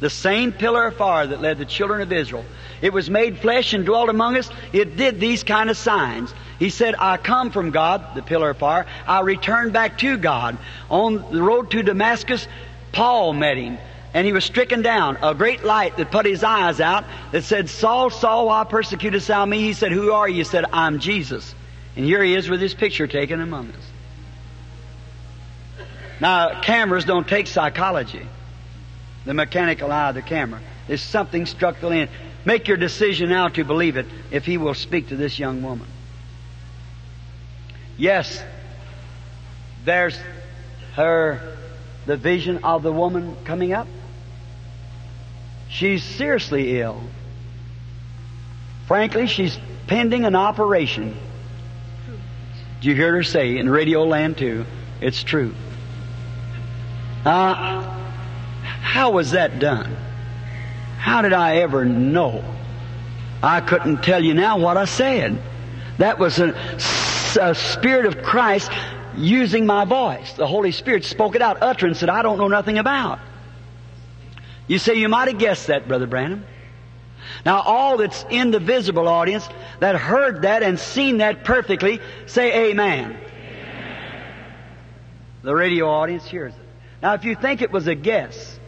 [0.00, 2.44] The same pillar of fire that led the children of Israel.
[2.80, 4.48] It was made flesh and dwelt among us.
[4.72, 6.32] It did these kind of signs.
[6.58, 8.86] He said, I come from God, the pillar of fire.
[9.06, 10.56] I return back to God.
[10.88, 12.48] On the road to Damascus,
[12.92, 13.78] Paul met him.
[14.14, 15.18] And he was stricken down.
[15.22, 19.44] A great light that put his eyes out that said, Saul, Saul, why persecutest thou
[19.44, 19.60] me?
[19.60, 20.36] He said, Who are you?
[20.36, 21.54] He said, I'm Jesus.
[21.94, 25.86] And here he is with his picture taken among us.
[26.20, 28.26] Now, cameras don't take psychology
[29.24, 30.60] the mechanical eye of the camera.
[30.86, 32.10] There's something struck the land.
[32.44, 35.86] Make your decision now to believe it if he will speak to this young woman.
[37.96, 38.42] Yes,
[39.84, 40.18] there's
[40.94, 41.56] her,
[42.06, 43.86] the vision of the woman coming up.
[45.68, 47.02] She's seriously ill.
[48.86, 51.16] Frankly, she's pending an operation.
[52.80, 54.64] Did you hear her say in Radio Land too?
[55.00, 55.54] It's true.
[57.24, 57.79] Uh,
[58.90, 59.96] how was that done?
[60.98, 62.42] How did I ever know?
[63.40, 65.40] I couldn't tell you now what I said.
[65.98, 66.48] That was a,
[67.40, 68.68] a Spirit of Christ
[69.16, 70.32] using my voice.
[70.32, 73.20] The Holy Spirit spoke it out, utterance that I don't know nothing about.
[74.66, 76.44] You say you might have guessed that, Brother Branham.
[77.46, 79.48] Now, all that's in the visible audience
[79.78, 83.16] that heard that and seen that perfectly, say amen.
[83.16, 84.44] amen.
[85.42, 86.60] The radio audience hears it.
[87.00, 88.58] Now, if you think it was a guess,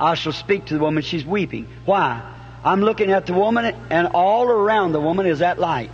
[0.00, 1.02] I shall speak to the woman.
[1.02, 1.68] She's weeping.
[1.84, 2.22] Why?
[2.64, 5.92] I'm looking at the woman, and all around the woman is that light.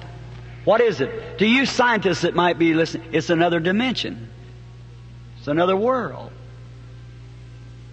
[0.64, 1.38] What is it?
[1.38, 4.30] To you scientists that might be listening, it's another dimension.
[5.38, 6.32] It's another world.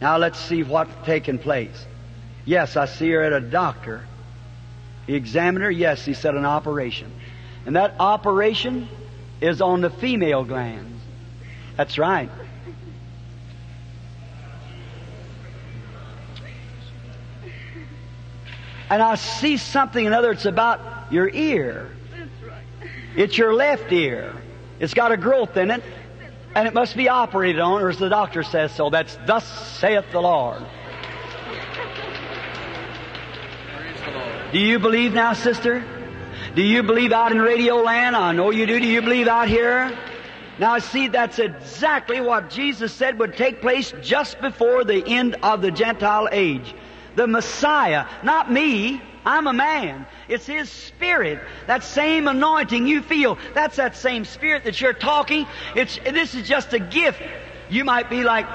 [0.02, 1.85] Now let's see what's taking place.
[2.45, 4.06] Yes, I see her at a doctor.
[5.07, 5.72] He examined her.
[5.72, 7.11] Yes, he said an operation.
[7.65, 8.90] And that operation
[9.40, 11.02] is on the female glands.
[11.77, 12.30] That's right.
[18.94, 20.34] And I see something another.
[20.34, 21.90] It's about your ear.
[23.15, 24.36] It's your left ear.
[24.80, 25.82] It's got a growth in it,
[26.53, 28.91] and it must be operated on, or as the doctor says so.
[28.91, 29.45] That's thus
[29.80, 30.61] saith the Lord.
[34.52, 35.84] Do you believe now, sister?
[36.53, 38.15] Do you believe out in Radio Land?
[38.15, 38.80] I know you do.
[38.80, 39.98] Do you believe out here?
[40.60, 45.64] Now, see, that's exactly what Jesus said would take place just before the end of
[45.64, 46.76] the Gentile age
[47.15, 49.02] the Messiah, not me.
[49.26, 50.06] I'm a man.
[50.27, 51.40] It's His Spirit.
[51.68, 55.48] That same anointing you feel, that's that same Spirit that you're talking.
[55.76, 57.22] It's, this is just a gift.
[57.69, 58.45] You might be like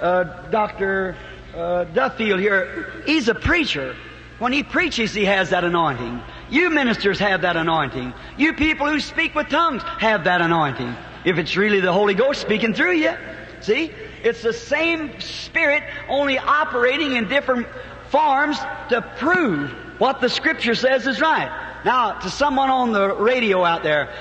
[0.00, 1.16] uh, Dr.
[1.54, 3.02] Uh, Duffield here.
[3.06, 3.96] He's a preacher.
[4.38, 6.22] When he preaches, he has that anointing.
[6.50, 8.14] You ministers have that anointing.
[8.36, 10.94] You people who speak with tongues have that anointing.
[11.24, 13.12] If it's really the Holy Ghost speaking through you.
[13.60, 13.92] See?
[14.22, 17.66] It's the same Spirit, only operating in different
[18.10, 18.58] forms
[18.90, 21.50] to prove what the Scripture says is right.
[21.84, 24.12] Now, to someone on the radio out there,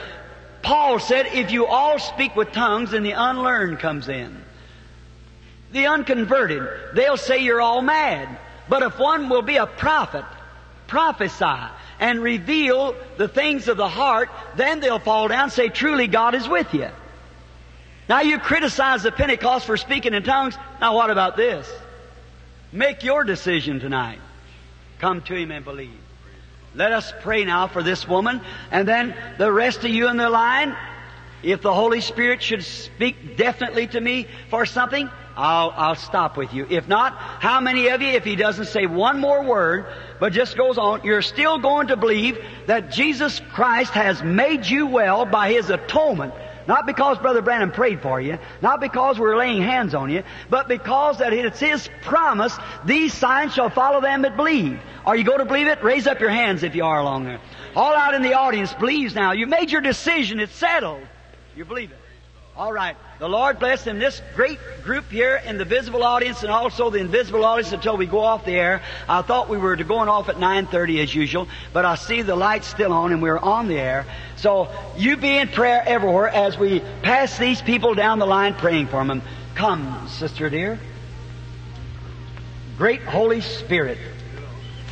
[0.61, 4.43] Paul said, if you all speak with tongues, then the unlearned comes in.
[5.72, 8.38] The unconverted, they'll say you're all mad.
[8.69, 10.26] But if one will be a prophet,
[10.88, 16.07] prophesy, and reveal the things of the heart, then they'll fall down and say, truly
[16.07, 16.89] God is with you.
[18.09, 20.57] Now you criticize the Pentecost for speaking in tongues.
[20.80, 21.69] Now what about this?
[22.72, 24.19] Make your decision tonight.
[24.99, 25.99] Come to Him and believe.
[26.76, 28.41] Let us pray now for this woman,
[28.72, 30.76] and then the rest of you in the line,
[31.41, 36.53] if the Holy Spirit should speak definitely to me for something, I'll, I'll stop with
[36.53, 36.68] you.
[36.69, 39.85] If not, how many of you, if he doesn't say one more word,
[40.19, 44.88] but just goes on, you're still going to believe that Jesus Christ has made you
[44.88, 46.34] well by his atonement
[46.68, 50.68] not because Brother Branham prayed for you, not because we're laying hands on you, but
[50.68, 54.80] because that it's His promise, these signs shall follow them that believe.
[55.06, 55.84] Are you going to believe it?
[55.84, 57.39] Raise up your hands if you are along there.
[57.76, 59.31] All out in the audience believes now.
[59.31, 60.39] You made your decision.
[60.39, 61.02] It's settled.
[61.56, 61.98] You believe it.
[62.56, 62.98] All right.
[63.19, 63.98] The Lord bless them.
[63.98, 68.06] This great group here in the visible audience and also the invisible audience until we
[68.06, 68.84] go off the air.
[69.10, 72.68] I thought we were going off at 9.30 as usual, but I see the lights
[72.68, 74.06] still on and we're on the air.
[74.35, 78.88] So you be in prayer everywhere as we pass these people down the line praying
[78.88, 79.23] for them.
[79.56, 80.80] Come, sister dear.
[82.77, 83.98] Great Holy Spirit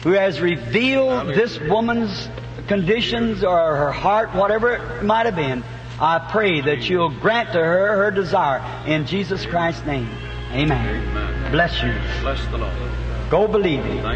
[0.06, 2.30] who has revealed this woman's
[2.68, 5.64] conditions or her heart, whatever it might have been.
[6.00, 10.10] I pray that you'll grant to her her desire in Jesus Christ's name.
[10.52, 11.08] Amen.
[11.08, 11.52] Amen.
[11.52, 11.94] Bless you.
[12.22, 12.74] Bless the Lord.
[13.30, 13.48] Go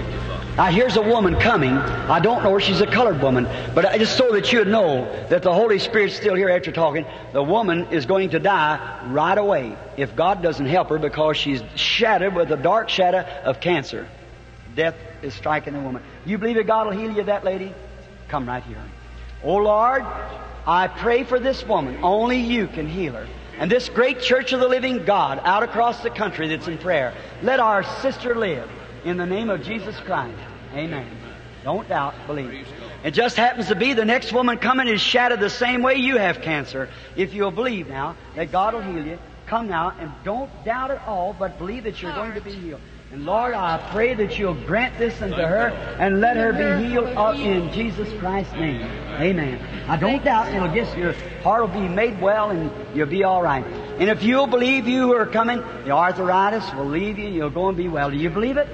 [0.05, 0.45] you, Father.
[0.55, 1.71] Now here's a woman coming.
[1.71, 2.59] I don't know her.
[2.59, 3.47] She's a colored woman.
[3.73, 7.05] But I just so that you'd know that the Holy Spirit's still here after talking.
[7.31, 11.63] The woman is going to die right away if God doesn't help her because she's
[11.75, 14.07] shattered with a dark shadow of cancer.
[14.75, 16.03] Death is striking the woman.
[16.25, 17.73] You believe that God will heal you, that lady?
[18.27, 18.83] Come right here.
[19.43, 20.05] Oh Lord,
[20.69, 21.97] I pray for this woman.
[22.03, 23.27] Only you can heal her.
[23.57, 27.11] And this great church of the living God out across the country that's in prayer.
[27.41, 28.69] Let our sister live
[29.03, 30.37] in the name of Jesus Christ.
[30.75, 31.09] Amen.
[31.63, 32.67] Don't doubt, believe.
[33.03, 36.17] It just happens to be the next woman coming is shattered the same way you
[36.17, 36.87] have cancer.
[37.15, 39.17] If you'll believe now that God will heal you,
[39.47, 42.81] come now and don't doubt at all, but believe that you're going to be healed.
[43.11, 45.69] And Lord, I pray that you'll grant this unto her
[45.99, 48.83] and let her be healed up in Jesus Christ's name.
[49.19, 49.59] Amen.
[49.89, 53.41] I don't doubt it'll just your heart will be made well and you'll be all
[53.41, 53.65] right.
[53.65, 57.49] And if you'll believe you who are coming, the arthritis will leave you, and you'll
[57.49, 58.11] go and be well.
[58.11, 58.67] Do you believe it?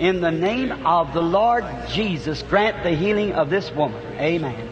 [0.00, 4.00] In the name of the Lord Jesus, grant the healing of this woman.
[4.18, 4.68] Amen.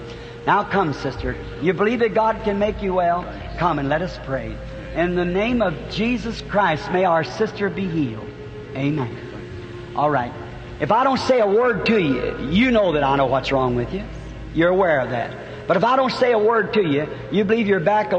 [0.46, 1.34] Now come, sister.
[1.62, 3.24] You believe that God can make you well?
[3.58, 4.54] Come and let us pray.
[4.94, 8.25] In the name of Jesus Christ, may our sister be healed.
[8.76, 9.94] Amen.
[9.96, 10.32] All right.
[10.78, 13.74] If I don't say a word to you, you know that I know what's wrong
[13.74, 14.04] with you.
[14.54, 15.66] You're aware of that.
[15.66, 18.12] But if I don't say a word to you, you believe you're back.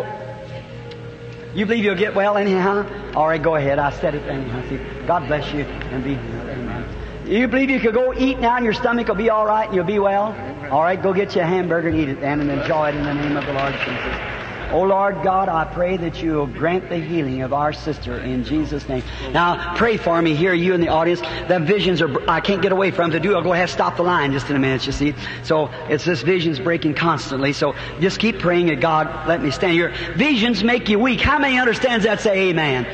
[1.54, 2.86] You believe you'll get well anyhow?
[3.16, 3.80] All right, go ahead.
[3.80, 5.06] I said it anyhow.
[5.06, 6.14] God bless you and be.
[6.14, 6.86] Amen.
[7.28, 9.76] You believe you could go eat now and your stomach will be all right and
[9.76, 10.36] you'll be well?
[10.72, 13.04] All right, go get you a hamburger and eat it then and enjoy it in
[13.04, 14.37] the name of the Lord Jesus.
[14.72, 18.44] Oh Lord God, I pray that you will grant the healing of our sister in
[18.44, 19.04] Jesus' name.
[19.32, 21.22] Now, pray for me here, you in the audience.
[21.48, 23.22] The visions are, I can't get away from them.
[23.22, 25.16] To do, I'll go ahead and stop the line just in a minute, you see.
[25.44, 27.54] So, it's this vision's breaking constantly.
[27.54, 29.94] So, just keep praying that God let me stand here.
[30.16, 31.22] Visions make you weak.
[31.22, 32.20] How many understands that?
[32.20, 32.86] Say amen.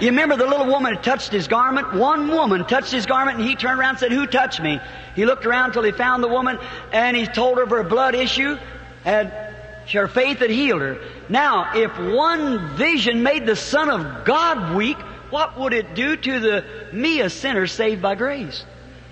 [0.00, 1.92] You remember the little woman that touched his garment?
[1.92, 4.80] One woman touched his garment and he turned around and said, Who touched me?
[5.14, 6.58] He looked around till he found the woman
[6.92, 8.56] and he told her of her blood issue.
[9.04, 9.47] Had
[9.92, 10.98] her faith had healed her.
[11.28, 14.98] Now, if one vision made the Son of God weak,
[15.30, 18.64] what would it do to the me, a sinner saved by grace?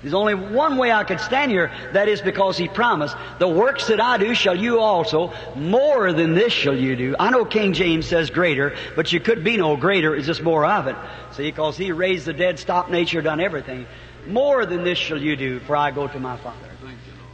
[0.03, 1.73] There's only one way I could stand here.
[1.93, 6.35] That is because He promised, the works that I do shall you also, more than
[6.35, 7.17] this shall you do.
[7.19, 10.65] I know King James says greater, but you could be no greater, it's just more
[10.65, 10.97] of it.
[11.33, 13.87] See, because He raised the dead, stopped nature, done everything.
[14.27, 16.76] More than this shall you do, for I go to my Father.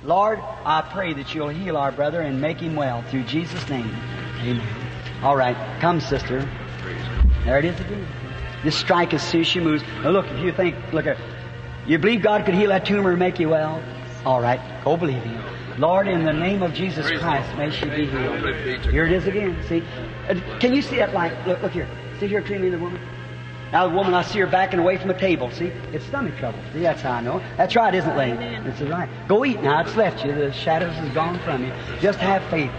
[0.04, 3.94] Lord, I pray that you'll heal our brother and make him well through Jesus' name.
[4.40, 4.66] Amen.
[5.22, 5.56] All right.
[5.80, 6.48] Come, sister.
[7.44, 8.06] There it is again.
[8.64, 9.82] Just strike as soon as she moves.
[10.02, 11.06] Now look, if you think, look
[11.86, 13.82] you believe God could heal that tumor and make you well?
[14.24, 14.60] All right.
[14.84, 15.42] Go believe Him.
[15.78, 18.38] Lord, in the name of Jesus Christ, may she be healed.
[18.84, 19.60] Here it is again.
[19.68, 19.82] See?
[20.28, 21.32] Uh, Can you see that light?
[21.46, 21.88] Look, look here.
[22.20, 23.00] See here, treating the woman?
[23.72, 25.50] Now the woman, I see her backing away from the table.
[25.50, 26.58] See, it's stomach trouble.
[26.74, 27.42] See, that's how I know.
[27.56, 28.44] That's right, isn't it, lady?
[28.68, 29.08] It's right.
[29.28, 29.80] Go eat now.
[29.80, 30.34] It's left you.
[30.34, 31.72] The shadows is gone from you.
[32.00, 32.70] Just have faith.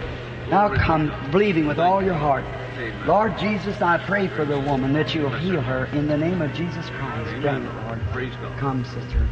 [0.48, 2.44] Now come believing with all your heart.
[3.06, 6.52] Lord Jesus, I pray for the woman that you'll heal her in the name of
[6.54, 7.40] Jesus Christ.
[7.40, 8.00] Grant it, Lord.
[8.58, 9.28] Come, sister.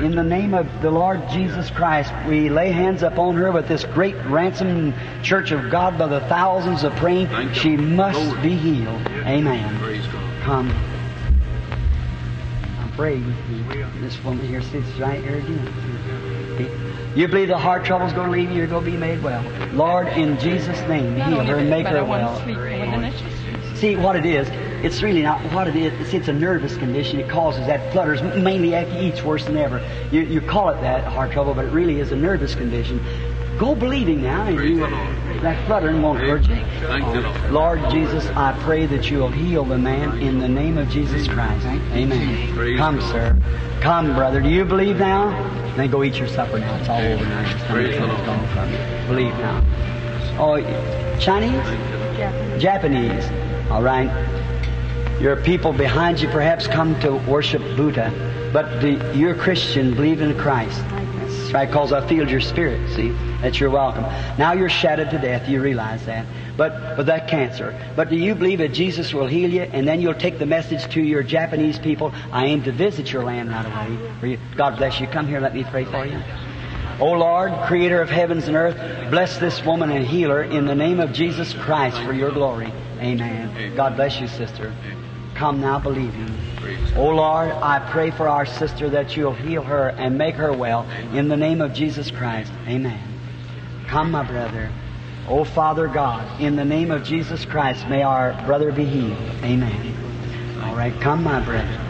[0.00, 3.84] In the name of the Lord Jesus Christ, we lay hands upon her with this
[3.84, 7.28] great ransom church of God by the thousands of praying.
[7.52, 9.06] She must be healed.
[9.26, 9.78] Amen.
[9.78, 10.06] Praise
[12.98, 13.06] God.
[13.06, 13.70] Come.
[13.70, 14.02] I'm.
[14.02, 17.14] This woman here sits right here again.
[17.14, 19.42] You believe the heart trouble's going to leave you, you're going to be made well.
[19.72, 22.36] Lord, in Jesus' name, heal her and make her well.
[22.36, 23.22] to sleep over the next
[23.78, 24.48] See what it is.
[24.84, 25.92] It's really not what it is.
[26.00, 27.20] It's, it's a nervous condition.
[27.20, 29.80] It causes that flutters mainly after he eats worse than ever.
[30.10, 33.00] You, you call it that heart trouble, but it really is a nervous condition.
[33.58, 34.84] Go believing now, and you.
[35.42, 36.56] That fluttering won't hurt you.
[36.56, 37.20] You,
[37.52, 37.80] Lord.
[37.80, 41.64] Lord Jesus, I pray that you'll heal the man in the name of Jesus Christ.
[41.66, 42.54] Amen.
[42.54, 43.12] Praise Come, God.
[43.12, 43.42] sir.
[43.80, 44.40] Come, brother.
[44.40, 45.30] Do you believe now?
[45.76, 46.76] Then go eat your supper now.
[46.78, 47.40] It's all over now.
[47.54, 48.26] It's Praise the it's Lord.
[48.26, 48.78] gone from you.
[49.06, 49.64] Believe now.
[50.40, 50.60] Oh,
[51.20, 51.66] Chinese?
[52.60, 53.24] Japanese.
[53.70, 54.10] All right.
[55.20, 58.10] Your people behind you perhaps come to worship Buddha,
[58.52, 60.80] but the, you're Christian, believe in Christ.
[61.52, 63.10] Right, because I feel your spirit, see,
[63.40, 64.02] that you're welcome.
[64.38, 66.26] Now you're shattered to death, you realize that.
[66.56, 67.78] But with that cancer.
[67.96, 70.90] But do you believe that Jesus will heal you, and then you'll take the message
[70.94, 74.10] to your Japanese people, I aim to visit your land right away.
[74.20, 74.38] For you.
[74.56, 75.06] God bless you.
[75.06, 76.20] Come here, let me pray for you.
[77.00, 78.76] O Lord, creator of heavens and earth,
[79.10, 82.72] bless this woman and heal her in the name of Jesus Christ for your glory.
[82.98, 83.76] Amen.
[83.76, 84.74] God bless you, sister.
[85.38, 86.36] Come now, believing.
[86.96, 90.52] O oh, Lord, I pray for our sister that you'll heal her and make her
[90.52, 90.82] well
[91.14, 92.50] in the name of Jesus Christ.
[92.66, 93.00] Amen.
[93.86, 94.68] Come, my brother.
[95.28, 99.16] O Father God, in the name of Jesus Christ, may our brother be healed.
[99.44, 99.94] Amen.
[100.64, 101.80] All right, come, my brother.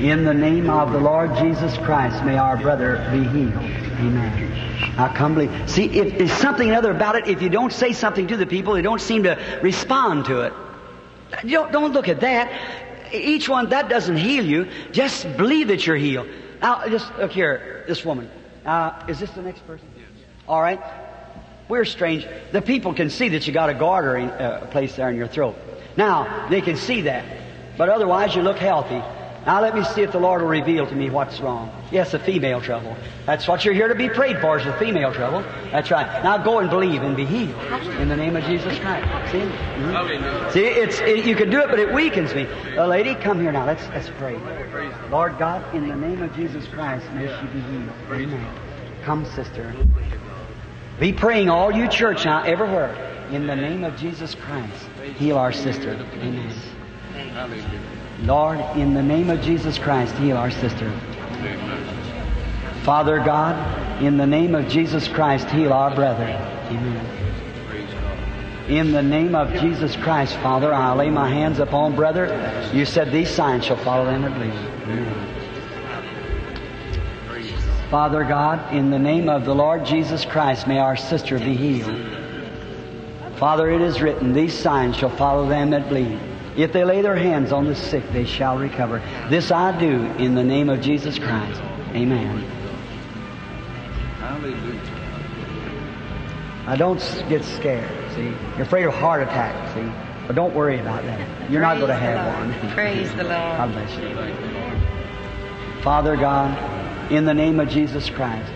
[0.00, 3.54] In the name of the Lord Jesus Christ, may our brother be healed.
[3.54, 4.96] Amen.
[4.96, 5.70] Now come believe.
[5.70, 8.74] See, if there's something other about it, if you don't say something to the people,
[8.74, 10.52] they don't seem to respond to it.
[11.44, 12.50] You don't, don't look at that.
[13.12, 14.68] Each one, that doesn't heal you.
[14.92, 16.28] Just believe that you're healed.
[16.60, 18.30] Now, just look here, this woman.
[18.64, 19.86] Uh, is this the next person?
[19.96, 20.06] Yes.
[20.48, 20.80] All right.
[21.68, 22.26] We're strange.
[22.52, 25.28] The people can see that you got a goiter in, uh, place there in your
[25.28, 25.56] throat.
[25.96, 27.24] Now, they can see that.
[27.76, 29.02] But otherwise, you look healthy.
[29.46, 31.70] Now, let me see if the Lord will reveal to me what's wrong.
[31.90, 32.96] Yes, a female trouble.
[33.26, 35.42] That's what you're here to be prayed for, is a female trouble.
[35.70, 36.06] That's right.
[36.24, 37.54] Now, go and believe and be healed
[37.98, 39.06] in the name of Jesus Christ.
[39.32, 39.38] See?
[39.38, 40.52] Mhm.
[40.52, 42.46] See, it's it, you can do it, but it weakens me.
[42.76, 43.66] Uh, lady, come here now.
[43.66, 44.38] Let's let's pray.
[45.10, 47.90] Lord God, in the name of Jesus Christ, may she be healed.
[48.10, 48.46] Amen.
[49.02, 49.74] Come, sister.
[50.98, 52.94] Be praying, all you church now, everywhere.
[53.30, 55.98] In the name of Jesus Christ, heal our sister.
[56.14, 56.52] Amen.
[58.22, 60.90] Lord, in the name of Jesus Christ, heal our sister.
[62.82, 66.24] Father God, in the name of Jesus Christ, heal our brother.
[66.24, 67.06] Amen.
[68.68, 72.70] In the name of Jesus Christ, Father, I lay my hands upon brother.
[72.72, 74.54] You said these signs shall follow them that believe.
[77.90, 81.94] Father God, in the name of the Lord Jesus Christ, may our sister be healed.
[83.36, 86.20] Father, it is written, these signs shall follow them that believe.
[86.56, 89.02] If they lay their hands on the sick, they shall recover.
[89.28, 91.60] This I do in the name of Jesus Christ.
[91.92, 92.38] Amen.
[94.20, 94.80] Hallelujah.
[96.66, 98.22] Now don't get scared, see.
[98.22, 99.90] You're afraid of heart attack, see.
[100.26, 101.50] But don't worry about that.
[101.50, 102.62] You're not going to have Lord.
[102.62, 102.70] one.
[102.72, 103.86] Praise the God Lord.
[103.86, 104.08] bless you.
[104.08, 105.82] Lord.
[105.82, 108.50] Father God, in the name of Jesus Christ,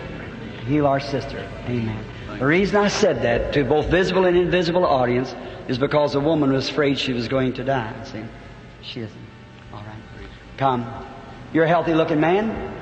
[0.65, 1.47] heal our sister.
[1.67, 2.03] Amen.
[2.39, 5.35] The reason I said that to both visible and invisible audience
[5.69, 7.93] is because the woman was afraid she was going to die.
[8.03, 8.23] See?
[8.81, 9.21] She isn't.
[9.71, 10.27] All right.
[10.57, 11.05] Come.
[11.53, 12.75] You're a healthy looking man,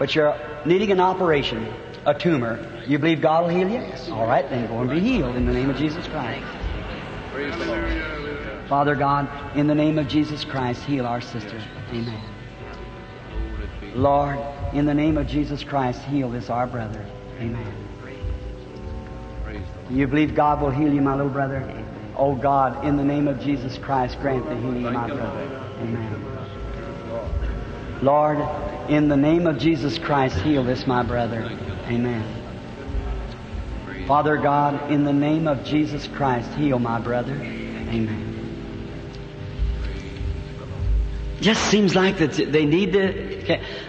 [0.00, 0.36] but you're
[0.66, 1.72] needing an operation,
[2.04, 2.82] a tumor.
[2.88, 4.12] You believe God will heal you?
[4.12, 6.44] All right, then go and be healed in the name of Jesus Christ.
[8.68, 11.62] Father God, in the name of Jesus Christ, heal our sister.
[11.90, 12.20] Amen.
[13.94, 14.36] Lord,
[14.74, 17.06] in the name of Jesus Christ, heal this our brother.
[17.38, 17.72] Amen.
[19.90, 21.85] You believe God will heal you, my little brother?
[22.16, 25.62] Oh God, in the name of Jesus Christ, grant the healing of my brother.
[25.80, 26.24] Amen.
[28.02, 28.38] Lord,
[28.90, 31.42] in the name of Jesus Christ, heal this my brother.
[31.88, 32.24] Amen.
[34.06, 37.34] Father God, in the name of Jesus Christ, heal my brother.
[37.34, 38.22] Amen.
[41.40, 43.35] Just seems like that they need to.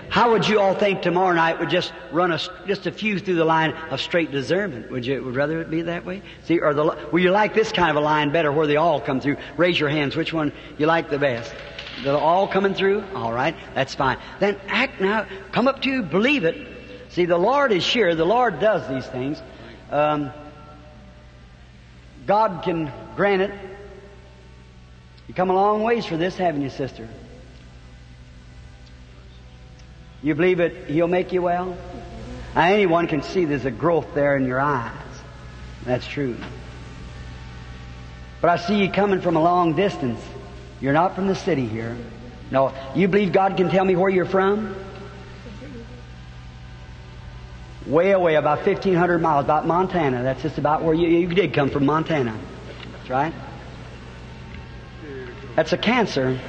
[0.10, 3.36] How would you all think tomorrow night would just run a, just a few through
[3.36, 4.92] the line of straight discernment?
[4.92, 6.22] Would you would rather it be that way?
[6.44, 9.02] See, or the will you like this kind of a line better where they all
[9.02, 9.38] come through?
[9.58, 10.16] Raise your hands.
[10.16, 11.54] Which one you like the best?
[12.04, 13.04] They're all coming through.
[13.16, 14.20] All right, that's fine.
[14.40, 15.26] Then act now.
[15.52, 16.04] Come up to you.
[16.04, 16.68] Believe it.
[17.10, 18.14] See, the Lord is sure.
[18.14, 19.42] The Lord does these things.
[19.90, 20.32] Um,
[22.28, 23.52] God can grant it.
[25.28, 27.08] You come a long ways for this, haven't you, sister?
[30.24, 31.78] You believe it, He'll make you well?
[32.56, 34.92] Now, anyone can see there's a growth there in your eyes.
[35.86, 36.38] That's true.
[38.42, 40.20] But I see you coming from a long distance.
[40.82, 41.98] You're not from the city here.
[42.52, 42.74] No.
[42.96, 44.76] You believe God can tell me where you're from?
[47.86, 50.22] Way away, about 1,500 miles, about Montana.
[50.24, 52.38] That's just about where you, you did come from, Montana.
[52.92, 53.34] That's right.
[55.56, 56.40] That's a cancer.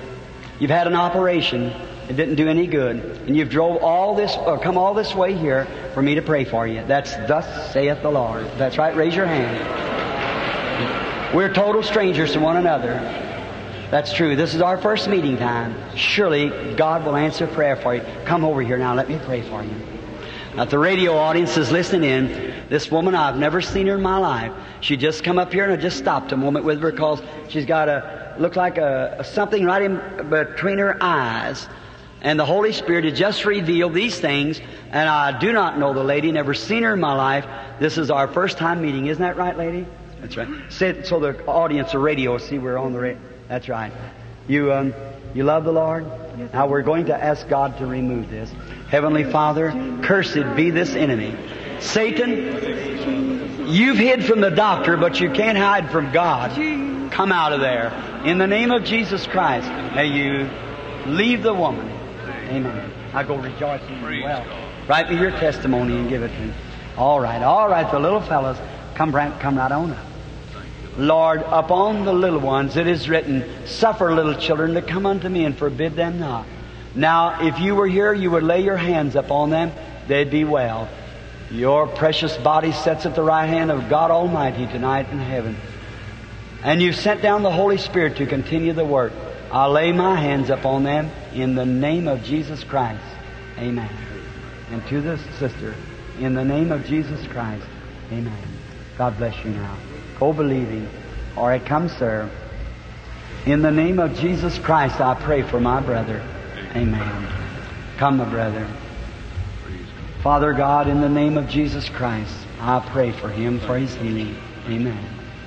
[0.59, 1.73] You've had an operation.
[2.09, 2.97] It didn't do any good.
[3.27, 6.45] And you've drove all this, or come all this way here for me to pray
[6.45, 6.83] for you.
[6.87, 8.47] That's thus saith the Lord.
[8.57, 8.97] That's right.
[8.97, 9.87] Raise your hand.
[11.37, 12.95] We're total strangers to one another.
[13.91, 14.37] That's true.
[14.37, 15.75] This is our first meeting time.
[15.97, 18.03] Surely God will answer prayer for you.
[18.25, 18.95] Come over here now.
[18.95, 19.75] Let me pray for you.
[20.55, 24.19] Now, the radio audience is listening in, this woman, I've never seen her in my
[24.19, 24.53] life.
[24.81, 27.65] She just come up here and I just stopped a moment with her because she's
[27.65, 31.69] got a, look like a, a something right in between her eyes.
[32.21, 36.03] And the Holy Spirit had just revealed these things, and I do not know the
[36.03, 37.47] lady, never seen her in my life.
[37.79, 39.07] This is our first time meeting.
[39.07, 39.87] Isn't that right, lady?
[40.21, 40.49] That's right.
[40.69, 43.23] Say, so the audience of radio see we're on the radio.
[43.47, 43.93] That's right.
[44.49, 44.95] You, um,
[45.33, 46.07] you love the Lord?
[46.53, 48.53] Now we're going to ask God to remove this.
[48.89, 49.71] Heavenly Father,
[50.03, 51.37] cursed be this enemy.
[51.81, 56.51] Satan, you've hid from the doctor, but you can't hide from God.
[57.13, 57.93] Come out of there.
[58.25, 60.49] In the name of Jesus Christ, may you
[61.07, 61.98] leave the woman.
[62.49, 62.91] Amen.
[63.13, 64.45] I go rejoicing in you well.
[64.89, 66.53] Write me your testimony and give it to me.
[66.97, 68.57] All right, all right, the little fellows,
[68.95, 70.07] come right, come right on up.
[70.97, 75.45] Lord, upon the little ones it is written, Suffer little children to come unto me
[75.45, 76.47] and forbid them not.
[76.95, 79.71] Now, if you were here, you would lay your hands upon them,
[80.09, 80.89] they'd be well.
[81.51, 85.57] Your precious body sits at the right hand of God Almighty tonight in heaven.
[86.65, 89.13] And you've sent down the Holy Spirit to continue the work.
[89.51, 93.05] I'll lay my hands upon them in the name of Jesus Christ.
[93.59, 93.91] Amen.
[94.71, 95.75] And to this sister,
[96.21, 97.67] in the name of Jesus Christ.
[98.11, 98.43] Amen.
[98.97, 99.77] God bless you now.
[100.19, 100.89] Go believing.
[101.37, 102.29] All right, come, sir.
[103.47, 106.23] In the name of Jesus Christ, I pray for my brother.
[106.75, 107.33] Amen.
[107.97, 108.69] Come, my brother.
[110.23, 114.37] Father God, in the name of Jesus Christ, I pray for him for his healing.
[114.67, 115.03] Amen.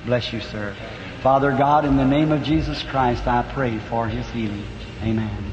[0.06, 0.74] Bless you, sir.
[1.22, 4.66] Father God, in the name of Jesus Christ, I pray for his healing.
[5.02, 5.52] Amen.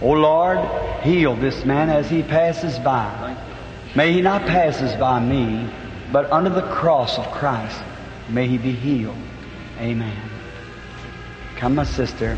[0.00, 0.58] O Lord,
[1.02, 3.36] heal this man as he passes by.
[3.94, 5.70] May he not passes by me,
[6.10, 7.80] but under the cross of Christ,
[8.28, 9.16] may he be healed.
[9.78, 10.20] Amen.
[11.56, 12.36] Come, my sister.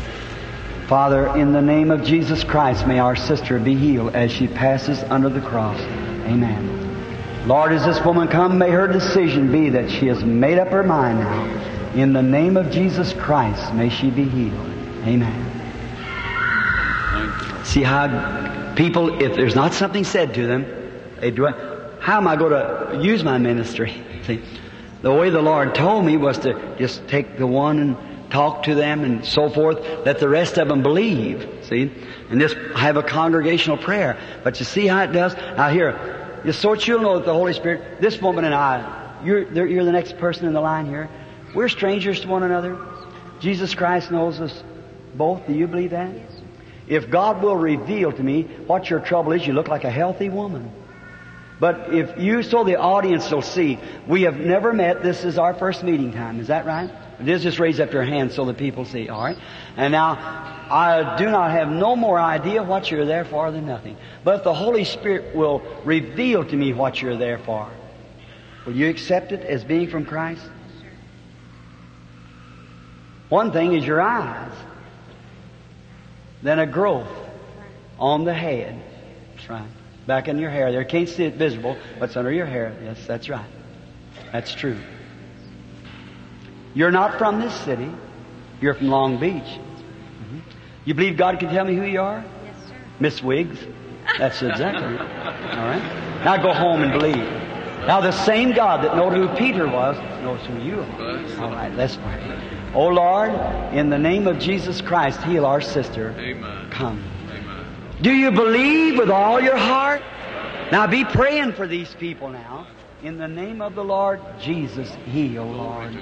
[0.87, 5.01] Father, in the name of Jesus Christ, may our sister be healed as she passes
[5.05, 5.79] under the cross.
[6.27, 7.47] Amen.
[7.47, 10.83] Lord, as this woman come, may her decision be that she has made up her
[10.83, 11.74] mind now.
[11.95, 14.69] In the name of Jesus Christ, may she be healed.
[15.05, 15.55] Amen.
[17.63, 20.65] See how people, if there's not something said to them,
[21.21, 21.45] they do.
[21.45, 23.93] How am I going to use my ministry?
[24.27, 24.41] See,
[25.03, 27.95] the way the Lord told me was to just take the one and
[28.29, 31.47] talk to them and so forth, let the rest of them believe.
[31.63, 31.89] See?
[32.29, 34.19] And just have a congregational prayer.
[34.43, 35.33] But you see how it does?
[35.35, 39.65] Now here, just so you'll know that the Holy Spirit, this woman and I, you're,
[39.65, 41.09] you're the next person in the line here.
[41.55, 42.77] We're strangers to one another.
[43.39, 44.63] Jesus Christ knows us
[45.15, 45.47] both.
[45.47, 46.11] Do you believe that?
[46.87, 50.29] If God will reveal to me what your trouble is, you look like a healthy
[50.29, 50.71] woman.
[51.59, 55.53] But if you, so the audience will see, we have never met, this is our
[55.53, 56.91] first meeting time, is that right?
[57.19, 59.37] It is just raise up your hand so the people see, alright?
[59.77, 60.11] And now,
[60.69, 63.95] I do not have no more idea what you're there for than nothing.
[64.25, 67.71] But if the Holy Spirit will reveal to me what you're there for.
[68.65, 70.45] Will you accept it as being from Christ?
[73.29, 74.51] One thing is your eyes.
[76.43, 77.09] Then a growth
[77.97, 78.81] on the head.
[79.35, 79.67] That's right.
[80.05, 80.83] Back in your hair there.
[80.83, 82.75] Can't see it visible, but it's under your hair.
[82.83, 83.49] Yes, that's right.
[84.31, 84.77] That's true.
[86.75, 87.89] You're not from this city.
[88.61, 89.43] You're from Long Beach.
[89.43, 90.39] Mm-hmm.
[90.85, 92.23] You believe God can tell me who you are?
[92.43, 92.75] Yes, sir.
[92.99, 93.59] Miss Wiggs?
[94.19, 95.01] That's exactly it.
[95.01, 96.21] All right?
[96.23, 97.25] Now go home and believe.
[97.87, 101.43] Now the same God that knows who Peter was knows who you are.
[101.43, 102.54] All right, let's pray.
[102.75, 103.31] Oh Lord,
[103.73, 106.11] in the name of Jesus Christ, heal our sister.
[106.19, 106.69] Amen.
[106.71, 107.01] Come.
[107.29, 107.65] Amen.
[108.01, 110.01] Do you believe with all your heart?
[110.73, 112.67] Now be praying for these people now.
[113.01, 115.97] In the name of the Lord Jesus, heal, Lord.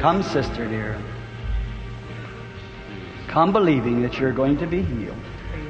[0.00, 0.98] Come, sister dear.
[3.28, 5.16] Come believing that you're going to be healed.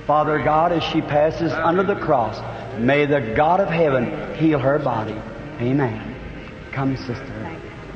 [0.07, 2.39] Father God, as she passes under the cross,
[2.79, 5.21] may the God of heaven heal her body.
[5.61, 6.15] Amen.
[6.71, 7.44] Come, sister.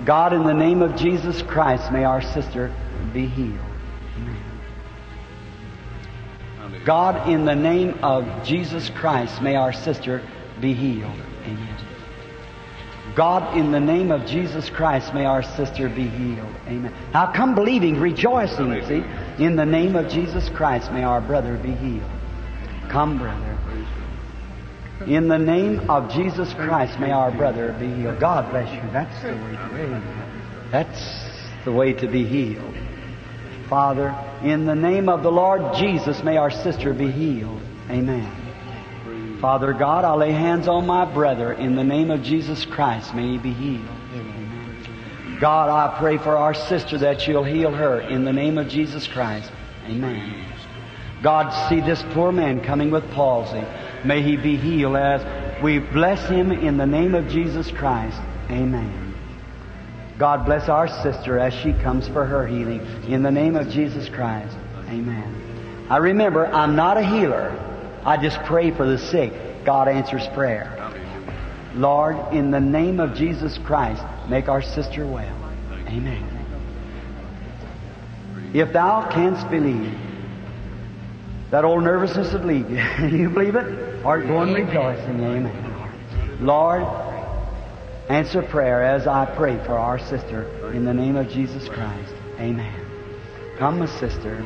[0.08, 2.74] God, in the name of Jesus Christ, may our sister
[3.12, 3.58] be healed.
[4.16, 4.42] Amen.
[6.86, 10.26] God, in the name of Jesus Christ, may our sister
[10.62, 11.12] be healed.
[11.44, 11.84] Amen.
[13.14, 16.54] God, in the name of Jesus Christ, may our sister be healed.
[16.68, 16.94] Amen.
[17.12, 19.04] Now come believing, rejoicing, see.
[19.44, 22.10] In the name of Jesus Christ, may our brother be healed.
[22.88, 23.57] Come, brother.
[25.06, 28.18] In the name of Jesus Christ, may our brother be healed.
[28.18, 28.90] God bless you.
[28.90, 29.68] That's the way to
[30.00, 30.70] be.
[30.70, 32.74] That's the way to be healed.
[33.68, 37.60] Father, in the name of the Lord Jesus, may our sister be healed.
[37.90, 39.38] Amen.
[39.40, 43.14] Father God, I lay hands on my brother in the name of Jesus Christ.
[43.14, 43.86] May he be healed.
[45.40, 49.06] God, I pray for our sister that you'll heal her in the name of Jesus
[49.06, 49.52] Christ.
[49.84, 50.44] Amen.
[51.22, 53.64] God, see this poor man coming with palsy.
[54.04, 58.18] May he be healed as we bless him in the name of Jesus Christ.
[58.50, 59.14] Amen.
[60.18, 64.08] God bless our sister as she comes for her healing in the name of Jesus
[64.08, 64.56] Christ.
[64.88, 65.86] Amen.
[65.88, 67.50] I remember, I'm not a healer.
[68.04, 69.32] I just pray for the sick.
[69.64, 70.74] God answers prayer.
[71.74, 75.36] Lord, in the name of Jesus Christ, make our sister well.
[75.86, 76.24] Amen.
[78.54, 79.96] If thou canst believe,
[81.50, 82.78] that old nervousness would leave you.
[83.08, 84.02] you believe it?
[84.02, 85.22] Heart going rejoicing.
[85.22, 86.38] Amen.
[86.40, 86.82] Lord,
[88.08, 92.14] answer prayer as I pray for our sister in the name of Jesus Christ.
[92.38, 92.84] Amen.
[93.56, 94.44] Come, sister.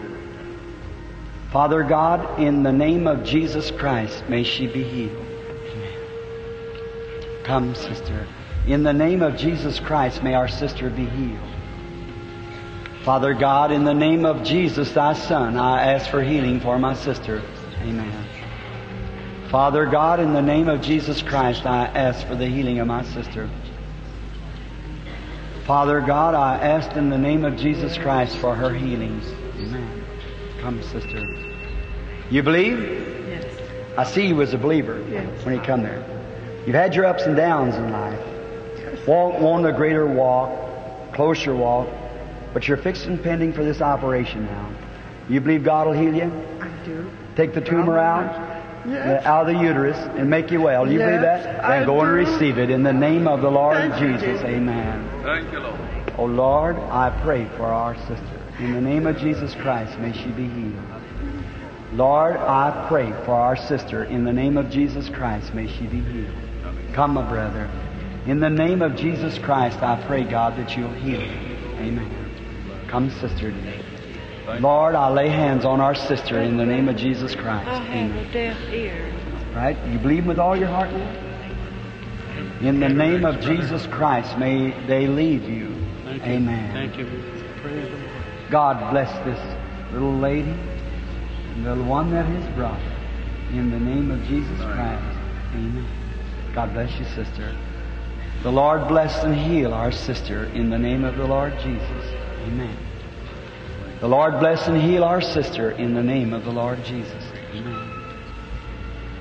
[1.53, 5.27] Father God, in the name of Jesus Christ, may she be healed.
[5.70, 5.99] Amen.
[7.45, 8.27] Come, sister.
[8.66, 11.41] In the name of Jesus Christ, may our sister be healed.
[13.05, 16.95] Father God, in the name of Jesus, thy Son, I ask for healing for my
[16.95, 17.43] sister.
[17.81, 18.27] Amen.
[19.51, 23.03] Father God, in the name of Jesus Christ, I ask for the healing of my
[23.03, 23.51] sister.
[25.66, 29.27] Father God, I ask in the name of Jesus Christ for her healings.
[29.59, 30.05] Amen.
[30.61, 31.27] Come, sister.
[32.31, 32.79] You believe?
[33.29, 33.45] Yes.
[33.99, 35.45] I see you as a believer Yes.
[35.45, 36.05] when you come there.
[36.66, 39.09] You've had your ups and downs in life.
[39.09, 41.89] Walk, want a greater walk, closer walk,
[42.53, 44.70] but you're fixed and pending for this operation now.
[45.29, 46.31] You believe God will heal you?
[46.61, 47.11] I do.
[47.37, 48.51] Take the tumor out,
[48.87, 49.24] Yes.
[49.24, 50.85] out of the uterus, and make you well.
[50.85, 51.65] Do you believe Yes, that?
[51.65, 54.23] I Then go and receive it in the name of the Lord Thank Jesus.
[54.23, 54.45] Jesus.
[54.45, 55.09] Amen.
[55.23, 55.79] Thank you, Lord.
[56.19, 58.39] Oh Lord, I pray for our sister.
[58.59, 60.74] In the name of Jesus Christ, may she be healed.
[61.95, 64.05] Lord, I pray for our sister.
[64.05, 66.35] In the name of Jesus Christ, may she be healed.
[66.93, 67.70] Come, my brother.
[68.27, 71.83] In the name of Jesus Christ, I pray, God, that you'll heal her.
[71.83, 72.22] Amen.
[72.93, 73.51] Come, sister.
[73.51, 73.82] Today.
[74.60, 77.66] Lord, I lay hands on our sister in the name of Jesus Christ.
[77.66, 78.19] I have Amen.
[78.19, 79.14] a deaf ear.
[79.55, 79.78] Right?
[79.86, 82.59] You believe with all your heart now?
[82.60, 85.69] In the name of Jesus Christ, may they leave you.
[86.06, 86.70] Amen.
[86.74, 87.06] Thank you.
[87.62, 88.51] Praise the Lord.
[88.51, 89.40] God bless this
[89.94, 90.55] little lady
[91.55, 92.78] and the one that is brought.
[93.52, 95.19] In the name of Jesus Christ.
[95.55, 95.86] Amen.
[96.55, 97.56] God bless you, sister.
[98.43, 102.22] The Lord bless and heal our sister in the name of the Lord Jesus.
[102.43, 102.77] Amen.
[104.01, 107.24] The Lord bless and heal our sister in the name of the Lord Jesus.
[107.52, 107.93] Amen.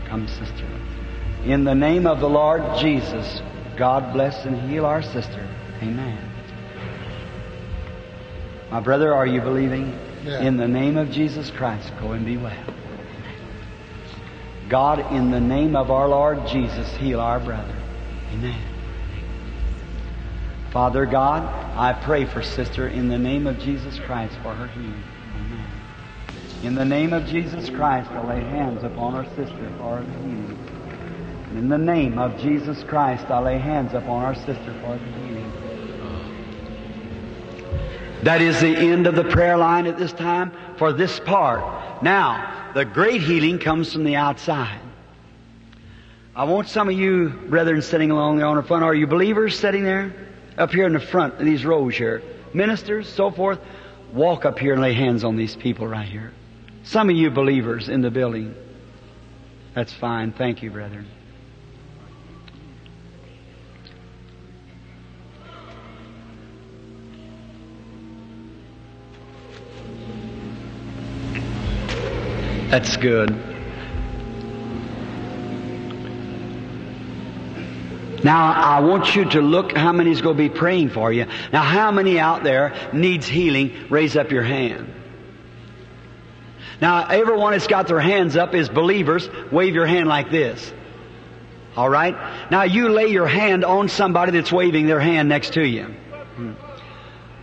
[0.08, 0.68] Come, sister.
[1.46, 3.42] In the name of the Lord Jesus,
[3.78, 5.48] God bless and heal our sister.
[5.82, 6.28] Amen.
[8.72, 9.98] My brother, are you believing?
[10.24, 10.42] Yeah.
[10.42, 12.74] In the name of Jesus Christ, go and be well.
[14.70, 17.78] God, in the name of our Lord Jesus, heal our brother.
[18.32, 18.71] Amen.
[20.72, 21.44] Father God,
[21.78, 25.04] I pray for sister in the name of Jesus Christ for her healing.
[25.36, 25.68] Amen.
[26.64, 30.58] In the name of Jesus Christ, I lay hands upon our sister for her healing.
[31.56, 35.52] In the name of Jesus Christ, I lay hands upon our sister for the healing.
[38.24, 42.02] That is the end of the prayer line at this time for this part.
[42.02, 44.80] Now, the great healing comes from the outside.
[46.34, 48.86] I want some of you brethren sitting along there on the front.
[48.86, 50.14] Are you believers sitting there?
[50.58, 52.22] Up here in the front, in these rows here.
[52.54, 53.60] Ministers, so forth.
[54.14, 56.34] Walk up here and lay hands on these people right here.
[56.84, 58.54] Some of you believers in the building.
[59.74, 60.34] That's fine.
[60.34, 61.08] Thank you, brethren.
[72.70, 73.51] That's good.
[78.24, 81.26] Now, I want you to look how many is going to be praying for you.
[81.52, 83.88] Now, how many out there needs healing?
[83.90, 84.94] Raise up your hand.
[86.82, 89.30] Now, everyone that's got their hands up is believers.
[89.52, 90.74] Wave your hand like this.
[91.76, 92.16] All right?
[92.52, 95.86] Now, you lay your hand on somebody that's waving their hand next to you.
[95.86, 96.54] Hmm.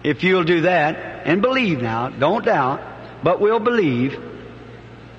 [0.03, 2.81] If you'll do that, and believe now, don't doubt,
[3.23, 4.28] but we'll believe.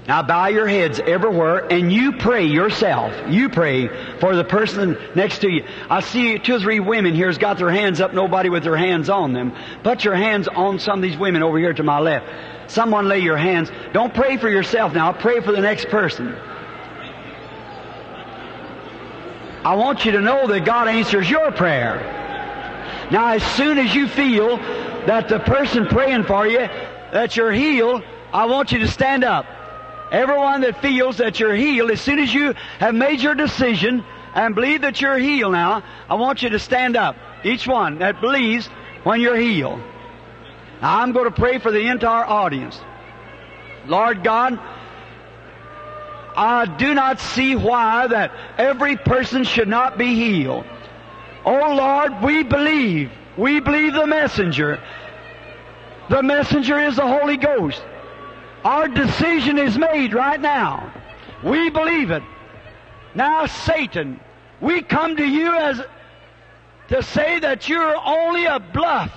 [0.07, 3.13] Now bow your heads everywhere and you pray yourself.
[3.29, 3.87] You pray
[4.19, 5.65] for the person next to you.
[5.89, 8.77] I see two or three women here has got their hands up, nobody with their
[8.77, 9.53] hands on them.
[9.83, 12.25] Put your hands on some of these women over here to my left.
[12.71, 13.71] Someone lay your hands.
[13.93, 16.35] Don't pray for yourself now, pray for the next person.
[19.63, 21.97] I want you to know that God answers your prayer.
[23.11, 26.59] Now as soon as you feel that the person praying for you
[27.11, 28.03] that you're healed,
[28.33, 29.45] I want you to stand up.
[30.11, 34.03] Everyone that feels that you're healed, as soon as you have made your decision
[34.33, 37.15] and believe that you're healed now, I want you to stand up.
[37.43, 38.67] Each one that believes
[39.03, 39.79] when you're healed.
[40.81, 42.79] Now I'm going to pray for the entire audience.
[43.87, 44.59] Lord God,
[46.35, 50.65] I do not see why that every person should not be healed.
[51.45, 53.11] Oh Lord, we believe.
[53.37, 54.81] We believe the messenger.
[56.09, 57.81] The messenger is the Holy Ghost.
[58.63, 60.93] Our decision is made right now.
[61.43, 62.23] We believe it.
[63.15, 64.19] Now Satan,
[64.59, 65.81] we come to you as
[66.89, 69.11] to say that you're only a bluff.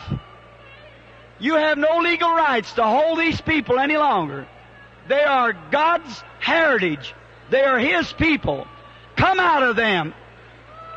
[1.40, 4.47] You have no legal rights to hold these people any longer.
[5.09, 7.14] They are God's heritage.
[7.51, 8.66] They are His people.
[9.16, 10.14] Come out of them.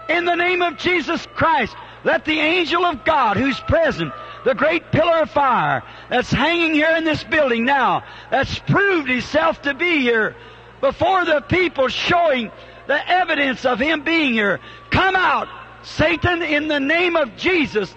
[0.07, 4.13] In the name of Jesus Christ, let the angel of God who's present,
[4.45, 9.61] the great pillar of fire that's hanging here in this building now, that's proved himself
[9.63, 10.35] to be here
[10.79, 12.51] before the people showing
[12.87, 14.59] the evidence of him being here.
[14.91, 15.47] Come out,
[15.83, 17.93] Satan, in the name of Jesus,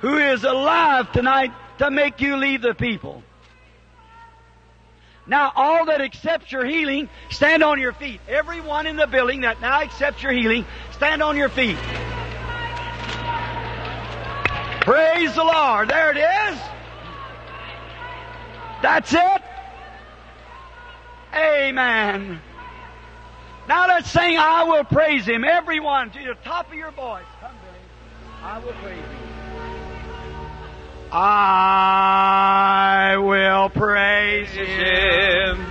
[0.00, 3.22] who is alive tonight to make you leave the people.
[5.26, 8.20] Now, all that accepts your healing, stand on your feet.
[8.28, 11.76] Everyone in the building that now accepts your healing, stand on your feet.
[14.86, 15.88] Praise the Lord.
[15.88, 16.58] There it is.
[18.82, 19.42] That's it.
[21.34, 22.40] Amen.
[23.66, 25.42] Now let's sing I Will Praise Him.
[25.42, 27.24] Everyone to the top of your voice.
[27.40, 27.80] Come, Billy.
[28.44, 29.04] I will praise Him.
[31.10, 35.66] I will praise Him.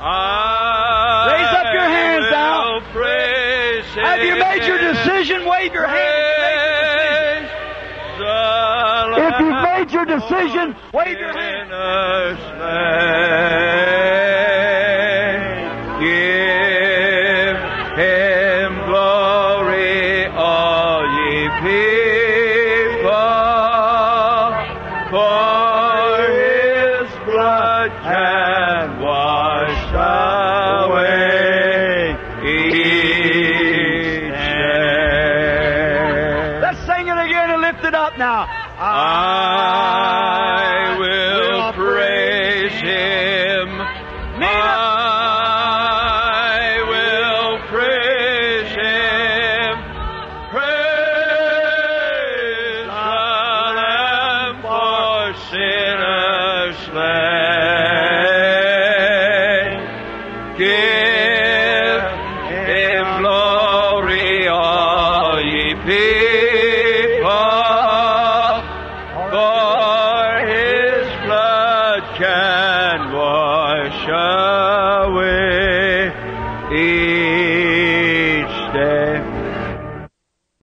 [0.00, 2.80] I Raise up your hands now.
[4.02, 5.44] Have you made your decision?
[5.48, 7.48] Wave your hand.
[8.18, 11.66] If you've made your decision, wave your hand.